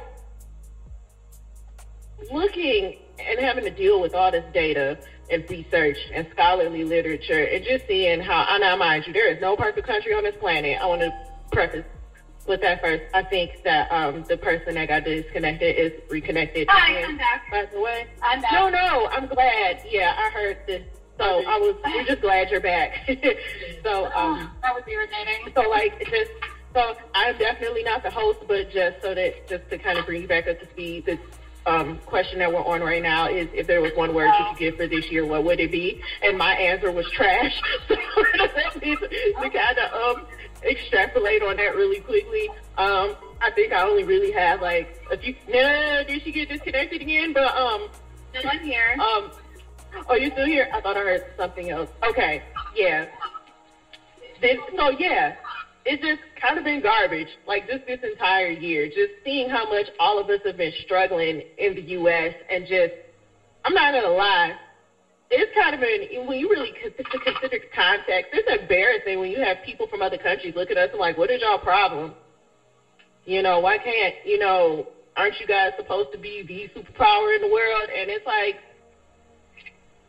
looking 2.31 2.97
and 3.19 3.39
having 3.39 3.63
to 3.63 3.71
deal 3.71 3.99
with 3.99 4.13
all 4.13 4.31
this 4.31 4.45
data 4.53 4.97
and 5.29 5.49
research 5.49 5.97
and 6.13 6.27
scholarly 6.31 6.83
literature 6.83 7.45
and 7.45 7.63
just 7.63 7.87
seeing 7.87 8.19
how, 8.19 8.45
I 8.47 8.57
now 8.59 8.75
mind 8.75 9.07
you, 9.07 9.13
there 9.13 9.33
is 9.33 9.41
no 9.41 9.55
perfect 9.55 9.87
country 9.87 10.13
on 10.13 10.23
this 10.23 10.35
planet. 10.39 10.79
I 10.81 10.85
want 10.85 11.01
to 11.01 11.11
preface 11.51 11.85
with 12.47 12.61
that 12.61 12.81
first. 12.81 13.03
I 13.13 13.23
think 13.23 13.63
that 13.63 13.91
um, 13.91 14.23
the 14.27 14.37
person 14.37 14.75
that 14.75 14.87
got 14.87 15.03
disconnected 15.05 15.77
is 15.77 15.93
reconnected. 16.09 16.67
Hi, 16.69 17.03
I'm 17.03 17.17
back. 17.17 17.49
By 17.49 17.65
the 17.73 17.81
way. 17.81 18.07
I'm 18.21 18.41
back. 18.41 18.51
No, 18.51 18.69
no, 18.69 19.07
I'm 19.07 19.27
glad. 19.27 19.81
Yeah, 19.89 20.13
I 20.17 20.29
heard 20.31 20.57
this. 20.67 20.83
So 21.17 21.43
I 21.45 21.57
was, 21.59 21.75
we're 21.85 22.03
just 22.05 22.21
glad 22.21 22.49
you're 22.49 22.59
back. 22.59 23.05
so, 23.83 24.11
um, 24.13 24.49
that 24.61 24.73
was 24.73 24.83
irritating. 24.87 25.53
so 25.55 25.69
like, 25.69 25.99
just, 26.09 26.31
so 26.73 26.95
I'm 27.13 27.37
definitely 27.37 27.83
not 27.83 28.01
the 28.03 28.09
host, 28.09 28.39
but 28.47 28.71
just 28.71 29.01
so 29.01 29.13
that, 29.13 29.47
just 29.47 29.69
to 29.69 29.77
kind 29.77 29.97
of 29.99 30.05
bring 30.05 30.23
you 30.23 30.27
back 30.27 30.47
up 30.47 30.59
to 30.59 30.65
speed, 30.71 31.05
the 31.05 31.19
um, 31.65 31.97
question 32.05 32.39
that 32.39 32.51
we're 32.51 32.65
on 32.65 32.81
right 32.81 33.01
now 33.01 33.29
is 33.29 33.47
if 33.53 33.67
there 33.67 33.81
was 33.81 33.91
one 33.95 34.13
word 34.13 34.27
you 34.39 34.45
could 34.49 34.57
give 34.57 34.75
for 34.77 34.87
this 34.87 35.09
year, 35.11 35.25
what 35.25 35.43
would 35.43 35.59
it 35.59 35.71
be? 35.71 36.01
And 36.23 36.37
my 36.37 36.53
answer 36.55 36.91
was 36.91 37.09
trash. 37.11 37.61
So 38.73 38.79
me 38.79 38.95
to 38.95 39.49
kind 39.49 39.77
of 39.77 40.17
um, 40.17 40.25
extrapolate 40.63 41.43
on 41.43 41.57
that 41.57 41.75
really 41.75 41.99
quickly. 42.01 42.49
Um, 42.77 43.15
I 43.41 43.51
think 43.51 43.71
I 43.73 43.83
only 43.83 44.03
really 44.03 44.31
have 44.31 44.61
like 44.61 44.99
a 45.11 45.17
few. 45.17 45.35
No, 45.47 46.03
did 46.07 46.23
she 46.23 46.31
get 46.31 46.49
disconnected 46.49 47.01
again? 47.01 47.33
But 47.33 47.55
um, 47.55 47.89
Still 48.37 48.51
in 48.51 48.59
here. 48.59 48.97
um, 48.99 49.31
oh, 50.09 50.15
you 50.15 50.29
still 50.31 50.45
here? 50.45 50.67
I 50.73 50.81
thought 50.81 50.97
I 50.97 51.01
heard 51.01 51.23
something 51.37 51.69
else. 51.69 51.89
Okay, 52.07 52.41
yeah. 52.75 53.05
Then, 54.41 54.57
so 54.75 54.89
yeah, 54.89 55.35
it's 55.85 56.01
just 56.01 56.21
kind 56.41 56.57
of 56.57 56.63
been 56.63 56.81
garbage. 56.81 57.29
Like 57.47 57.67
just 57.67 57.85
this 57.85 57.99
entire 58.03 58.49
year, 58.49 58.87
just 58.87 59.11
seeing 59.23 59.49
how 59.49 59.65
much 59.65 59.87
all 59.99 60.19
of 60.19 60.29
us 60.29 60.39
have 60.45 60.57
been 60.57 60.73
struggling 60.83 61.43
in 61.57 61.75
the 61.75 61.81
U.S. 61.81 62.33
and 62.49 62.65
just, 62.65 62.93
I'm 63.65 63.73
not 63.73 63.93
gonna 63.93 64.09
lie, 64.09 64.55
it's 65.29 65.51
kind 65.55 65.73
of 65.73 65.81
been 65.81 66.27
when 66.27 66.37
you 66.37 66.49
really 66.49 66.71
consider, 66.79 67.09
consider 67.23 67.59
context. 67.73 68.31
It's 68.33 68.61
embarrassing 68.61 69.19
when 69.19 69.31
you 69.31 69.41
have 69.41 69.57
people 69.65 69.87
from 69.87 70.01
other 70.01 70.17
countries 70.17 70.53
look 70.55 70.69
at 70.69 70.77
us 70.77 70.89
and 70.91 70.99
like, 70.99 71.17
what 71.17 71.31
is 71.31 71.41
y'all 71.41 71.57
problem? 71.57 72.13
You 73.25 73.41
know, 73.41 73.59
why 73.59 73.77
can't 73.77 74.15
you 74.25 74.37
know? 74.37 74.87
Aren't 75.15 75.39
you 75.39 75.45
guys 75.45 75.73
supposed 75.77 76.11
to 76.11 76.17
be 76.17 76.41
the 76.41 76.69
superpower 76.73 77.35
in 77.35 77.41
the 77.41 77.47
world? 77.47 77.89
And 77.95 78.09
it's 78.09 78.25
like, 78.25 78.55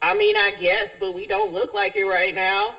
I 0.05 0.13
mean, 0.13 0.37
I 0.37 0.51
guess, 0.51 0.91
but 1.01 1.13
we 1.13 1.27
don't 1.27 1.55
look 1.55 1.73
like 1.73 1.97
it 1.97 2.05
right 2.05 2.35
now. 2.35 2.77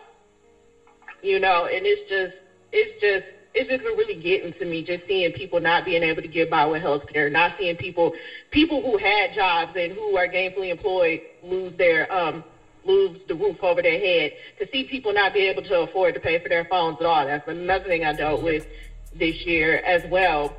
You 1.24 1.40
know, 1.40 1.66
and 1.66 1.84
it's 1.84 2.08
just, 2.08 2.36
it's 2.72 3.02
just, 3.02 3.26
it's 3.56 3.68
just 3.68 3.84
been 3.84 3.98
really 3.98 4.14
getting 4.14 4.54
to 4.54 4.66
me. 4.66 4.84
Just 4.84 5.08
seeing 5.08 5.32
people 5.32 5.60
not 5.60 5.86
being 5.86 6.04
able 6.04 6.22
to 6.22 6.28
get 6.28 6.52
by 6.52 6.68
with 6.68 6.84
health 6.84 7.08
care, 7.12 7.28
not 7.28 7.56
seeing 7.58 7.78
people, 7.78 8.14
people 8.52 8.80
who 8.80 8.98
had 8.98 9.34
jobs 9.34 9.72
and 9.76 9.94
who 9.94 10.16
are 10.16 10.28
gainfully 10.28 10.70
employed 10.70 11.20
lose 11.42 11.76
their, 11.80 12.12
um, 12.14 12.44
lose 12.84 13.18
the 13.28 13.34
roof 13.34 13.58
over 13.64 13.82
their 13.82 13.98
head. 13.98 14.34
To 14.60 14.68
see 14.72 14.84
people 14.84 15.12
not 15.12 15.34
be 15.34 15.48
able 15.48 15.64
to 15.64 15.82
afford 15.82 16.14
to 16.14 16.20
pay 16.20 16.38
for 16.38 16.48
their 16.50 16.66
phones 16.66 16.98
at 17.00 17.08
all. 17.08 17.26
That's 17.26 17.48
another 17.48 17.86
thing 17.86 18.06
I 18.06 18.14
dealt 18.14 18.44
with 18.44 18.68
this 19.16 19.48
year 19.48 19.78
as 19.78 20.06
well 20.06 20.56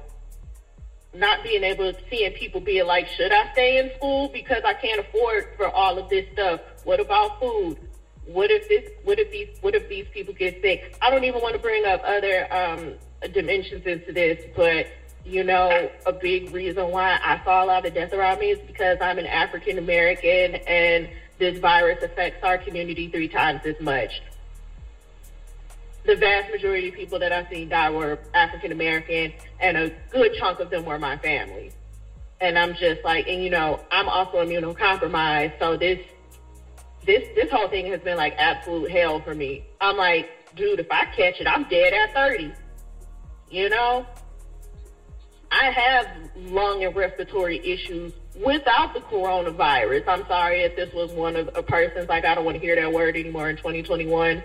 not 1.18 1.42
being 1.42 1.64
able 1.64 1.92
to 1.92 1.98
seeing 2.10 2.32
people 2.32 2.60
being 2.60 2.86
like, 2.86 3.08
should 3.08 3.32
I 3.32 3.52
stay 3.52 3.78
in 3.78 3.90
school 3.96 4.28
because 4.28 4.62
I 4.64 4.74
can't 4.74 5.00
afford 5.00 5.48
for 5.56 5.68
all 5.68 5.98
of 5.98 6.08
this 6.08 6.26
stuff? 6.32 6.60
What 6.84 7.00
about 7.00 7.40
food? 7.40 7.78
What 8.26 8.50
if 8.50 8.68
this? 8.68 8.90
What 9.04 9.18
if 9.18 9.30
these? 9.30 9.48
What 9.60 9.74
if 9.74 9.88
these 9.88 10.06
people 10.12 10.34
get 10.34 10.60
sick? 10.60 10.96
I 11.00 11.10
don't 11.10 11.24
even 11.24 11.40
want 11.40 11.54
to 11.54 11.60
bring 11.60 11.84
up 11.86 12.02
other 12.04 12.52
um, 12.52 12.94
dimensions 13.32 13.86
into 13.86 14.12
this, 14.12 14.44
but 14.56 14.88
you 15.24 15.42
know, 15.42 15.90
a 16.06 16.12
big 16.12 16.52
reason 16.52 16.90
why 16.90 17.18
I 17.22 17.42
saw 17.44 17.64
a 17.64 17.66
lot 17.66 17.86
of 17.86 17.94
death 17.94 18.12
around 18.12 18.38
me 18.38 18.50
is 18.50 18.58
because 18.60 18.98
I'm 19.00 19.18
an 19.18 19.26
African 19.26 19.78
American 19.78 20.56
and 20.66 21.08
this 21.38 21.58
virus 21.58 22.02
affects 22.02 22.42
our 22.44 22.58
community 22.58 23.08
three 23.08 23.28
times 23.28 23.60
as 23.64 23.78
much 23.80 24.22
the 26.06 26.16
vast 26.16 26.50
majority 26.50 26.88
of 26.88 26.94
people 26.94 27.18
that 27.18 27.32
I've 27.32 27.48
seen 27.48 27.68
die 27.68 27.90
were 27.90 28.18
African 28.34 28.72
American, 28.72 29.32
and 29.60 29.76
a 29.76 29.90
good 30.10 30.32
chunk 30.38 30.60
of 30.60 30.70
them 30.70 30.84
were 30.84 30.98
my 30.98 31.16
family. 31.18 31.72
And 32.40 32.58
I'm 32.58 32.74
just 32.74 33.02
like, 33.04 33.26
and 33.28 33.42
you 33.42 33.50
know, 33.50 33.80
I'm 33.90 34.08
also 34.08 34.44
immunocompromised, 34.44 35.58
so 35.58 35.76
this, 35.76 35.98
this, 37.04 37.28
this 37.34 37.50
whole 37.50 37.68
thing 37.68 37.86
has 37.92 38.00
been 38.00 38.16
like 38.16 38.34
absolute 38.36 38.90
hell 38.90 39.20
for 39.20 39.34
me. 39.34 39.64
I'm 39.80 39.96
like, 39.96 40.54
dude, 40.54 40.80
if 40.80 40.90
I 40.90 41.06
catch 41.06 41.40
it, 41.40 41.46
I'm 41.46 41.68
dead 41.68 41.92
at 41.92 42.14
30. 42.14 42.52
You 43.50 43.68
know, 43.68 44.06
I 45.50 45.70
have 45.70 46.06
lung 46.36 46.84
and 46.84 46.94
respiratory 46.94 47.58
issues 47.64 48.12
without 48.44 48.92
the 48.92 49.00
coronavirus. 49.00 50.06
I'm 50.08 50.26
sorry 50.26 50.62
if 50.62 50.76
this 50.76 50.92
was 50.92 51.12
one 51.12 51.36
of 51.36 51.50
a 51.54 51.62
person's 51.62 52.08
like, 52.08 52.24
I 52.24 52.34
don't 52.34 52.44
want 52.44 52.56
to 52.56 52.60
hear 52.60 52.76
that 52.76 52.92
word 52.92 53.16
anymore 53.16 53.48
in 53.48 53.56
2021 53.56 54.42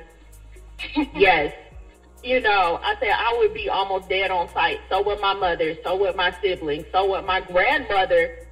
yes. 1.15 1.53
You 2.23 2.39
know, 2.39 2.79
I 2.83 2.95
said 2.99 3.09
I 3.09 3.35
would 3.39 3.53
be 3.53 3.69
almost 3.69 4.09
dead 4.09 4.29
on 4.29 4.47
sight. 4.49 4.79
So 4.89 5.01
would 5.03 5.19
my 5.21 5.33
mother. 5.33 5.75
So 5.83 5.95
would 5.97 6.15
my 6.15 6.35
siblings. 6.41 6.85
So 6.91 7.09
would 7.09 7.25
my 7.25 7.41
grandmother. 7.41 8.47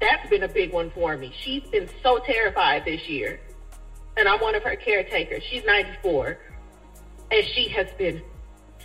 That's 0.00 0.28
been 0.30 0.42
a 0.42 0.48
big 0.48 0.72
one 0.72 0.90
for 0.90 1.16
me. 1.16 1.32
She's 1.42 1.62
been 1.64 1.88
so 2.02 2.18
terrified 2.18 2.84
this 2.84 3.08
year. 3.08 3.40
And 4.16 4.28
I'm 4.28 4.40
one 4.40 4.54
of 4.54 4.62
her 4.62 4.76
caretakers. 4.76 5.42
She's 5.44 5.64
94. 5.64 6.38
And 7.30 7.46
she 7.46 7.68
has 7.68 7.86
been 7.98 8.22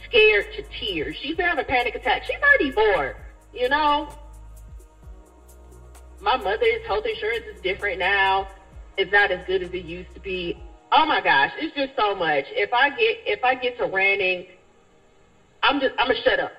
scared 0.05 0.47
to 0.55 0.63
tears. 0.79 1.17
She's 1.21 1.35
been 1.35 1.45
having 1.45 1.65
a 1.65 1.67
panic 1.67 1.95
attack. 1.95 2.23
She's 2.23 2.39
94. 2.59 3.17
You 3.53 3.69
know? 3.69 4.09
My 6.19 6.37
mother's 6.37 6.85
health 6.87 7.05
insurance 7.05 7.45
is 7.53 7.61
different 7.61 7.99
now. 7.99 8.47
It's 8.97 9.11
not 9.11 9.31
as 9.31 9.45
good 9.45 9.61
as 9.61 9.71
it 9.73 9.85
used 9.85 10.13
to 10.15 10.19
be. 10.19 10.57
Oh 10.91 11.05
my 11.05 11.21
gosh, 11.21 11.51
it's 11.57 11.73
just 11.75 11.91
so 11.97 12.15
much. 12.15 12.45
If 12.49 12.73
I 12.73 12.89
get 12.89 13.17
if 13.25 13.43
I 13.43 13.55
get 13.55 13.77
to 13.77 13.85
ranting, 13.87 14.45
I'm 15.63 15.79
just 15.79 15.93
I'm 15.97 16.07
gonna 16.07 16.19
shut 16.23 16.39
up. 16.39 16.53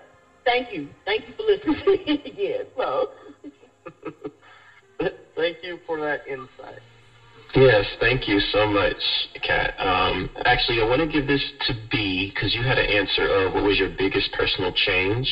thank 0.45 0.73
you, 0.73 0.89
thank 1.05 1.27
you 1.27 1.35
for 1.35 1.43
listening 1.45 2.21
again. 2.25 2.67
So. 2.77 3.11
Thank 5.37 5.59
you 5.63 5.79
for 5.87 6.01
that 6.01 6.27
insight. 6.27 6.81
Yes, 7.55 7.87
thank 8.01 8.29
you 8.29 8.41
so 8.53 8.67
much, 8.67 8.97
Kat. 9.43 9.73
Um, 9.79 10.29
actually, 10.45 10.81
I 10.81 10.85
want 10.85 11.01
to 11.01 11.07
give 11.07 11.27
this 11.27 11.43
to 11.67 11.75
B 11.91 12.33
because 12.35 12.55
you 12.55 12.63
had 12.63 12.79
an 12.79 12.91
answer 12.91 13.27
of 13.27 13.55
what 13.55 13.63
was 13.63 13.79
your 13.79 13.89
biggest 13.89 14.31
personal 14.33 14.73
change 14.73 15.31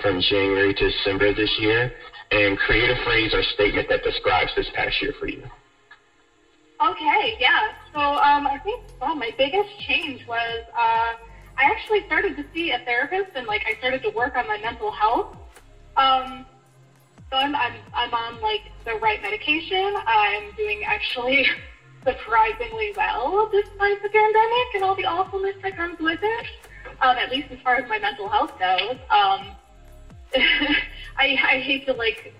from 0.00 0.20
January 0.20 0.74
to 0.74 0.90
December 0.90 1.32
this 1.32 1.54
year, 1.58 1.92
and 2.30 2.58
create 2.58 2.90
a 2.90 2.96
phrase 3.04 3.32
or 3.32 3.42
statement 3.54 3.88
that 3.88 4.02
describes 4.02 4.50
this 4.56 4.66
past 4.74 5.00
year 5.00 5.12
for 5.20 5.28
you. 5.28 5.42
Okay, 6.82 7.36
yeah. 7.40 7.72
So 7.92 8.00
um, 8.00 8.46
I 8.46 8.58
think 8.62 8.82
well, 9.00 9.14
my 9.14 9.30
biggest 9.38 9.78
change 9.80 10.26
was 10.26 10.64
uh, 10.74 11.14
I 11.58 11.64
actually 11.64 12.04
started 12.06 12.36
to 12.36 12.44
see 12.52 12.72
a 12.72 12.78
therapist, 12.80 13.30
and 13.34 13.46
like 13.46 13.64
I 13.66 13.78
started 13.78 14.02
to 14.02 14.10
work 14.10 14.36
on 14.36 14.46
my 14.46 14.58
mental 14.58 14.90
health. 14.90 15.36
Um, 15.96 16.44
so 17.30 17.36
I'm, 17.36 17.56
I'm 17.56 17.72
I'm 17.94 18.14
on 18.14 18.42
like 18.42 18.62
the 18.84 18.94
right 18.94 19.22
medication. 19.22 19.94
I'm 20.06 20.52
doing 20.56 20.84
actually 20.84 21.46
surprisingly 22.04 22.92
well 22.96 23.50
despite 23.50 24.00
the 24.02 24.08
pandemic 24.10 24.74
and 24.74 24.84
all 24.84 24.94
the 24.94 25.06
awfulness 25.06 25.56
that 25.62 25.76
comes 25.76 25.98
with 25.98 26.20
it. 26.22 26.46
Um, 27.00 27.16
at 27.16 27.30
least 27.30 27.50
as 27.50 27.58
far 27.60 27.76
as 27.76 27.88
my 27.88 27.98
mental 27.98 28.28
health 28.28 28.52
goes. 28.58 28.96
Um, 29.10 29.56
I 31.16 31.38
I 31.42 31.60
hate 31.60 31.86
to 31.86 31.94
like 31.94 32.34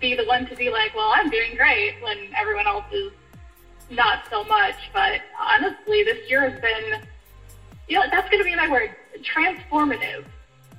be 0.00 0.16
the 0.16 0.24
one 0.24 0.46
to 0.48 0.56
be 0.56 0.70
like, 0.70 0.94
well, 0.94 1.12
I'm 1.14 1.30
doing 1.30 1.54
great 1.56 1.94
when 2.02 2.32
everyone 2.36 2.66
else 2.66 2.84
is 2.92 3.12
not 3.90 4.24
so 4.30 4.44
much. 4.44 4.76
But 4.92 5.20
honestly, 5.38 6.02
this 6.04 6.28
year 6.28 6.48
has 6.48 6.60
been, 6.60 7.02
you 7.88 7.98
know, 7.98 8.04
that's 8.10 8.30
going 8.30 8.42
to 8.42 8.44
be 8.44 8.56
my 8.56 8.68
word. 8.68 8.94
Transformative 9.22 10.24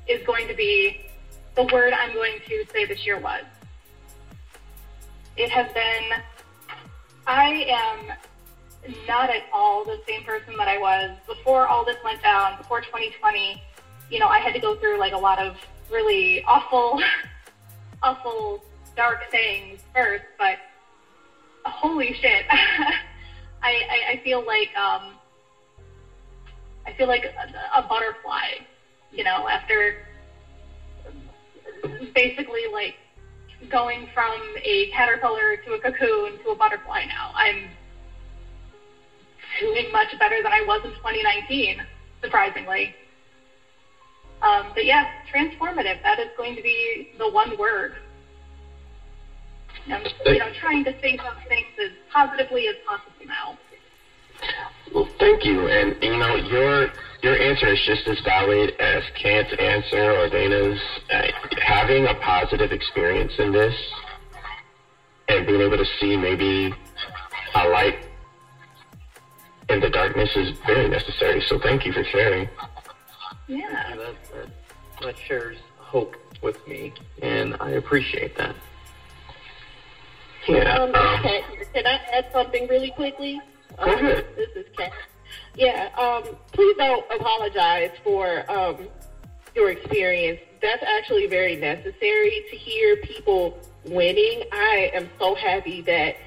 is 0.07 0.25
going 0.25 0.47
to 0.47 0.53
be 0.53 1.05
the 1.55 1.63
word 1.65 1.93
I'm 1.93 2.13
going 2.13 2.39
to 2.47 2.65
say 2.71 2.85
this 2.85 3.05
year 3.05 3.19
was. 3.19 3.43
It 5.37 5.49
has 5.49 5.71
been, 5.73 6.21
I 7.27 7.65
am 7.69 8.17
not 9.07 9.29
at 9.29 9.43
all 9.53 9.85
the 9.85 9.99
same 10.07 10.23
person 10.23 10.55
that 10.57 10.67
I 10.67 10.77
was 10.77 11.11
before 11.27 11.67
all 11.67 11.85
this 11.85 11.97
went 12.03 12.21
down, 12.21 12.57
before 12.57 12.81
2020. 12.81 13.61
You 14.09 14.19
know, 14.19 14.27
I 14.27 14.39
had 14.39 14.53
to 14.53 14.59
go 14.59 14.75
through 14.75 14.97
like 14.99 15.13
a 15.13 15.17
lot 15.17 15.39
of 15.39 15.57
really 15.89 16.43
awful, 16.45 17.01
awful, 18.03 18.63
dark 18.95 19.29
things 19.31 19.79
first, 19.93 20.25
but 20.37 20.57
holy 21.65 22.13
shit. 22.13 22.45
I, 22.49 22.93
I, 23.63 24.11
I 24.11 24.19
feel 24.23 24.43
like, 24.45 24.75
um, 24.75 25.17
I 26.85 26.93
feel 26.93 27.07
like 27.07 27.25
a, 27.25 27.79
a 27.79 27.81
butterfly, 27.81 28.59
you 29.11 29.23
know, 29.23 29.47
after 29.47 29.95
basically 32.13 32.65
like 32.71 32.95
going 33.69 34.07
from 34.13 34.41
a 34.63 34.87
caterpillar 34.87 35.55
to 35.65 35.73
a 35.73 35.79
cocoon 35.79 36.39
to 36.43 36.49
a 36.49 36.55
butterfly 36.55 37.03
now. 37.05 37.31
I'm 37.35 37.69
doing 39.59 39.91
much 39.91 40.17
better 40.17 40.41
than 40.41 40.51
I 40.51 40.61
was 40.61 40.81
in 40.83 40.91
2019, 40.91 41.85
surprisingly. 42.21 42.93
Um, 44.41 44.71
but 44.73 44.85
yeah, 44.85 45.05
transformative. 45.31 46.01
That 46.01 46.17
is 46.19 46.27
going 46.35 46.55
to 46.55 46.61
be 46.61 47.07
the 47.17 47.27
one 47.27 47.57
word. 47.57 48.00
I'm, 49.87 50.05
you 50.25 50.39
know, 50.39 50.51
trying 50.53 50.83
to 50.85 50.93
think 50.93 51.23
of 51.23 51.33
things 51.47 51.67
as 51.83 51.91
positively 52.11 52.67
as 52.67 52.75
possible 52.85 53.25
now. 53.25 53.57
Well, 54.93 55.07
thank 55.19 55.45
you. 55.45 55.67
And 55.67 55.95
you 56.01 56.17
know, 56.17 56.35
your 56.35 56.91
your 57.21 57.37
answer 57.37 57.67
is 57.67 57.81
just 57.85 58.07
as 58.07 58.19
valid 58.21 58.73
as 58.79 59.03
Kat's 59.15 59.53
answer 59.59 60.11
or 60.11 60.29
Dana's. 60.29 60.79
Uh, 61.11 61.27
having 61.61 62.05
a 62.07 62.13
positive 62.15 62.71
experience 62.71 63.33
in 63.37 63.51
this 63.51 63.75
and 65.27 65.45
being 65.45 65.61
able 65.61 65.77
to 65.77 65.85
see 65.99 66.17
maybe 66.17 66.73
a 67.55 67.67
light 67.69 68.05
in 69.69 69.79
the 69.79 69.89
darkness 69.89 70.35
is 70.35 70.57
very 70.65 70.89
necessary. 70.89 71.41
So 71.47 71.59
thank 71.59 71.85
you 71.85 71.93
for 71.93 72.03
sharing. 72.03 72.49
Yeah. 73.47 73.57
Yeah, 73.69 73.95
that, 73.95 74.15
that, 74.33 74.49
that 75.01 75.17
shares 75.17 75.57
hope 75.77 76.15
with 76.41 76.65
me, 76.67 76.93
and 77.21 77.55
I 77.59 77.71
appreciate 77.71 78.35
that. 78.37 78.55
Yeah. 80.47 80.77
Um, 80.77 80.91
Kat 80.93 81.43
here. 81.51 81.65
Can 81.73 81.87
I 81.87 81.99
add 82.13 82.25
something 82.31 82.67
really 82.67 82.91
quickly? 82.91 83.39
Um. 83.79 84.05
This 84.35 84.49
is 84.55 84.65
Kat. 84.77 84.91
Yeah. 85.55 85.89
Um, 85.97 86.35
please 86.51 86.75
don't 86.77 87.05
apologize 87.11 87.91
for 88.03 88.49
um, 88.51 88.87
your 89.55 89.71
experience. 89.71 90.39
That's 90.61 90.83
actually 90.83 91.27
very 91.27 91.55
necessary 91.55 92.45
to 92.49 92.55
hear 92.55 92.97
people 92.97 93.57
winning. 93.85 94.43
I 94.51 94.91
am 94.93 95.09
so 95.19 95.35
happy 95.35 95.81
that 95.81 96.17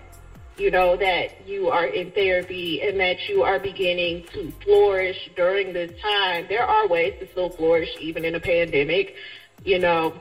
you 0.56 0.70
know 0.70 0.96
that 0.96 1.46
you 1.46 1.68
are 1.68 1.86
in 1.86 2.12
therapy 2.12 2.82
and 2.82 2.98
that 3.00 3.28
you 3.28 3.42
are 3.42 3.58
beginning 3.58 4.24
to 4.32 4.52
flourish 4.64 5.30
during 5.36 5.72
this 5.72 5.90
time. 6.00 6.46
There 6.48 6.64
are 6.64 6.88
ways 6.88 7.14
to 7.20 7.28
still 7.30 7.50
flourish 7.50 7.90
even 8.00 8.24
in 8.24 8.34
a 8.34 8.40
pandemic. 8.40 9.16
You 9.64 9.78
know, 9.78 10.14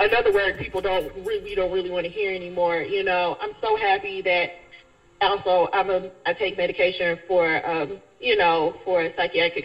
another 0.00 0.32
word 0.32 0.58
people 0.58 0.80
don't 0.80 1.12
really 1.24 1.54
don't 1.54 1.72
really 1.72 1.90
want 1.90 2.04
to 2.04 2.10
hear 2.10 2.32
anymore. 2.32 2.82
You 2.82 3.02
know, 3.02 3.36
I'm 3.40 3.54
so 3.60 3.76
happy 3.76 4.22
that 4.22 4.50
also 5.20 5.68
I'm 5.72 5.90
a 5.90 6.10
I 6.24 6.32
take 6.32 6.56
medication 6.56 7.18
for 7.26 7.66
um, 7.68 8.00
you 8.20 8.36
know 8.36 8.74
for 8.84 9.08
psychiatric 9.16 9.64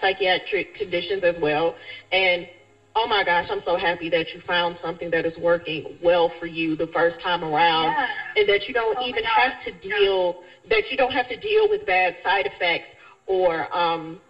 psychiatric 0.00 0.74
conditions 0.74 1.22
as 1.24 1.34
well. 1.40 1.74
And 2.12 2.46
oh 2.94 3.06
my 3.06 3.24
gosh, 3.24 3.46
I'm 3.50 3.62
so 3.64 3.76
happy 3.76 4.08
that 4.10 4.32
you 4.34 4.40
found 4.46 4.76
something 4.82 5.10
that 5.10 5.26
is 5.26 5.36
working 5.36 5.98
well 6.02 6.32
for 6.38 6.46
you 6.46 6.76
the 6.76 6.86
first 6.88 7.20
time 7.20 7.44
around, 7.44 7.86
Yeah. 7.92 8.06
and 8.36 8.48
that 8.48 8.66
you 8.66 8.74
don't 8.74 8.96
Oh 8.98 9.06
even 9.06 9.24
have 9.24 9.52
to 9.64 9.72
deal 9.72 10.36
that 10.70 10.90
you 10.90 10.96
don't 10.96 11.12
have 11.12 11.28
to 11.28 11.36
deal 11.36 11.68
with 11.68 11.84
bad 11.86 12.16
side 12.22 12.46
effects 12.46 12.88
or 13.26 13.74
um 13.76 14.20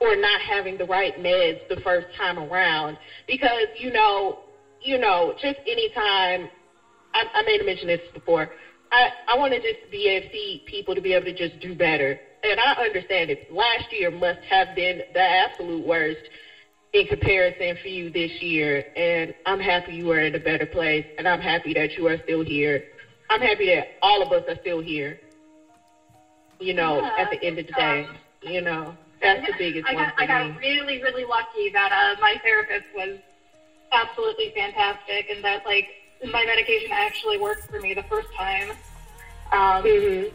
or 0.00 0.16
not 0.16 0.40
having 0.40 0.76
the 0.78 0.84
right 0.84 1.16
meds 1.18 1.58
the 1.68 1.76
first 1.80 2.06
time 2.16 2.38
around 2.38 2.96
because 3.26 3.66
you 3.76 3.90
know 3.90 4.38
you 4.82 4.98
know 4.98 5.32
just 5.40 5.58
anytime 5.66 6.48
I, 7.14 7.24
I 7.34 7.42
may 7.42 7.56
have 7.58 7.66
mentioned 7.66 7.90
this 7.90 8.00
before 8.12 8.48
I, 8.92 9.10
I 9.28 9.36
want 9.36 9.52
to 9.52 9.60
just 9.60 9.88
be 9.90 10.08
able 10.08 10.26
to 10.26 10.32
see 10.32 10.62
people 10.66 10.94
to 10.94 11.00
be 11.00 11.12
able 11.12 11.26
to 11.26 11.32
just 11.32 11.58
do 11.60 11.74
better. 11.74 12.16
And 12.42 12.58
I 12.58 12.72
understand 12.72 13.30
it 13.30 13.38
last 13.50 13.92
year 13.92 14.10
must 14.10 14.40
have 14.48 14.74
been 14.74 15.02
the 15.12 15.20
absolute 15.20 15.86
worst 15.86 16.18
in 16.92 17.06
comparison 17.06 17.76
for 17.80 17.88
you 17.88 18.10
this 18.10 18.30
year. 18.40 18.82
And 18.96 19.32
I'm 19.46 19.60
happy 19.60 19.94
you 19.94 20.10
are 20.10 20.20
in 20.20 20.34
a 20.34 20.40
better 20.40 20.66
place 20.66 21.04
and 21.18 21.28
I'm 21.28 21.40
happy 21.40 21.72
that 21.74 21.96
you 21.96 22.08
are 22.08 22.18
still 22.18 22.42
here. 22.42 22.82
I'm 23.28 23.40
happy 23.40 23.66
that 23.74 23.86
all 24.02 24.22
of 24.22 24.32
us 24.32 24.42
are 24.48 24.56
still 24.56 24.80
here 24.80 25.18
you 26.60 26.74
know 26.74 27.00
Yeah, 27.00 27.24
at 27.24 27.30
the 27.30 27.44
end 27.44 27.58
of 27.58 27.66
the 27.66 27.72
day 27.72 28.06
um, 28.08 28.18
you 28.42 28.60
know. 28.60 28.96
That's 29.20 29.44
the 29.44 29.52
biggest 29.58 29.86
I 29.86 29.92
one 29.92 30.04
got, 30.04 30.14
for 30.14 30.22
I 30.22 30.26
got 30.26 30.50
me. 30.50 30.56
really, 30.58 31.02
really 31.02 31.24
lucky 31.24 31.70
that 31.74 31.92
uh, 31.92 32.18
my 32.20 32.40
therapist 32.42 32.86
was 32.94 33.18
absolutely 33.92 34.50
fantastic 34.50 35.30
and 35.30 35.42
that, 35.44 35.64
like, 35.64 35.88
my 36.30 36.44
medication 36.44 36.90
actually 36.92 37.38
worked 37.38 37.64
for 37.70 37.80
me 37.80 37.94
the 37.94 38.02
first 38.04 38.28
time. 38.34 38.70
Um, 39.52 39.82
Mhm. 39.84 40.30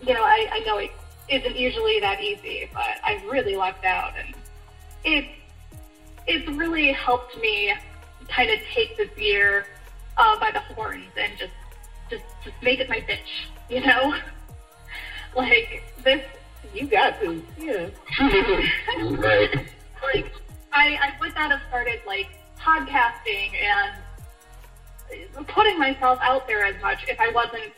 you 0.00 0.14
know, 0.14 0.22
I, 0.22 0.48
I 0.52 0.58
know 0.60 0.78
it 0.78 0.90
isn't 1.28 1.56
usually 1.56 1.98
that 2.00 2.20
easy, 2.20 2.68
but 2.72 2.98
I 3.04 3.20
really 3.26 3.56
lucked 3.56 3.84
out, 3.84 4.12
and 4.18 4.34
it 5.04 5.26
it's 6.26 6.46
really 6.48 6.92
helped 6.92 7.36
me 7.38 7.74
kind 8.28 8.50
of 8.50 8.58
take 8.72 8.96
this 8.96 9.10
year 9.18 9.66
uh, 10.16 10.38
by 10.38 10.50
the 10.50 10.60
horns 10.60 11.10
and 11.16 11.36
just 11.38 11.52
just 12.10 12.24
just 12.44 12.56
make 12.62 12.78
it 12.80 12.88
my 12.88 13.00
bitch, 13.00 13.48
you 13.68 13.80
know. 13.84 14.14
like 15.36 15.82
this, 16.02 16.22
You 16.72 16.86
got 16.86 17.20
to, 17.20 17.42
yeah. 17.58 17.88
right. 19.18 19.66
like 20.14 20.32
I 20.74 20.98
I 21.00 21.12
would 21.20 21.34
not 21.34 21.50
have 21.50 21.60
started 21.68 22.00
like 22.06 22.28
podcasting 22.60 23.52
and 23.62 25.46
putting 25.46 25.78
myself 25.78 26.18
out 26.22 26.46
there 26.46 26.64
as 26.64 26.80
much 26.82 27.04
if 27.08 27.18
I 27.20 27.30
wasn't 27.30 27.72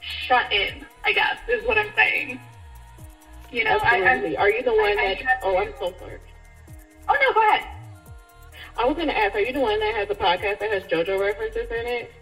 shut 0.00 0.52
in. 0.52 0.84
I 1.04 1.12
guess 1.12 1.38
is 1.48 1.66
what 1.66 1.78
I'm 1.78 1.92
saying. 1.94 2.40
You 3.52 3.64
know, 3.64 3.78
I, 3.82 4.02
Absolutely. 4.02 4.36
I, 4.36 4.40
Are 4.40 4.50
you 4.50 4.62
the 4.62 4.72
one 4.74 4.98
I- 4.98 5.18
that? 5.22 5.40
Oh, 5.42 5.56
I'm 5.56 5.72
so 5.78 5.94
sorry. 5.98 6.18
oh 7.08 7.16
no, 7.20 7.34
go 7.34 7.48
ahead. 7.48 7.68
I 8.78 8.84
was 8.84 8.94
going 8.96 9.08
to 9.08 9.16
ask. 9.16 9.34
Are 9.34 9.40
you 9.40 9.52
the 9.52 9.60
one 9.60 9.78
that 9.80 9.94
has 9.94 10.10
a 10.10 10.14
podcast 10.14 10.58
that 10.58 10.70
has 10.70 10.82
JoJo 10.84 11.18
references 11.20 11.70
in 11.70 11.86
it? 11.86 12.12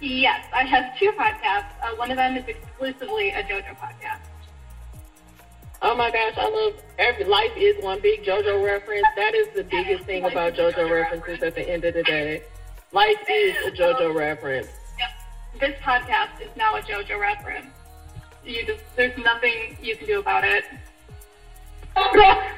Yes, 0.00 0.44
I 0.52 0.64
have 0.64 0.98
two 0.98 1.12
podcasts. 1.12 1.70
Uh, 1.82 1.94
one 1.96 2.10
of 2.10 2.16
them 2.16 2.36
is 2.36 2.44
exclusively 2.48 3.30
a 3.30 3.42
JoJo 3.44 3.76
podcast. 3.78 4.23
Oh 5.82 5.94
my 5.94 6.10
gosh, 6.10 6.34
I 6.36 6.48
love 6.48 6.82
every 6.98 7.24
life 7.24 7.50
is 7.56 7.82
one 7.82 8.00
big 8.00 8.24
JoJo 8.24 8.64
reference. 8.64 9.06
That 9.16 9.34
is 9.34 9.48
the 9.54 9.64
biggest 9.64 10.04
thing 10.04 10.24
about 10.24 10.54
JoJo 10.54 10.90
references 10.90 11.42
at 11.42 11.54
the 11.54 11.68
end 11.68 11.84
of 11.84 11.94
the 11.94 12.02
day. 12.02 12.42
Life 12.92 13.18
is 13.28 13.56
a 13.66 13.70
JoJo 13.70 14.14
reference. 14.14 14.68
Yep. 14.98 15.60
This 15.60 15.80
podcast 15.80 16.40
is 16.40 16.48
now 16.56 16.76
a 16.76 16.80
JoJo 16.80 17.20
reference. 17.20 17.66
You 18.44 18.64
just 18.64 18.82
there's 18.96 19.16
nothing 19.18 19.76
you 19.82 19.96
can 19.96 20.06
do 20.06 20.20
about 20.20 20.44
it. 20.44 20.64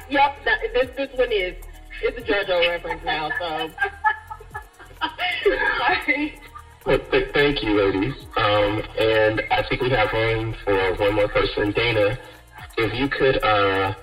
yep, 0.09 0.45
that, 0.45 0.59
this 0.73 0.91
this 0.97 1.19
one 1.19 1.33
is. 1.33 1.57
it's 2.03 2.19
a 2.19 2.23
JoJo 2.23 2.69
reference 2.69 3.05
now, 3.05 3.31
so. 3.39 3.71
Sorry. 5.79 6.41
Well, 6.85 6.99
th- 7.11 7.33
thank 7.33 7.62
you, 7.62 7.75
ladies. 7.75 8.14
Um, 8.37 8.83
and 8.99 9.43
I 9.51 9.62
think 9.69 9.83
we 9.83 9.91
have 9.91 10.12
room 10.12 10.55
for 10.64 10.95
one 10.95 11.14
more 11.14 11.29
person. 11.29 11.73
Dana, 11.73 12.17
if 12.77 12.95
you 12.95 13.09
could, 13.09 13.43
uh, 13.43 13.95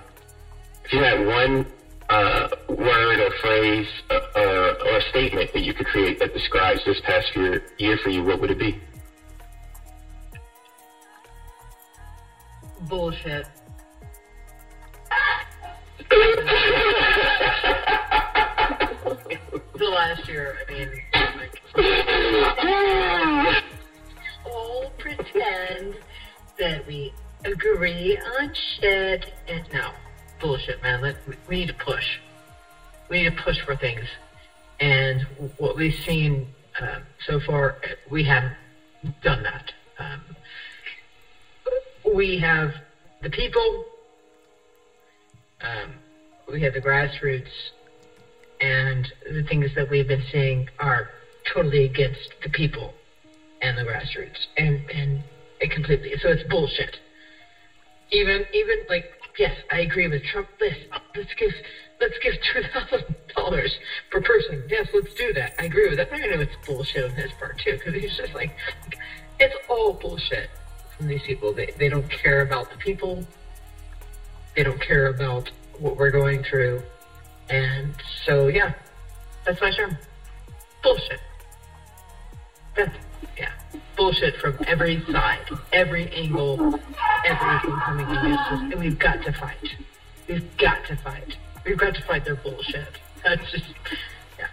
if 0.85 0.93
you 0.93 0.99
had 0.99 1.25
one 1.25 1.65
uh, 2.09 2.49
word 2.69 3.19
or 3.19 3.31
phrase 3.41 3.87
uh, 4.09 4.19
or, 4.35 4.87
or 4.87 4.97
a 4.97 5.01
statement 5.09 5.51
that 5.53 5.61
you 5.61 5.73
could 5.73 5.87
create 5.87 6.19
that 6.19 6.33
describes 6.33 6.83
this 6.85 6.99
past 7.01 7.35
year, 7.35 7.63
year 7.77 7.97
for 8.03 8.09
you, 8.09 8.23
what 8.23 8.41
would 8.41 8.51
it 8.51 8.59
be? 8.59 8.79
Bullshit. 12.81 13.47
the 16.09 16.17
last 19.89 20.27
year, 20.27 20.57
I 20.67 20.71
mean, 20.71 20.89
like, 21.37 21.61
all 24.45 24.91
pretend 24.97 25.95
that 26.59 26.85
we 26.85 27.13
agree 27.45 28.17
on 28.39 28.53
shit, 28.53 29.31
and 29.47 29.63
no, 29.73 29.91
bullshit, 30.39 30.81
man. 30.81 31.01
Let, 31.01 31.15
we 31.47 31.57
need 31.57 31.67
to 31.67 31.73
push. 31.73 32.19
We 33.09 33.23
need 33.23 33.35
to 33.35 33.43
push 33.43 33.59
for 33.61 33.75
things, 33.75 34.07
and 34.79 35.21
what 35.57 35.75
we've 35.75 35.93
seen 35.93 36.47
uh, 36.79 36.99
so 37.25 37.39
far, 37.39 37.77
we 38.09 38.23
haven't 38.23 38.55
done 39.21 39.43
that. 39.43 39.71
Um, 39.99 40.21
we 42.13 42.39
have 42.39 42.73
the 43.21 43.29
people, 43.29 43.85
um, 45.61 45.93
we 46.51 46.61
have 46.61 46.73
the 46.73 46.81
grassroots, 46.81 47.51
and 48.61 49.11
the 49.29 49.43
things 49.43 49.73
that 49.75 49.89
we've 49.89 50.07
been 50.07 50.23
seeing 50.31 50.69
are 50.79 51.09
totally 51.53 51.83
against 51.85 52.33
the 52.41 52.49
people 52.49 52.93
and 53.61 53.77
the 53.77 53.83
grassroots, 53.83 54.47
and 54.57 54.89
and 54.91 55.23
it 55.59 55.71
completely. 55.71 56.17
So 56.21 56.29
it's 56.29 56.43
bullshit. 56.49 56.99
Even 58.11 58.45
even 58.53 58.77
like 58.89 59.05
yes, 59.37 59.55
I 59.71 59.79
agree 59.79 60.07
with 60.07 60.23
Trump. 60.23 60.47
This 60.59 60.75
let's 61.15 61.33
give 61.35 61.51
let's 61.99 62.17
give 62.21 62.35
two 62.53 62.61
thousand 62.73 63.15
dollars 63.35 63.73
per 64.11 64.21
person. 64.21 64.63
Yes, 64.69 64.87
let's 64.93 65.13
do 65.15 65.33
that. 65.33 65.53
I 65.59 65.65
agree 65.65 65.89
with 65.89 65.97
that. 65.97 66.13
I 66.13 66.17
know 66.17 66.41
it's 66.41 66.55
bullshit 66.65 67.05
on 67.05 67.11
his 67.11 67.31
part 67.33 67.59
too, 67.59 67.73
because 67.73 67.93
he's 67.93 68.15
just 68.15 68.33
like 68.33 68.55
it's 69.39 69.55
all 69.67 69.93
bullshit 69.93 70.49
from 70.95 71.07
these 71.07 71.23
people. 71.23 71.53
They 71.53 71.73
they 71.77 71.89
don't 71.89 72.09
care 72.09 72.41
about 72.41 72.71
the 72.71 72.77
people. 72.77 73.25
They 74.55 74.63
don't 74.63 74.81
care 74.81 75.07
about 75.07 75.49
what 75.79 75.97
we're 75.97 76.11
going 76.11 76.43
through. 76.43 76.83
And 77.49 77.93
so, 78.25 78.47
yeah, 78.47 78.73
that's 79.45 79.59
my 79.59 79.71
term. 79.71 79.97
Bullshit. 80.83 81.19
That's, 82.75 82.95
yeah, 83.37 83.51
bullshit 83.95 84.37
from 84.37 84.57
every 84.67 85.03
side, 85.11 85.45
every 85.71 86.09
angle, 86.11 86.79
everything 87.25 87.79
coming 87.85 88.05
against 88.05 88.51
us. 88.51 88.61
And 88.61 88.75
we've 88.75 88.99
got 88.99 89.21
to 89.23 89.31
fight. 89.33 89.75
We've 90.27 90.57
got 90.57 90.85
to 90.87 90.95
fight. 90.97 91.37
We've 91.65 91.77
got 91.77 91.95
to 91.95 92.01
fight 92.03 92.25
their 92.25 92.35
bullshit. 92.35 92.87
That's 93.23 93.51
just, 93.51 93.65
yeah. 94.37 94.47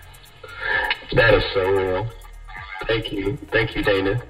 That 1.15 1.35
is 1.35 1.45
so 1.55 1.71
real. 1.71 2.11
Thank 2.87 3.13
you. 3.13 3.37
Thank 3.51 3.77
you, 3.77 3.83
Dana. 3.83 4.23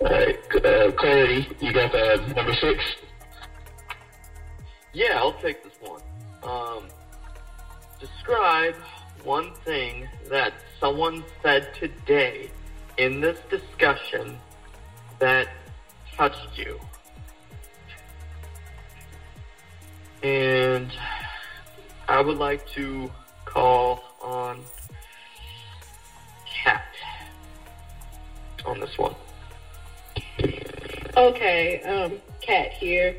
All 0.00 0.10
right, 0.10 0.38
uh, 0.64 0.92
Clarity, 0.92 1.48
you 1.60 1.72
got 1.72 1.92
the 1.92 2.32
number 2.34 2.54
six? 2.54 2.84
Yeah, 4.92 5.18
I'll 5.18 5.40
take 5.40 5.62
this 5.64 5.72
one. 5.80 6.02
Um, 6.42 6.84
describe 8.00 8.74
one 9.22 9.54
thing 9.64 10.06
that 10.28 10.52
someone 10.78 11.24
said 11.42 11.72
today 11.74 12.50
in 12.96 13.20
this 13.20 13.38
discussion 13.50 14.38
that 15.18 15.48
touched 16.16 16.56
you. 16.56 16.78
And 20.22 20.90
I 22.08 22.20
would 22.20 22.38
like 22.38 22.68
to 22.70 23.10
call 23.44 24.02
on 24.22 24.60
Kat 26.46 26.84
on 28.64 28.80
this 28.80 28.96
one. 28.96 29.14
Okay, 31.16 31.82
um, 31.82 32.20
Kat 32.40 32.72
here. 32.72 33.16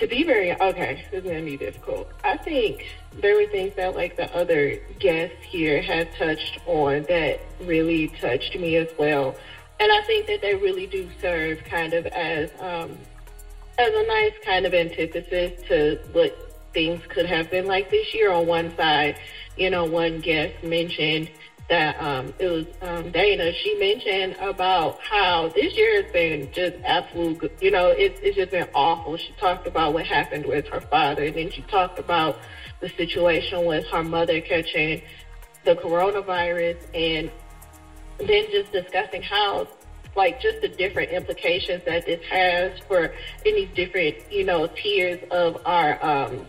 To 0.00 0.08
be 0.08 0.24
very 0.24 0.52
okay, 0.60 1.04
this 1.10 1.22
is 1.22 1.30
gonna 1.30 1.44
be 1.44 1.56
difficult. 1.56 2.10
I 2.24 2.36
think 2.36 2.84
there 3.20 3.36
were 3.36 3.46
things 3.46 3.74
that 3.76 3.94
like 3.94 4.16
the 4.16 4.34
other 4.34 4.80
guests 4.98 5.36
here 5.42 5.80
had 5.80 6.12
touched 6.16 6.58
on 6.66 7.04
that 7.04 7.40
really 7.60 8.08
touched 8.20 8.58
me 8.58 8.76
as 8.76 8.88
well. 8.98 9.36
And 9.78 9.92
I 9.92 10.02
think 10.02 10.26
that 10.26 10.40
they 10.42 10.54
really 10.56 10.86
do 10.86 11.08
serve 11.20 11.62
kind 11.64 11.92
of 11.92 12.06
as 12.06 12.50
um 12.58 12.98
as 13.78 13.92
a 13.94 14.06
nice 14.06 14.32
kind 14.44 14.66
of 14.66 14.74
antithesis 14.74 15.60
to 15.68 16.00
what 16.12 16.60
things 16.72 17.00
could 17.08 17.26
have 17.26 17.50
been 17.50 17.66
like 17.66 17.90
this 17.90 18.12
year 18.14 18.32
on 18.32 18.46
one 18.46 18.76
side. 18.76 19.16
You 19.56 19.70
know, 19.70 19.84
one 19.84 20.20
guest 20.20 20.62
mentioned 20.64 21.30
that 21.68 22.00
um, 22.00 22.34
it 22.38 22.48
was 22.48 22.66
um, 22.82 23.10
Dana. 23.10 23.52
She 23.52 23.74
mentioned 23.76 24.36
about 24.40 25.00
how 25.00 25.48
this 25.48 25.74
year 25.76 26.02
has 26.02 26.12
been 26.12 26.52
just 26.52 26.76
absolute. 26.84 27.52
You 27.60 27.70
know, 27.70 27.88
it's 27.88 28.20
it's 28.22 28.36
just 28.36 28.50
been 28.50 28.68
awful. 28.74 29.16
She 29.16 29.32
talked 29.38 29.66
about 29.66 29.94
what 29.94 30.06
happened 30.06 30.46
with 30.46 30.68
her 30.68 30.80
father, 30.80 31.24
and 31.24 31.34
then 31.34 31.50
she 31.50 31.62
talked 31.62 31.98
about 31.98 32.38
the 32.80 32.88
situation 32.90 33.64
with 33.64 33.86
her 33.86 34.04
mother 34.04 34.40
catching 34.40 35.02
the 35.64 35.74
coronavirus, 35.74 36.76
and 36.94 37.30
then 38.18 38.44
just 38.50 38.70
discussing 38.72 39.22
how 39.22 39.66
like 40.16 40.40
just 40.40 40.60
the 40.60 40.68
different 40.68 41.10
implications 41.10 41.82
that 41.84 42.06
this 42.06 42.24
has 42.30 42.78
for 42.86 43.12
any 43.44 43.66
different 43.66 44.16
you 44.30 44.44
know 44.44 44.66
tiers 44.66 45.20
of 45.30 45.60
our 45.66 46.04
um 46.04 46.46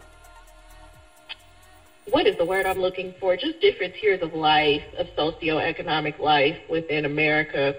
what 2.09 2.27
is 2.27 2.37
the 2.37 2.45
word 2.45 2.65
I'm 2.65 2.79
looking 2.79 3.13
for? 3.19 3.35
Just 3.35 3.59
different 3.59 3.95
tiers 3.95 4.21
of 4.21 4.33
life, 4.33 4.83
of 4.97 5.07
socioeconomic 5.15 6.19
life 6.19 6.57
within 6.69 7.05
America. 7.05 7.75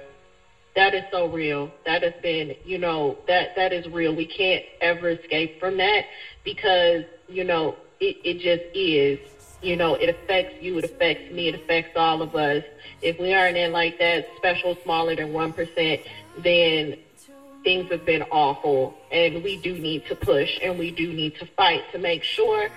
That 0.74 0.94
is 0.94 1.04
so 1.10 1.26
real. 1.26 1.70
That 1.84 2.02
has 2.02 2.12
been, 2.22 2.56
you 2.64 2.78
know, 2.78 3.18
that 3.28 3.56
that 3.56 3.72
is 3.72 3.88
real. 3.88 4.14
We 4.14 4.26
can't 4.26 4.64
ever 4.80 5.10
escape 5.10 5.60
from 5.60 5.76
that 5.78 6.06
because, 6.44 7.04
you 7.28 7.44
know, 7.44 7.76
it, 8.00 8.16
it 8.24 8.34
just 8.40 8.64
is. 8.74 9.18
You 9.62 9.76
know, 9.76 9.94
it 9.94 10.10
affects 10.10 10.62
you, 10.62 10.76
it 10.78 10.84
affects 10.84 11.32
me, 11.32 11.48
it 11.48 11.54
affects 11.54 11.96
all 11.96 12.20
of 12.20 12.36
us. 12.36 12.62
If 13.00 13.18
we 13.18 13.32
aren't 13.32 13.56
in 13.56 13.72
like 13.72 13.98
that 14.00 14.28
special 14.36 14.76
smaller 14.82 15.16
than 15.16 15.32
one 15.32 15.52
percent, 15.54 16.02
then 16.38 16.98
things 17.64 17.90
have 17.90 18.04
been 18.04 18.22
awful 18.30 18.94
and 19.10 19.42
we 19.42 19.56
do 19.56 19.76
need 19.76 20.06
to 20.06 20.14
push 20.14 20.58
and 20.62 20.78
we 20.78 20.90
do 20.90 21.12
need 21.12 21.34
to 21.36 21.46
fight 21.56 21.82
to 21.90 21.98
make 21.98 22.22
sure 22.22 22.70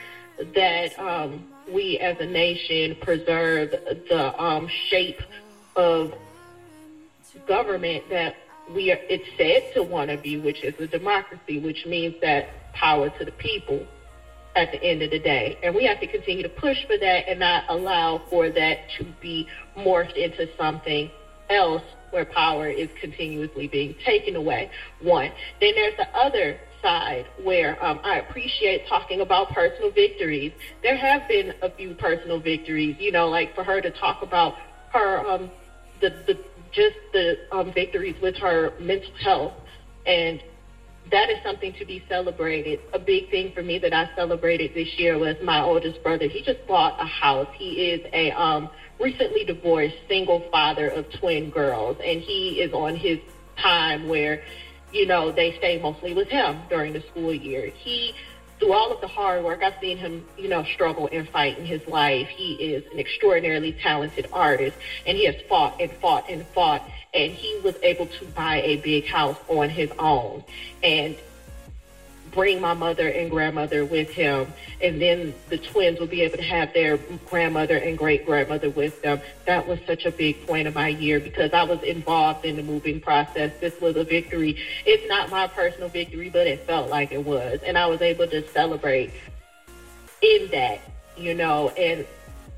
that 0.55 0.97
um, 0.99 1.45
we 1.71 1.97
as 1.99 2.17
a 2.19 2.25
nation 2.25 2.95
preserve 3.01 3.71
the 3.71 4.41
um, 4.41 4.67
shape 4.67 5.21
of 5.75 6.13
government 7.47 8.09
that 8.09 8.35
we 8.73 8.91
are, 8.91 8.99
it's 9.09 9.27
said 9.37 9.73
to 9.73 9.83
want 9.83 10.09
to 10.09 10.17
be, 10.17 10.37
which 10.37 10.63
is 10.63 10.79
a 10.79 10.87
democracy, 10.87 11.59
which 11.59 11.85
means 11.85 12.15
that 12.21 12.73
power 12.73 13.09
to 13.09 13.25
the 13.25 13.31
people 13.31 13.85
at 14.55 14.71
the 14.71 14.83
end 14.83 15.01
of 15.01 15.11
the 15.11 15.19
day. 15.19 15.57
And 15.63 15.73
we 15.73 15.85
have 15.85 15.99
to 15.99 16.07
continue 16.07 16.43
to 16.43 16.49
push 16.49 16.85
for 16.85 16.97
that 16.97 17.27
and 17.27 17.39
not 17.39 17.63
allow 17.69 18.19
for 18.29 18.49
that 18.49 18.89
to 18.97 19.03
be 19.21 19.47
morphed 19.77 20.15
into 20.15 20.49
something 20.55 21.09
else 21.49 21.83
where 22.11 22.25
power 22.25 22.67
is 22.67 22.89
continuously 22.99 23.67
being 23.67 23.95
taken 24.03 24.35
away. 24.35 24.71
One. 25.01 25.31
Then 25.61 25.73
there's 25.75 25.95
the 25.97 26.07
other 26.15 26.59
side 26.82 27.27
where 27.41 27.84
um, 27.84 27.99
I 28.03 28.19
appreciate 28.19 28.88
talking 28.88 29.21
about 29.21 29.49
personal 29.49 29.91
victories. 29.91 30.51
There 30.84 30.95
have 30.95 31.27
been 31.27 31.53
a 31.61 31.69
few 31.69 31.93
personal 31.93 32.39
victories, 32.39 32.95
you 32.99 33.11
know, 33.11 33.30
like 33.30 33.55
for 33.55 33.63
her 33.63 33.82
to 33.82 33.91
talk 33.91 34.21
about 34.21 34.55
her 34.91 35.25
um, 35.27 35.49
the 36.01 36.09
the 36.25 36.38
just 36.71 36.97
the 37.13 37.38
um, 37.51 37.71
victories 37.73 38.15
with 38.21 38.36
her 38.38 38.73
mental 38.80 39.13
health, 39.15 39.53
and 40.05 40.41
that 41.11 41.30
is 41.30 41.41
something 41.41 41.73
to 41.73 41.86
be 41.86 42.03
celebrated. 42.07 42.80
A 42.93 42.99
big 42.99 43.30
thing 43.30 43.51
for 43.51 43.63
me 43.63 43.80
that 43.80 43.93
I 43.93 44.09
celebrated 44.15 44.73
this 44.73 44.99
year 44.99 45.17
was 45.17 45.36
my 45.41 45.61
oldest 45.61 46.03
brother. 46.03 46.27
He 46.27 46.41
just 46.41 46.65
bought 46.67 47.01
a 47.01 47.05
house. 47.05 47.47
He 47.53 47.91
is 47.91 48.01
a 48.13 48.32
um, 48.32 48.69
recently 48.99 49.43
divorced 49.43 49.95
single 50.07 50.41
father 50.51 50.89
of 50.89 51.09
twin 51.11 51.49
girls, 51.49 51.97
and 52.03 52.21
he 52.21 52.61
is 52.61 52.73
on 52.73 52.95
his 52.95 53.19
time 53.57 54.07
where 54.07 54.43
you 54.91 55.05
know, 55.05 55.31
they 55.31 55.53
stay 55.57 55.79
mostly 55.79 56.13
with 56.13 56.29
him 56.29 56.59
during 56.69 56.93
the 56.93 57.01
school 57.01 57.33
year. 57.33 57.67
He, 57.67 58.13
through 58.59 58.73
all 58.73 58.91
of 58.91 59.01
the 59.01 59.07
hard 59.07 59.43
work, 59.43 59.63
I've 59.63 59.79
seen 59.79 59.97
him, 59.97 60.25
you 60.37 60.47
know, 60.47 60.63
struggle 60.63 61.09
and 61.11 61.27
fight 61.29 61.57
in 61.57 61.65
his 61.65 61.85
life. 61.87 62.27
He 62.27 62.53
is 62.53 62.83
an 62.91 62.99
extraordinarily 62.99 63.73
talented 63.73 64.27
artist, 64.33 64.77
and 65.05 65.17
he 65.17 65.25
has 65.25 65.35
fought 65.47 65.79
and 65.79 65.91
fought 65.91 66.29
and 66.29 66.45
fought, 66.47 66.83
and 67.13 67.31
he 67.31 67.59
was 67.63 67.75
able 67.83 68.07
to 68.07 68.25
buy 68.25 68.61
a 68.61 68.77
big 68.77 69.05
house 69.05 69.37
on 69.47 69.69
his 69.69 69.91
own. 69.97 70.43
And 70.83 71.15
bring 72.32 72.61
my 72.61 72.73
mother 72.73 73.07
and 73.07 73.30
grandmother 73.30 73.86
with 73.86 74.09
him, 74.09 74.47
and 74.82 75.01
then 75.01 75.34
the 75.49 75.57
twins 75.57 75.99
will 75.99 76.07
be 76.07 76.21
able 76.21 76.38
to 76.38 76.43
have 76.43 76.73
their 76.73 76.97
grandmother 77.25 77.77
and 77.77 77.97
great 77.97 78.25
grandmother 78.25 78.69
with 78.69 79.01
them. 79.01 79.21
That 79.45 79.67
was 79.67 79.80
such 79.86 80.05
a 80.05 80.11
big 80.11 80.45
point 80.45 80.67
of 80.67 80.75
my 80.75 80.89
year 80.89 81.19
because 81.19 81.53
I 81.53 81.63
was 81.63 81.82
involved 81.84 82.45
in 82.45 82.55
the 82.55 82.63
moving 82.63 82.99
process. 82.99 83.51
This 83.59 83.80
was 83.82 83.95
a 83.95 84.03
victory. 84.03 84.57
It's 84.86 85.07
not 85.07 85.30
my 85.30 85.47
personal 85.47 85.89
victory, 85.89 86.30
but 86.30 86.47
it 86.47 86.65
felt 86.65 86.89
like 86.89 87.11
it 87.11 87.23
was, 87.23 87.59
and 87.65 87.77
I 87.77 87.88
was 87.88 88.01
able 88.01 88.27
to 88.27 88.47
celebrate 88.49 89.11
in 90.21 90.49
that, 90.51 90.82
you 91.17 91.34
know, 91.34 91.69
and 91.69 92.05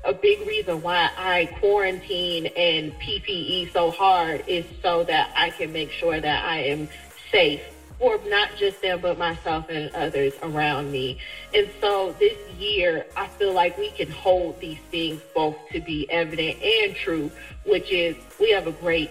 a 0.04 0.12
big 0.12 0.46
reason 0.46 0.82
why 0.82 1.10
I 1.16 1.46
quarantine 1.60 2.46
and 2.46 2.92
PPE 2.98 3.72
so 3.72 3.90
hard 3.90 4.42
is 4.48 4.64
so 4.82 5.04
that 5.04 5.32
I 5.36 5.50
can 5.50 5.72
make 5.72 5.92
sure 5.92 6.20
that 6.20 6.44
I 6.44 6.58
am 6.64 6.88
safe 7.30 7.62
for 8.02 8.18
not 8.26 8.50
just 8.56 8.82
them, 8.82 9.00
but 9.00 9.16
myself 9.16 9.66
and 9.68 9.88
others 9.94 10.32
around 10.42 10.90
me. 10.90 11.18
And 11.54 11.70
so 11.80 12.16
this 12.18 12.36
year, 12.58 13.06
I 13.16 13.28
feel 13.28 13.52
like 13.52 13.78
we 13.78 13.90
can 13.90 14.10
hold 14.10 14.58
these 14.58 14.80
things 14.90 15.20
both 15.36 15.56
to 15.70 15.80
be 15.80 16.10
evident 16.10 16.60
and 16.60 16.96
true, 16.96 17.30
which 17.64 17.92
is 17.92 18.16
we 18.40 18.50
have 18.50 18.66
a 18.66 18.72
great 18.72 19.10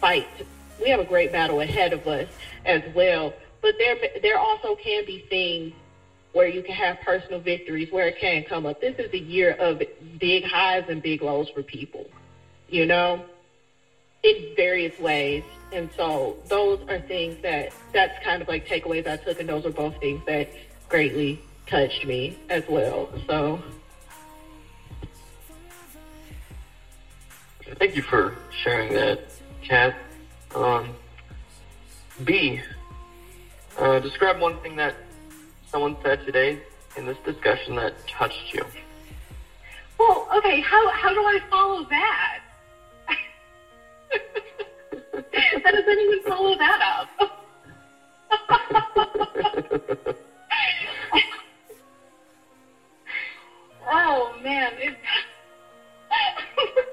fight. 0.00 0.28
We 0.80 0.88
have 0.90 1.00
a 1.00 1.04
great 1.04 1.32
battle 1.32 1.60
ahead 1.60 1.92
of 1.92 2.06
us 2.06 2.28
as 2.64 2.82
well. 2.94 3.34
But 3.60 3.74
there, 3.78 3.96
there 4.22 4.38
also 4.38 4.76
can 4.76 5.04
be 5.04 5.18
things 5.28 5.72
where 6.32 6.46
you 6.46 6.62
can 6.62 6.76
have 6.76 7.00
personal 7.00 7.40
victories, 7.40 7.90
where 7.90 8.06
it 8.06 8.20
can 8.20 8.44
come 8.44 8.66
up. 8.66 8.80
This 8.80 9.00
is 9.00 9.12
a 9.12 9.18
year 9.18 9.50
of 9.50 9.82
big 10.20 10.44
highs 10.44 10.84
and 10.88 11.02
big 11.02 11.22
lows 11.22 11.50
for 11.50 11.64
people, 11.64 12.08
you 12.68 12.86
know, 12.86 13.24
in 14.22 14.54
various 14.56 14.98
ways. 14.98 15.44
And 15.72 15.88
so 15.96 16.36
those 16.48 16.80
are 16.88 17.00
things 17.00 17.40
that, 17.42 17.72
that's 17.92 18.22
kind 18.24 18.42
of 18.42 18.48
like 18.48 18.66
takeaways 18.66 19.06
I 19.06 19.16
took, 19.16 19.40
and 19.40 19.48
those 19.48 19.64
are 19.64 19.70
both 19.70 19.98
things 20.00 20.22
that 20.26 20.48
greatly 20.88 21.40
touched 21.66 22.04
me 22.06 22.36
as 22.50 22.62
well. 22.68 23.08
So. 23.26 23.62
Thank 27.78 27.96
you 27.96 28.02
for 28.02 28.36
sharing 28.50 28.92
that, 28.92 29.20
Kat. 29.62 29.94
Um, 30.54 30.94
B, 32.24 32.60
uh, 33.78 33.98
describe 34.00 34.38
one 34.38 34.58
thing 34.58 34.76
that 34.76 34.94
someone 35.70 35.96
said 36.02 36.24
today 36.26 36.60
in 36.96 37.06
this 37.06 37.16
discussion 37.24 37.76
that 37.76 37.94
touched 38.06 38.52
you? 38.52 38.64
Well, 39.98 40.28
okay, 40.36 40.60
how, 40.60 40.90
how 40.90 41.14
do 41.14 41.20
I 41.20 41.40
follow 41.48 41.84
that? 41.88 42.40
How 45.64 45.70
does 45.70 45.84
anyone 45.88 46.22
follow 46.22 46.56
that 46.56 46.80
up? 46.80 47.08
oh 53.90 54.34
man, 54.42 54.72
it's, 54.78 54.96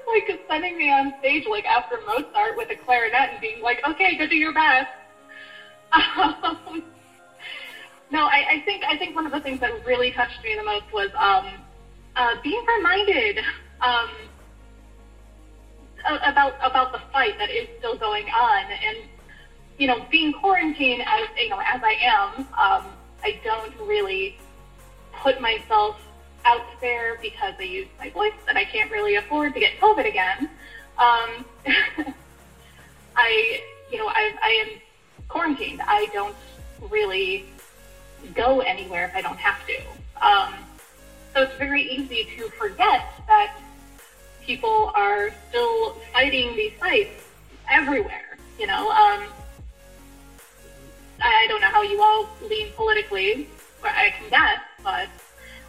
like 0.06 0.40
sending 0.48 0.76
me 0.76 0.90
on 0.90 1.14
stage 1.20 1.46
like 1.48 1.64
after 1.64 1.98
Mozart 2.06 2.56
with 2.56 2.70
a 2.70 2.76
clarinet 2.76 3.30
and 3.30 3.40
being 3.40 3.62
like, 3.62 3.80
okay, 3.88 4.16
go 4.16 4.26
do 4.26 4.36
your 4.36 4.52
best. 4.52 4.88
Um, 5.92 6.82
no, 8.10 8.24
I, 8.24 8.44
I 8.50 8.62
think 8.64 8.84
I 8.84 8.96
think 8.96 9.14
one 9.14 9.26
of 9.26 9.32
the 9.32 9.40
things 9.40 9.60
that 9.60 9.84
really 9.86 10.10
touched 10.12 10.42
me 10.42 10.54
the 10.56 10.64
most 10.64 10.92
was 10.92 11.10
um, 11.16 11.46
uh, 12.16 12.34
being 12.42 12.64
reminded 12.76 13.38
um, 13.80 14.10
about 16.16 16.54
about 16.62 16.92
the 16.92 17.00
fight 17.12 17.38
that 17.38 17.50
is 17.50 17.68
still 17.78 17.96
going 17.96 18.26
on, 18.26 18.64
and 18.70 18.98
you 19.78 19.86
know, 19.86 20.04
being 20.10 20.32
quarantined 20.32 21.02
as 21.06 21.28
you 21.38 21.48
know 21.48 21.60
as 21.60 21.80
I 21.82 21.96
am, 22.02 22.40
um, 22.40 22.92
I 23.22 23.40
don't 23.44 23.74
really 23.86 24.36
put 25.12 25.40
myself 25.40 26.00
out 26.44 26.64
there 26.80 27.18
because 27.20 27.54
I 27.58 27.64
use 27.64 27.88
my 27.98 28.10
voice 28.10 28.32
and 28.48 28.56
I 28.56 28.64
can't 28.64 28.90
really 28.90 29.16
afford 29.16 29.54
to 29.54 29.60
get 29.60 29.78
COVID 29.78 30.08
again. 30.08 30.48
Um, 30.98 31.44
I 33.16 33.62
you 33.90 33.98
know 33.98 34.08
I, 34.08 34.34
I 34.42 34.66
am 34.66 34.80
quarantined. 35.28 35.80
I 35.86 36.06
don't 36.12 36.36
really 36.90 37.46
go 38.34 38.60
anywhere 38.60 39.06
if 39.06 39.16
I 39.16 39.22
don't 39.22 39.38
have 39.38 39.58
to. 39.66 40.26
Um, 40.26 40.54
so 41.34 41.42
it's 41.42 41.56
very 41.56 41.82
easy 41.82 42.28
to 42.36 42.48
forget 42.50 43.04
that 43.26 43.56
people 44.46 44.92
are 44.94 45.30
still 45.48 45.92
fighting 46.12 46.56
these 46.56 46.72
fights 46.78 47.24
everywhere. 47.70 48.36
You 48.58 48.66
know, 48.66 48.90
um, 48.90 49.24
I, 51.22 51.46
don't 51.48 51.60
know 51.60 51.68
how 51.68 51.82
you 51.82 52.00
all 52.02 52.28
lean 52.48 52.68
politically, 52.76 53.48
but 53.80 53.92
I 53.92 54.10
can 54.10 54.28
guess, 54.30 54.60
but 54.82 55.08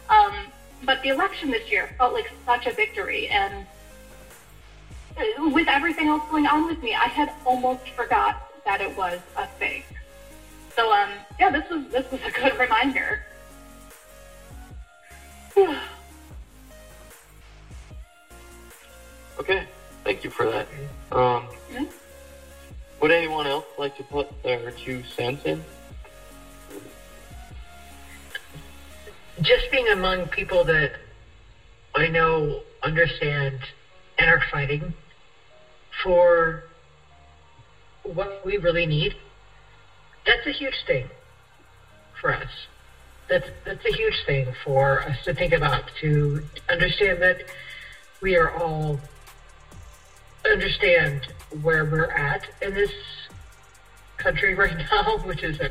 um, 0.08 0.32
but 0.84 1.02
the 1.02 1.10
election 1.10 1.50
this 1.50 1.70
year 1.70 1.88
felt 1.96 2.12
like 2.12 2.30
such 2.44 2.66
a 2.66 2.72
victory, 2.72 3.28
and 3.28 3.66
with 5.38 5.68
everything 5.68 6.08
else 6.08 6.22
going 6.30 6.46
on 6.46 6.66
with 6.66 6.82
me, 6.82 6.94
I 6.94 7.06
had 7.06 7.32
almost 7.46 7.88
forgot 7.90 8.48
that 8.64 8.80
it 8.80 8.96
was 8.96 9.20
a 9.36 9.46
thing. 9.46 9.82
So 10.74 10.92
um, 10.92 11.10
yeah, 11.38 11.50
this 11.50 11.68
was 11.70 11.86
this 11.88 12.10
was 12.10 12.20
a 12.22 12.30
good 12.30 12.58
reminder. 12.58 13.24
okay, 19.38 19.66
thank 20.04 20.24
you 20.24 20.30
for 20.30 20.46
that. 20.46 20.66
Um, 21.10 21.46
mm-hmm. 21.70 21.84
Would 23.00 23.10
anyone 23.10 23.46
else 23.46 23.66
like 23.78 23.96
to 23.96 24.02
put 24.04 24.42
their 24.42 24.70
two 24.72 25.02
cents 25.16 25.44
in? 25.44 25.62
Just 29.40 29.70
being 29.70 29.88
among 29.88 30.28
people 30.28 30.64
that 30.64 30.92
I 31.94 32.06
know 32.08 32.62
understand 32.82 33.58
and 34.18 34.30
are 34.30 34.42
fighting 34.50 34.94
for 36.02 36.64
what 38.04 38.44
we 38.44 38.56
really 38.56 38.86
need 38.86 39.14
that's 40.26 40.46
a 40.46 40.50
huge 40.50 40.84
thing 40.86 41.08
for 42.20 42.34
us. 42.34 42.50
That's 43.28 43.48
that's 43.64 43.84
a 43.84 43.92
huge 43.92 44.24
thing 44.26 44.54
for 44.64 45.02
us 45.02 45.24
to 45.24 45.34
think 45.34 45.52
about 45.52 45.90
to 46.00 46.44
understand 46.68 47.22
that 47.22 47.42
we 48.20 48.36
are 48.36 48.50
all 48.50 49.00
understand 50.50 51.26
where 51.62 51.84
we're 51.84 52.10
at 52.10 52.42
in 52.60 52.74
this 52.74 52.92
country 54.16 54.54
right 54.62 54.76
now, 54.76 55.18
which 55.18 55.42
is 55.42 55.60
a 55.60 55.70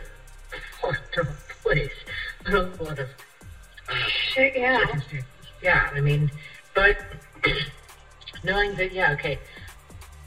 horrible 0.80 1.34
place. 1.63 1.91
A 2.47 2.51
lot 2.51 2.97
of 2.97 3.07
uh, 3.88 3.93
Shit, 4.07 4.53
yeah. 4.55 4.84
Yeah, 5.61 5.89
I 5.93 6.01
mean, 6.01 6.32
but 6.74 6.97
knowing 8.43 8.74
that, 8.76 8.93
yeah, 8.93 9.11
okay, 9.11 9.38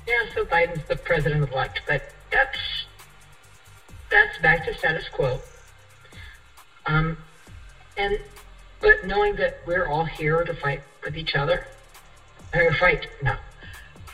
yeah, 0.06 0.32
so 0.34 0.44
Biden's 0.44 0.86
the 0.86 0.96
president 0.96 1.50
elect, 1.50 1.80
but 1.88 2.02
that's 2.30 2.58
that's 4.10 4.38
back 4.38 4.64
to 4.66 4.74
status 4.74 5.08
quo. 5.08 5.40
Um, 6.86 7.16
and 7.96 8.18
but 8.80 9.06
knowing 9.06 9.36
that 9.36 9.60
we're 9.66 9.86
all 9.86 10.04
here 10.04 10.44
to 10.44 10.54
fight 10.54 10.82
with 11.04 11.16
each 11.16 11.34
other, 11.34 11.66
or 12.54 12.72
fight 12.74 13.08
no, 13.22 13.34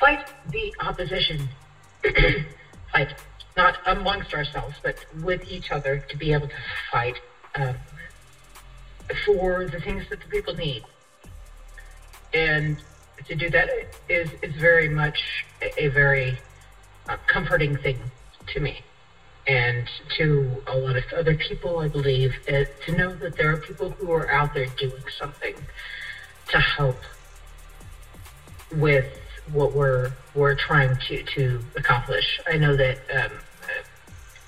fight 0.00 0.26
the 0.50 0.74
opposition, 0.80 1.48
fight. 2.92 3.14
Not 3.56 3.78
amongst 3.84 4.32
ourselves, 4.32 4.76
but 4.82 5.04
with 5.22 5.42
each 5.50 5.70
other 5.70 5.98
to 6.08 6.16
be 6.16 6.32
able 6.32 6.48
to 6.48 6.54
fight 6.90 7.16
um, 7.56 7.74
for 9.26 9.66
the 9.66 9.80
things 9.80 10.04
that 10.08 10.20
the 10.20 10.26
people 10.26 10.54
need, 10.54 10.84
and 12.32 12.82
to 13.26 13.34
do 13.34 13.50
that 13.50 13.68
is 14.08 14.30
is 14.40 14.54
very 14.54 14.88
much 14.88 15.44
a, 15.60 15.84
a 15.84 15.88
very 15.88 16.38
uh, 17.08 17.16
comforting 17.26 17.76
thing 17.76 17.98
to 18.54 18.60
me. 18.60 18.80
And 19.46 19.88
to 20.16 20.62
a 20.68 20.76
lot 20.78 20.96
of 20.96 21.04
other 21.12 21.34
people, 21.34 21.80
I 21.80 21.88
believe, 21.88 22.34
uh, 22.48 22.64
to 22.86 22.96
know 22.96 23.12
that 23.16 23.36
there 23.36 23.52
are 23.52 23.56
people 23.56 23.90
who 23.90 24.12
are 24.12 24.30
out 24.30 24.54
there 24.54 24.66
doing 24.78 25.02
something 25.18 25.54
to 26.50 26.60
help 26.60 27.00
with 28.72 29.06
what 29.52 29.72
we're 29.72 30.12
we're 30.34 30.54
trying 30.54 30.96
to, 31.08 31.22
to 31.22 31.60
accomplish. 31.76 32.40
I 32.48 32.56
know 32.56 32.76
that 32.76 32.98
um, 33.14 33.32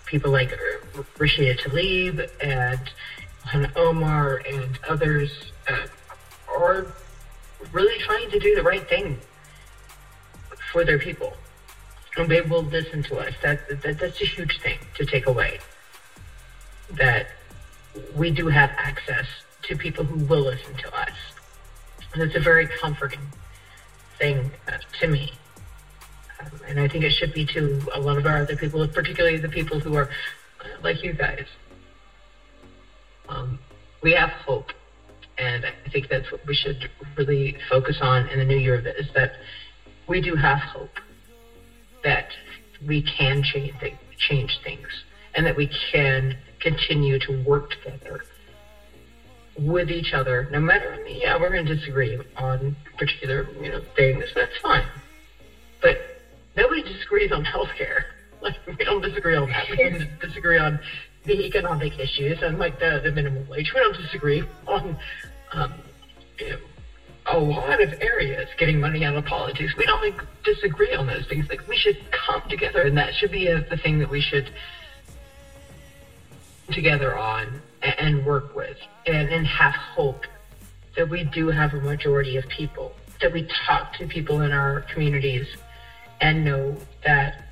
people 0.07 0.31
like 0.31 0.51
Rashida 1.19 1.59
Tlaib 1.59 2.31
and 2.41 3.71
Omar 3.77 4.43
and 4.49 4.79
others 4.89 5.31
uh, 5.69 5.87
are 6.57 6.87
really 7.73 7.99
trying 8.01 8.31
to 8.31 8.39
do 8.39 8.55
the 8.55 8.63
right 8.63 8.89
thing 8.89 9.19
for 10.73 10.85
their 10.85 10.99
people 10.99 11.35
and 12.17 12.31
they 12.31 12.41
will 12.43 12.63
listen 12.63 13.03
to 13.05 13.19
us. 13.19 13.33
That, 13.43 13.69
that 13.83 13.99
that's 13.99 14.21
a 14.21 14.27
huge 14.27 14.61
thing 14.61 14.79
to 14.97 15.07
take 15.07 15.27
away. 15.27 15.61
That 16.93 17.29
we 18.15 18.31
do 18.31 18.49
have 18.49 18.71
access 18.77 19.27
to 19.63 19.77
people 19.77 20.05
who 20.05 20.25
will 20.25 20.43
listen 20.43 20.75
to 20.77 20.95
us. 20.95 21.11
And 22.13 22.23
it's 22.23 22.35
a 22.35 22.41
very 22.41 22.67
comforting 22.67 23.21
thing 24.23 24.53
uh, 24.69 24.79
to 25.01 25.09
me. 25.09 25.33
Um, 26.41 26.61
and 26.69 26.81
I 26.81 26.87
think 26.87 27.03
it 27.05 27.11
should 27.11 27.35
be 27.35 27.45
to 27.47 27.83
a 27.93 28.01
lot 28.01 28.19
of 28.19 28.25
our 28.25 28.39
other 28.43 28.57
people, 28.57 28.87
particularly 28.87 29.37
the 29.37 29.49
people 29.49 29.81
who 29.81 29.95
are 29.97 30.09
uh, 30.61 30.81
like 30.83 31.03
you 31.03 31.13
guys. 31.13 31.47
we 34.03 34.13
have 34.13 34.31
hope, 34.31 34.71
and 35.39 35.65
I 35.65 35.89
think 35.91 36.09
that's 36.09 36.31
what 36.33 36.45
we 36.47 36.55
should 36.55 36.91
really 37.17 37.57
focus 37.69 37.99
on 38.01 38.29
in 38.29 38.39
the 38.39 38.45
new 38.45 38.57
year. 38.57 38.77
Is 38.99 39.09
that 39.15 39.33
we 40.09 40.21
do 40.21 40.35
have 40.35 40.59
hope 40.59 40.97
that 42.05 42.29
we 42.87 43.03
can 43.03 43.43
change 43.43 43.73
change 44.19 44.53
things, 44.63 44.89
and 45.35 45.47
that 45.47 45.57
we 45.57 45.69
can 45.93 46.37
continue 46.61 47.19
to 47.27 47.43
work 47.45 47.71
together 47.71 48.25
with 49.57 49.91
each 49.91 50.13
other, 50.13 50.47
no 50.51 50.61
matter, 50.61 50.99
yeah, 51.07 51.37
we're 51.37 51.51
going 51.51 51.67
to 51.67 51.75
disagree 51.75 52.19
on 52.37 52.77
particular, 52.99 53.47
you 53.61 53.71
know, 53.71 53.83
things. 53.95 54.25
That's 54.35 54.57
fine. 54.59 54.87
But 55.81 55.99
nobody 56.57 56.83
disagrees 56.83 57.33
on 57.33 57.45
healthcare. 57.45 58.05
Like, 58.43 58.57
we 58.67 58.85
don't 58.85 59.01
disagree 59.01 59.37
on 59.37 59.49
that. 59.51 59.71
We 59.71 59.77
don't 59.77 60.19
disagree 60.21 60.59
on 60.59 60.81
the 61.23 61.45
economic 61.45 61.97
issues 62.01 62.43
and, 62.43 62.59
like, 62.59 62.81
the, 62.81 63.01
the 63.01 63.13
minimum 63.13 63.49
wage. 63.49 63.73
We 63.73 63.79
don't 63.79 63.97
disagree 63.97 64.43
on, 64.67 64.99
um, 65.53 65.73
you 66.41 66.49
know, 66.49 66.59
a 67.27 67.39
lot 67.39 67.81
of 67.81 67.95
areas 68.01 68.49
getting 68.59 68.81
money 68.81 69.05
out 69.05 69.15
of 69.15 69.25
politics. 69.27 69.77
We 69.77 69.87
don't 69.87 70.03
like, 70.03 70.21
disagree 70.43 70.93
on 70.93 71.07
those 71.07 71.25
things. 71.27 71.49
Like, 71.49 71.69
we 71.69 71.77
should 71.77 71.99
come 72.11 72.43
together, 72.49 72.83
and 72.83 72.99
that 72.99 73.15
should 73.15 73.31
be 73.31 73.47
a, 73.47 73.61
the 73.71 73.77
thing 73.77 74.01
that 74.01 74.11
we 74.11 74.21
should 74.21 74.51
together 76.73 77.17
on 77.17 77.63
and, 77.83 77.95
and 78.01 78.27
work 78.27 78.57
with 78.57 78.77
and, 79.07 79.29
and 79.29 79.47
have 79.47 79.75
hope 79.75 80.27
that 80.97 81.09
we 81.09 81.25
do 81.25 81.49
have 81.49 81.75
a 81.75 81.81
majority 81.81 82.37
of 82.37 82.47
people, 82.49 82.93
that 83.21 83.33
we 83.33 83.49
talk 83.67 83.95
to 83.95 84.07
people 84.07 84.43
in 84.43 84.53
our 84.53 84.83
communities 84.83 85.47
and 86.21 86.45
know 86.45 86.77
that 87.05 87.45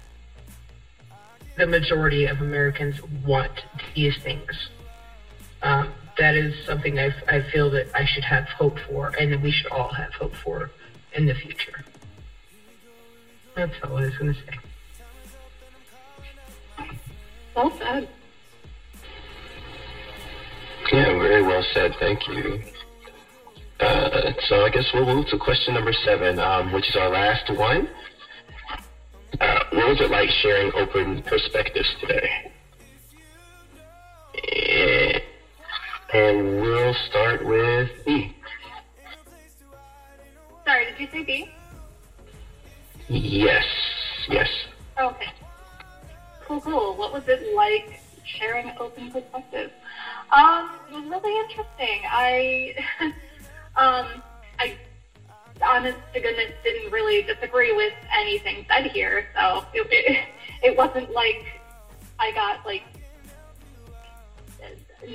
the 1.57 1.67
majority 1.67 2.27
of 2.27 2.41
Americans 2.41 3.03
want 3.25 3.65
these 3.95 4.17
things. 4.23 4.69
Um, 5.63 5.93
that 6.19 6.35
is 6.35 6.55
something 6.67 6.99
I, 6.99 7.15
I 7.29 7.43
feel 7.51 7.71
that 7.71 7.89
I 7.95 8.05
should 8.05 8.25
have 8.25 8.45
hope 8.45 8.79
for 8.89 9.13
and 9.19 9.33
that 9.33 9.41
we 9.41 9.51
should 9.51 9.71
all 9.73 9.93
have 9.93 10.13
hope 10.13 10.35
for 10.35 10.71
in 11.15 11.27
the 11.27 11.35
future. 11.35 11.85
That's 13.55 13.73
all 13.83 13.97
I 13.97 14.03
was 14.03 14.17
going 14.17 14.35
to 14.35 14.41
say. 14.41 14.59
Well 17.55 17.73
said. 17.79 18.09
Yeah, 20.93 21.19
very 21.19 21.43
well 21.43 21.65
said. 21.73 21.95
Thank 22.01 22.27
you. 22.27 22.61
Uh, 23.79 24.33
so 24.49 24.65
I 24.65 24.71
guess 24.71 24.85
we'll 24.93 25.07
move 25.07 25.27
to 25.29 25.39
question 25.39 25.75
number 25.75 25.93
seven, 26.05 26.39
um, 26.39 26.73
which 26.73 26.89
is 26.89 26.97
our 26.97 27.09
last 27.09 27.49
one. 27.51 27.89
Uh, 29.41 29.61
what 29.71 29.89
was 29.89 30.01
it 30.01 30.11
like 30.11 30.29
sharing 30.43 30.73
open 30.75 31.23
perspectives 31.23 31.89
today? 32.01 32.51
And 36.13 36.61
we'll 36.61 36.95
start 37.09 37.45
with 37.45 37.89
B. 38.05 38.35
Sorry, 40.65 40.87
did 40.87 40.99
you 40.99 41.09
say 41.13 41.23
B? 41.23 41.49
Yes, 43.09 43.65
yes. 44.29 44.49
Okay. 45.01 45.27
Cool, 46.45 46.61
cool. 46.61 46.97
What 46.97 47.13
was 47.13 47.29
it 47.29 47.55
like 47.55 48.01
sharing 48.25 48.73
open 48.79 49.11
perspectives? 49.13 49.73
Um, 50.33 50.71
it 50.89 50.95
was 50.95 51.05
really 51.07 51.39
interesting. 51.41 52.03
I, 52.09 52.75
um, 53.77 54.23
I, 54.59 54.77
honest 55.63 55.99
to 56.15 56.21
goodness, 56.21 56.53
didn't 56.63 56.93
really 56.93 57.23
disagree 57.23 57.73
with 57.73 57.93
anything 58.15 58.65
said 58.69 58.91
here. 58.91 59.27
So 59.35 59.65
it, 59.75 59.87
it, 59.91 60.29
it 60.63 60.77
wasn't 60.77 61.11
like 61.13 61.45
I 62.19 62.33
got 62.33 62.65
like 62.65 62.85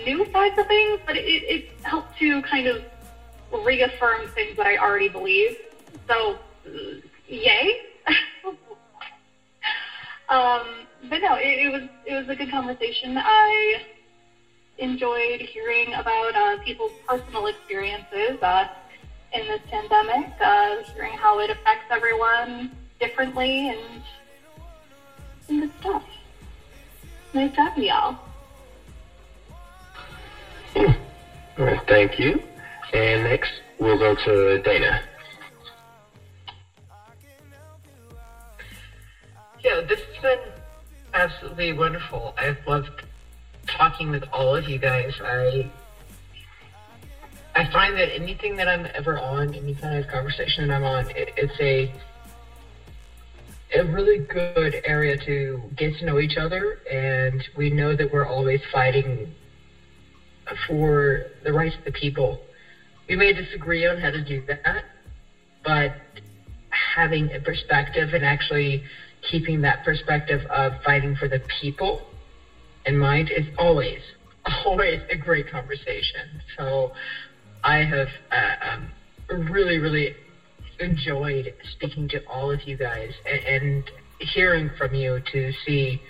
new 0.05 0.25
sides 0.31 0.57
of 0.57 0.67
things, 0.67 0.99
but 1.05 1.15
it, 1.15 1.21
it 1.21 1.69
helped 1.83 2.17
to 2.19 2.41
kind 2.41 2.67
of 2.67 2.83
reaffirm 3.63 4.27
things 4.29 4.57
that 4.57 4.65
I 4.65 4.77
already 4.77 5.09
believe. 5.09 5.57
So, 6.07 6.37
yay. 7.27 7.81
um, 10.29 10.85
but 11.09 11.21
no, 11.21 11.35
it, 11.35 11.65
it 11.65 11.71
was 11.71 11.83
it 12.05 12.15
was 12.15 12.29
a 12.29 12.35
good 12.35 12.51
conversation. 12.51 13.17
I 13.17 13.81
enjoyed 14.77 15.41
hearing 15.41 15.93
about 15.93 16.35
uh, 16.35 16.57
people's 16.63 16.91
personal 17.07 17.47
experiences 17.47 18.41
uh, 18.41 18.67
in 19.33 19.47
this 19.47 19.61
pandemic, 19.69 20.31
uh, 20.41 20.83
hearing 20.93 21.13
how 21.13 21.39
it 21.39 21.49
affects 21.49 21.85
everyone 21.89 22.71
differently, 22.99 23.69
and, 23.69 24.01
and 25.49 25.61
good 25.61 25.71
stuff. 25.79 26.03
Nice 27.33 27.55
talking 27.55 27.83
to 27.83 27.87
y'all. 27.89 28.17
All 31.57 31.65
right, 31.65 31.81
thank 31.87 32.19
you. 32.19 32.41
And 32.93 33.23
next, 33.23 33.51
we'll 33.79 33.97
go 33.97 34.15
to 34.15 34.61
Dana. 34.61 35.01
Yeah, 39.63 39.81
this 39.81 40.01
has 40.01 40.21
been 40.21 40.39
absolutely 41.13 41.73
wonderful. 41.73 42.35
I've 42.37 42.57
loved 42.67 43.04
talking 43.67 44.09
with 44.09 44.23
all 44.31 44.55
of 44.55 44.67
you 44.67 44.77
guys. 44.77 45.13
I 45.23 45.71
I 47.55 47.71
find 47.71 47.95
that 47.97 48.13
anything 48.13 48.57
that 48.57 48.67
I'm 48.67 48.85
ever 48.93 49.17
on, 49.17 49.53
any 49.53 49.75
kind 49.75 49.97
of 49.97 50.09
conversation 50.09 50.67
that 50.67 50.73
I'm 50.73 50.83
on, 50.83 51.09
it, 51.11 51.29
it's 51.37 51.59
a 51.59 51.91
a 53.73 53.83
really 53.83 54.19
good 54.19 54.81
area 54.85 55.17
to 55.17 55.71
get 55.75 55.97
to 55.97 56.05
know 56.05 56.19
each 56.19 56.37
other, 56.37 56.79
and 56.89 57.43
we 57.55 57.69
know 57.69 57.95
that 57.95 58.11
we're 58.11 58.25
always 58.25 58.61
fighting 58.71 59.33
for 60.67 61.25
the 61.43 61.51
rights 61.51 61.75
of 61.75 61.83
the 61.83 61.91
people. 61.91 62.39
We 63.09 63.15
may 63.15 63.33
disagree 63.33 63.85
on 63.85 63.97
how 63.97 64.11
to 64.11 64.23
do 64.23 64.43
that, 64.47 64.85
but 65.63 65.93
having 66.69 67.33
a 67.33 67.39
perspective 67.39 68.13
and 68.13 68.23
actually 68.23 68.83
keeping 69.21 69.61
that 69.61 69.83
perspective 69.83 70.45
of 70.45 70.73
fighting 70.83 71.15
for 71.15 71.27
the 71.27 71.39
people 71.59 72.01
in 72.85 72.97
mind 72.97 73.29
is 73.29 73.45
always, 73.57 73.99
always 74.65 75.01
a 75.09 75.15
great 75.15 75.49
conversation. 75.49 76.41
So 76.57 76.91
I 77.63 77.83
have 77.83 78.07
uh, 78.31 78.55
um, 78.61 78.93
really, 79.29 79.77
really 79.77 80.15
enjoyed 80.79 81.53
speaking 81.71 82.07
to 82.09 82.21
all 82.27 82.51
of 82.51 82.61
you 82.67 82.77
guys 82.77 83.11
and, 83.25 83.63
and 83.63 83.91
hearing 84.19 84.69
from 84.77 84.93
you 84.93 85.21
to 85.31 85.51
see 85.65 86.01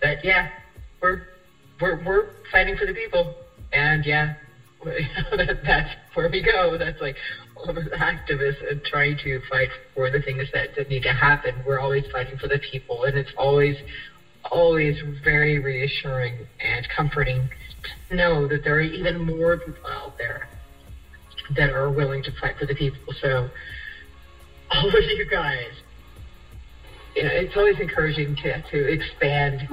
that, 0.00 0.24
yeah, 0.24 0.48
we're, 1.00 1.22
we're, 1.80 2.02
we're 2.04 2.26
fighting 2.50 2.76
for 2.76 2.86
the 2.86 2.92
people. 2.94 3.34
And 3.72 4.04
yeah, 4.04 4.34
that's 5.64 5.88
where 6.14 6.28
we 6.28 6.42
go. 6.42 6.76
That's 6.76 7.00
like 7.00 7.16
all 7.56 7.70
of 7.70 7.76
us 7.76 7.84
activists 7.94 8.68
and 8.68 8.82
trying 8.84 9.16
to 9.18 9.40
fight 9.48 9.68
for 9.94 10.10
the 10.10 10.20
things 10.20 10.44
that, 10.52 10.74
that 10.76 10.88
need 10.88 11.02
to 11.04 11.12
happen. 11.12 11.62
We're 11.64 11.78
always 11.78 12.04
fighting 12.10 12.36
for 12.36 12.48
the 12.48 12.58
people, 12.58 13.04
and 13.04 13.16
it's 13.16 13.30
always, 13.36 13.76
always 14.50 14.98
very 15.22 15.58
reassuring 15.58 16.46
and 16.60 16.88
comforting 16.88 17.48
to 18.08 18.14
know 18.14 18.46
that 18.46 18.64
there 18.64 18.74
are 18.74 18.80
even 18.80 19.18
more 19.18 19.56
people 19.56 19.88
out 19.88 20.16
there 20.18 20.48
that 21.56 21.70
are 21.70 21.90
willing 21.90 22.22
to 22.22 22.32
fight 22.32 22.56
for 22.58 22.66
the 22.66 22.74
people. 22.74 23.12
So, 23.20 23.50
all 24.70 24.88
of 24.88 25.04
you 25.04 25.24
guys, 25.24 25.72
you 27.14 27.22
know, 27.24 27.30
it's 27.30 27.56
always 27.56 27.78
encouraging 27.78 28.36
to 28.36 28.60
to 28.70 28.92
expand. 28.92 29.66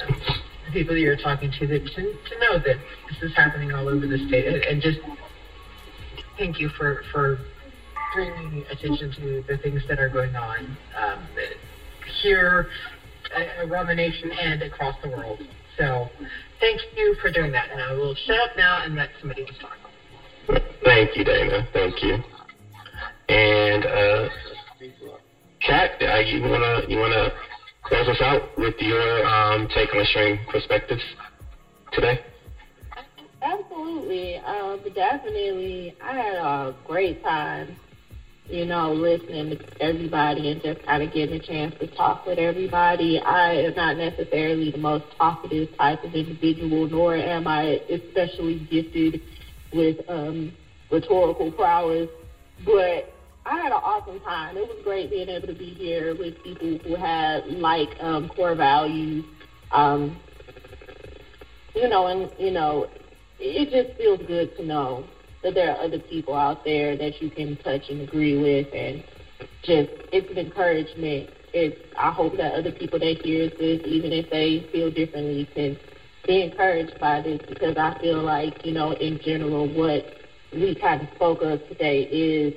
Um, 0.00 0.20
the 0.66 0.72
people 0.72 0.94
that 0.94 1.00
you're 1.00 1.16
talking 1.16 1.50
to 1.50 1.66
that 1.66 1.86
to, 1.94 2.16
to 2.28 2.38
know 2.38 2.58
that 2.58 2.76
this 3.08 3.22
is 3.22 3.34
happening 3.34 3.72
all 3.72 3.88
over 3.88 4.06
the 4.06 4.18
state 4.28 4.46
and, 4.46 4.62
and 4.64 4.80
just 4.80 4.98
thank 6.36 6.58
you 6.60 6.68
for 6.68 7.02
for 7.10 7.38
bringing 8.14 8.64
attention 8.70 9.10
to 9.12 9.44
the 9.46 9.56
things 9.56 9.82
that 9.88 9.98
are 9.98 10.08
going 10.08 10.34
on 10.36 10.76
um, 10.96 11.26
here 12.20 12.68
around 13.60 13.86
the 13.86 13.94
nation 13.94 14.30
and 14.32 14.62
across 14.62 14.94
the 15.02 15.08
world. 15.08 15.38
So 15.76 16.08
thank 16.60 16.80
you 16.96 17.14
for 17.20 17.30
doing 17.30 17.52
that. 17.52 17.70
And 17.70 17.80
I 17.80 17.92
will 17.92 18.14
shut 18.14 18.38
up 18.38 18.56
now 18.56 18.82
and 18.84 18.94
let 18.94 19.08
somebody 19.18 19.42
else 19.42 19.56
talk. 19.60 19.76
Thank 20.84 21.16
you, 21.16 21.24
Dana. 21.24 21.66
Thank 21.72 22.02
you. 22.02 22.18
And 23.28 23.86
uh, 23.86 24.28
Kat, 25.60 25.90
uh, 26.00 26.18
you 26.18 26.42
wanna 26.42 26.80
you 26.88 26.98
wanna 26.98 27.30
close 27.82 28.08
us 28.08 28.20
out 28.20 28.56
with 28.56 28.74
your 28.78 29.24
um, 29.26 29.68
take 29.74 29.92
on 29.92 29.98
the 29.98 30.04
sharing 30.04 30.38
perspectives 30.48 31.02
today? 31.92 32.18
Absolutely. 33.42 34.36
Um, 34.38 34.80
definitely. 34.94 35.94
I 36.00 36.12
had 36.12 36.34
a 36.34 36.74
great 36.84 37.22
time, 37.22 37.76
you 38.50 38.64
know, 38.64 38.92
listening 38.92 39.56
to 39.56 39.64
everybody 39.80 40.50
and 40.50 40.62
just 40.62 40.82
kind 40.82 41.02
of 41.02 41.12
getting 41.12 41.36
a 41.36 41.38
chance 41.38 41.74
to 41.78 41.86
talk 41.86 42.26
with 42.26 42.38
everybody. 42.38 43.20
I 43.20 43.52
am 43.54 43.74
not 43.74 43.96
necessarily 43.96 44.70
the 44.70 44.78
most 44.78 45.04
talkative 45.16 45.74
type 45.76 46.02
of 46.02 46.14
individual, 46.14 46.88
nor 46.88 47.14
am 47.14 47.46
I 47.46 47.80
especially 47.88 48.56
gifted 48.70 49.20
with 49.72 50.00
um, 50.08 50.52
rhetorical 50.90 51.50
prowess, 51.52 52.08
but 52.64 53.06
I 53.46 53.56
had 53.56 53.72
an 53.72 53.80
awesome 53.82 54.20
time. 54.20 54.56
It 54.56 54.68
was 54.68 54.78
great 54.82 55.10
being 55.10 55.28
able 55.28 55.46
to 55.46 55.54
be 55.54 55.72
here 55.74 56.14
with 56.14 56.42
people 56.42 56.78
who 56.78 56.96
had 56.96 57.46
like 57.46 58.00
um, 58.02 58.28
core 58.28 58.54
values. 58.54 59.24
Um, 59.70 60.18
you 61.74 61.88
know, 61.88 62.08
and 62.08 62.30
you 62.38 62.50
know, 62.50 62.86
it 63.38 63.70
just 63.70 63.90
feels 63.92 64.20
good 64.22 64.54
to 64.56 64.64
know 64.64 65.04
that 65.42 65.54
there 65.54 65.70
are 65.74 65.82
other 65.84 65.98
people 65.98 66.34
out 66.34 66.58
there 66.64 66.96
that 66.96 67.20
you 67.20 67.30
can 67.30 67.56
touch 67.56 67.88
and 67.88 68.00
agree 68.00 68.36
with, 68.36 68.66
and 68.72 69.02
just 69.62 69.90
it's 70.12 70.28
an 70.30 70.38
encouragement. 70.38 71.28
It's 71.52 71.76
I 71.96 72.10
hope 72.10 72.36
that 72.36 72.54
other 72.54 72.72
people 72.72 72.98
that 72.98 73.20
hear 73.22 73.48
this, 73.58 73.80
even 73.84 74.12
if 74.12 74.28
they 74.30 74.64
feel 74.72 74.90
differently, 74.90 75.48
can 75.54 75.76
be 76.26 76.42
encouraged 76.42 76.98
by 77.00 77.20
this 77.20 77.40
because 77.48 77.76
I 77.76 77.92
feel 78.00 78.22
like 78.22 78.64
you 78.64 78.72
know 78.72 78.92
in 78.92 79.18
general 79.18 79.66
what 79.68 80.04
we 80.52 80.74
kind 80.74 81.00
of 81.00 81.08
spoke 81.14 81.42
of 81.42 81.60
today 81.68 82.02
is 82.10 82.52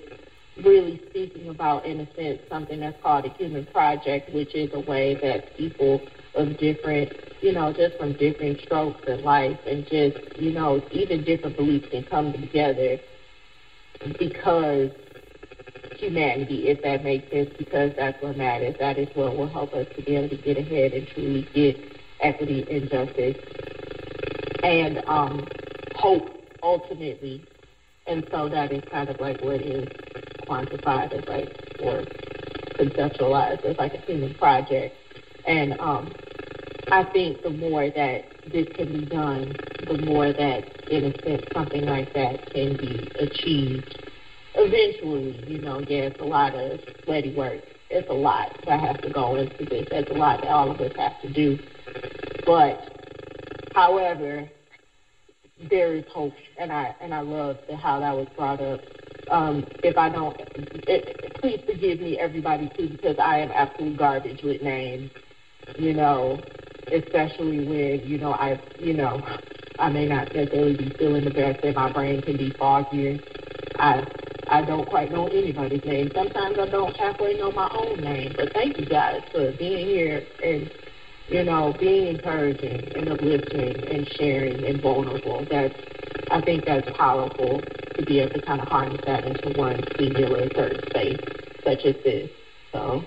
really 0.58 1.00
speaking 1.10 1.50
about, 1.50 1.86
in 1.86 2.00
a 2.00 2.08
sense, 2.16 2.40
something 2.50 2.80
that's 2.80 2.98
called 3.02 3.26
a 3.26 3.30
human 3.30 3.66
project, 3.66 4.30
which 4.34 4.54
is 4.56 4.70
a 4.74 4.80
way 4.80 5.16
that 5.22 5.56
people 5.58 6.02
of 6.36 6.58
different, 6.58 7.12
you 7.42 7.52
know, 7.52 7.72
just 7.72 7.96
from 7.98 8.14
different 8.14 8.60
strokes 8.62 9.02
in 9.08 9.24
life 9.24 9.58
and 9.66 9.86
just, 9.88 10.18
you 10.38 10.52
know, 10.52 10.82
even 10.92 11.24
different 11.24 11.56
beliefs 11.56 11.88
can 11.90 12.04
come 12.04 12.32
together 12.32 12.98
because 14.20 14.92
humanity, 15.98 16.68
if 16.70 16.82
that 16.82 17.04
makes 17.04 17.30
sense, 17.30 17.50
because 17.58 17.92
that's 17.96 18.20
what 18.22 18.36
matters. 18.38 18.76
That 18.80 18.98
is 18.98 19.08
what 19.14 19.36
will 19.36 19.48
help 19.48 19.74
us 19.74 19.88
to 19.96 20.02
be 20.02 20.16
able 20.16 20.30
to 20.30 20.38
get 20.38 20.58
ahead 20.58 20.94
and 20.94 21.08
truly 21.08 21.48
get 21.54 21.78
equity 22.22 22.66
and 22.70 22.90
justice 22.90 23.38
and 24.64 25.02
um, 25.08 25.46
hope 25.96 26.30
ultimately. 26.64 27.44
And 28.08 28.26
so 28.32 28.50
that 28.50 28.72
is 28.72 28.82
kind 28.92 29.10
of 29.10 29.20
like 29.20 29.42
what 29.42 29.62
is 29.62 29.88
quantified 30.54 31.14
as 31.14 31.28
like 31.28 31.50
or 31.82 32.04
conceptualized 32.78 33.66
as 33.66 33.78
like 33.78 33.94
a 33.94 34.02
human 34.02 34.34
project. 34.36 34.96
And 35.46 35.80
um, 35.80 36.14
I 36.92 37.04
think 37.12 37.42
the 37.42 37.50
more 37.50 37.90
that 37.90 38.22
this 38.52 38.68
can 38.76 39.00
be 39.00 39.06
done, 39.06 39.54
the 39.88 39.98
more 40.06 40.32
that, 40.32 40.90
in 40.90 41.06
a 41.06 41.24
sense, 41.24 41.44
something 41.54 41.86
like 41.86 42.14
that 42.14 42.52
can 42.52 42.78
be 42.78 43.10
achieved. 43.20 44.10
Eventually, 44.56 45.44
you 45.48 45.60
know, 45.60 45.80
yeah, 45.80 46.04
it's 46.04 46.20
a 46.20 46.26
lot 46.26 46.54
of 46.54 46.80
sweaty 47.04 47.36
work. 47.36 47.62
It's 47.90 48.10
a 48.10 48.14
lot 48.14 48.56
that 48.66 48.80
has 48.80 48.98
to 49.02 49.10
go 49.10 49.36
into 49.36 49.66
this. 49.66 49.88
There's 49.90 50.08
a 50.10 50.14
lot 50.14 50.42
that 50.42 50.50
all 50.50 50.72
of 50.72 50.80
us 50.80 50.92
have 50.98 51.20
to 51.22 51.34
do. 51.34 51.60
But, 52.46 52.80
however, 53.74 54.50
there 55.70 55.96
is 55.96 56.04
hope, 56.12 56.34
and 56.58 56.72
I 56.72 56.96
and 57.02 57.14
I 57.14 57.22
love 57.22 57.58
the, 57.68 57.76
how 57.76 58.00
that 58.00 58.16
was 58.16 58.28
brought 58.36 58.60
up 58.62 58.82
um, 59.30 59.66
if 59.84 59.98
I 59.98 60.10
don't, 60.10 60.36
it, 60.88 61.34
please 61.36 61.62
forgive 61.66 62.00
me, 62.00 62.18
everybody, 62.18 62.70
too, 62.78 62.90
because 62.90 63.18
I 63.20 63.40
am 63.40 63.52
absolute 63.52 63.98
garbage 63.98 64.42
with 64.44 64.62
names. 64.62 65.12
You 65.78 65.94
know, 65.94 66.42
especially 66.92 67.66
when 67.66 68.02
you 68.06 68.18
know 68.18 68.34
I, 68.34 68.60
you 68.80 68.94
know, 68.94 69.24
I 69.80 69.90
may 69.90 70.06
not 70.06 70.34
necessarily 70.34 70.76
be 70.76 70.90
feeling 70.98 71.24
the 71.24 71.32
best, 71.32 71.64
and 71.64 71.76
my 71.76 71.92
brain 71.92 72.22
can 72.22 72.38
be 72.38 72.52
foggy. 72.52 73.22
I 73.76 74.06
I 74.48 74.62
don't 74.62 74.88
quite 74.88 75.12
know 75.12 75.28
anybody's 75.28 75.84
name. 75.86 76.12
Sometimes 76.14 76.58
I 76.60 76.68
don't 76.68 76.96
halfway 76.98 77.38
know 77.38 77.52
my 77.52 77.70
own 77.74 78.02
name. 78.02 78.34
But 78.36 78.54
thank 78.54 78.78
you 78.78 78.86
guys 78.86 79.22
for 79.32 79.52
being 79.54 79.88
here 79.88 80.24
and 80.44 80.70
you 81.28 81.44
know 81.44 81.74
being 81.80 82.08
encouraging 82.08 82.92
and 82.96 83.10
uplifting 83.10 83.88
and 83.88 84.08
sharing 84.18 84.64
and 84.66 84.82
vulnerable. 84.82 85.46
That's 85.50 85.76
I 86.30 86.42
think 86.42 86.66
that's 86.66 86.90
powerful 86.98 87.62
to 87.96 88.06
be 88.06 88.20
able 88.20 88.34
to 88.34 88.42
kind 88.42 88.62
of 88.62 88.68
harness 88.68 89.00
that 89.06 89.26
into 89.26 89.58
one 89.58 89.80
singular 89.98 90.48
third 90.56 90.84
space 90.90 91.20
such 91.64 91.86
as 91.86 91.96
this. 92.04 92.30
So. 92.72 93.04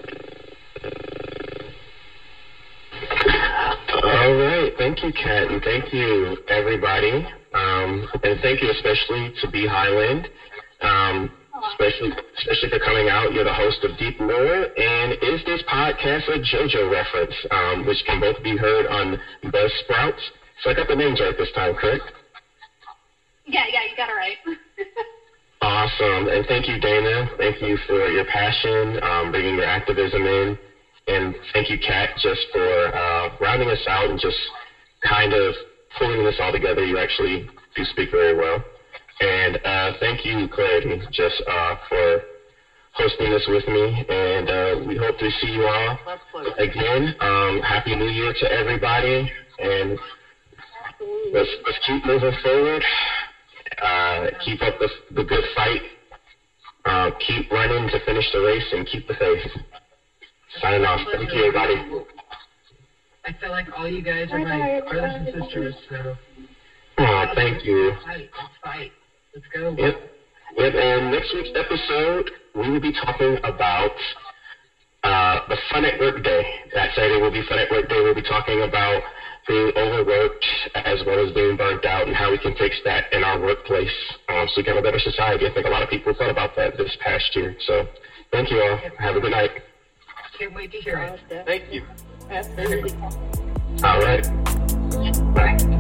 All 4.03 4.35
right. 4.35 4.73
Thank 4.79 5.03
you, 5.03 5.13
Kat, 5.13 5.51
and 5.51 5.63
thank 5.63 5.93
you, 5.93 6.37
everybody. 6.49 7.27
Um, 7.55 8.07
and 8.23 8.39
thank 8.41 8.61
you 8.63 8.71
especially 8.71 9.33
to 9.41 9.51
B 9.51 9.67
Hyland, 9.67 10.29
um, 10.81 11.31
especially, 11.73 12.13
especially 12.39 12.69
for 12.71 12.79
coming 12.79 13.09
out. 13.09 13.33
You're 13.33 13.45
the 13.45 13.53
host 13.53 13.83
of 13.85 13.97
Deep 13.99 14.19
Lore, 14.21 14.67
and 14.77 15.13
is 15.23 15.41
this 15.45 15.63
podcast 15.69 16.29
a 16.29 16.39
JoJo 16.39 16.91
reference, 16.91 17.35
um, 17.51 17.87
which 17.87 18.03
can 18.07 18.21
both 18.21 18.43
be 18.43 18.57
heard 18.57 18.87
on 18.87 19.19
Buzzsprouts? 19.45 20.21
So 20.63 20.71
I 20.71 20.75
got 20.75 20.89
the 20.89 20.95
names 20.95 21.21
right 21.21 21.37
this 21.37 21.51
time, 21.53 21.75
correct? 21.75 22.03
Yeah, 23.45 23.65
yeah, 23.71 23.81
you 23.89 23.97
got 23.97 24.09
it 24.09 24.13
right. 24.13 24.37
awesome. 25.61 26.29
And 26.29 26.45
thank 26.47 26.67
you, 26.69 26.79
Dana. 26.79 27.29
Thank 27.39 27.61
you 27.61 27.77
for 27.87 28.09
your 28.09 28.25
passion, 28.25 28.99
um, 29.03 29.31
bringing 29.31 29.55
your 29.55 29.65
activism 29.65 30.23
in. 30.23 30.57
And 31.09 31.35
thank 31.53 31.71
you, 31.71 31.79
Kat, 31.79 32.11
just 32.19 32.41
for 32.53 32.95
uh, 32.95 33.37
rounding 33.41 33.71
us 33.71 33.83
out 33.87 34.11
and 34.11 34.19
just 34.19 34.37
kind 35.07 35.33
of 35.33 35.55
pulling 35.99 36.25
this 36.25 36.37
all 36.41 36.51
together. 36.51 36.85
You 36.85 36.99
actually 36.99 37.49
do 37.77 37.85
speak 37.85 38.11
very 38.11 38.35
well. 38.35 38.65
And 39.21 39.59
uh, 39.65 39.93
thank 39.99 40.25
you, 40.25 40.47
Clarity, 40.49 41.01
just 41.11 41.43
uh, 41.47 41.77
for 41.89 42.21
hosting 42.93 43.31
this 43.31 43.45
with 43.49 43.67
me. 43.69 44.05
And 44.09 44.51
uh, 44.51 44.87
we 44.87 44.97
hope 44.97 45.19
to 45.19 45.31
see 45.41 45.49
you 45.49 45.67
all 45.67 45.99
again. 46.59 47.15
Um, 47.21 47.61
Happy 47.61 47.95
New 47.95 48.09
Year 48.09 48.35
to 48.41 48.53
everybody. 48.53 49.31
And 49.59 49.99
let's, 51.33 51.49
let's 51.65 51.79
keep 51.87 52.05
moving 52.05 52.33
forward. 52.43 52.83
Uh, 53.81 54.27
keep 54.45 54.63
up 54.63 54.79
the, 54.79 54.89
the 55.15 55.25
good 55.25 55.45
fight. 55.55 55.81
Uh, 56.85 57.11
keep 57.27 57.51
running 57.51 57.89
to 57.89 57.99
finish 58.05 58.25
the 58.33 58.41
race 58.41 58.67
and 58.73 58.87
keep 58.87 59.07
the 59.09 59.15
faith. 59.15 59.63
Signing 60.61 60.85
off. 60.85 61.01
Thank 61.13 61.33
you, 61.33 61.47
everybody. 61.47 61.75
I 63.25 63.33
feel 63.41 63.51
like 63.51 63.67
all 63.77 63.89
you 63.89 64.03
guys 64.03 64.29
are 64.31 64.39
my 64.39 64.81
brothers 64.89 65.13
and 65.17 65.43
sisters, 65.43 65.75
so. 65.89 66.17
Oh, 66.99 67.25
thank 67.35 67.65
you. 67.65 67.93
Fight, 68.05 68.31
fight. 68.63 68.93
Let's 69.37 69.49
go. 69.53 69.69
Yep. 69.77 69.95
Yep. 70.57 70.73
And 70.73 71.13
next 71.13 71.35
week's 71.35 71.53
episode, 71.53 72.31
we 72.55 72.71
will 72.71 72.81
be 72.81 72.93
talking 73.05 73.37
about 73.45 73.93
uh, 75.05 75.41
the 75.51 75.59
Fun 75.71 75.85
at 75.85 76.01
Work 76.01 76.25
Day. 76.25 76.43
That 76.73 76.95
Saturday 76.97 77.21
will 77.21 77.31
be 77.31 77.45
Fun 77.47 77.59
at 77.59 77.71
Work 77.71 77.87
Day. 77.91 78.01
We'll 78.01 78.15
be 78.15 78.23
talking 78.23 78.63
about 78.63 79.03
being 79.47 79.73
overworked 79.77 80.47
as 80.75 81.05
well 81.05 81.21
as 81.21 81.35
being 81.35 81.55
burnt 81.55 81.85
out 81.85 82.07
and 82.07 82.17
how 82.17 82.31
we 82.31 82.39
can 82.39 82.57
fix 82.57 82.81
that 82.87 83.13
in 83.13 83.23
our 83.23 83.39
workplace 83.39 83.93
um, 84.31 84.49
so 84.49 84.55
we 84.57 84.65
can 84.65 84.75
have 84.75 84.83
a 84.83 84.89
better 84.89 84.99
society. 84.99 85.47
I 85.47 85.53
think 85.53 85.67
a 85.67 85.71
lot 85.71 85.83
of 85.83 85.91
people 85.91 86.15
thought 86.15 86.31
about 86.31 86.57
that 86.57 86.79
this 86.79 86.97
past 87.05 87.37
year. 87.37 87.55
So 87.67 87.87
thank 88.33 88.51
you 88.51 88.57
all. 88.63 88.81
Have 88.99 89.17
a 89.17 89.21
good 89.21 89.33
night. 89.33 89.51
Can't 90.39 90.55
wait 90.55 90.73
to 90.73 90.79
hear 90.79 90.97
it. 90.97 91.45
Thank 91.45 91.71
you. 91.71 91.85
Absolutely. 92.31 92.97
All 93.85 94.01
right. 94.01 95.76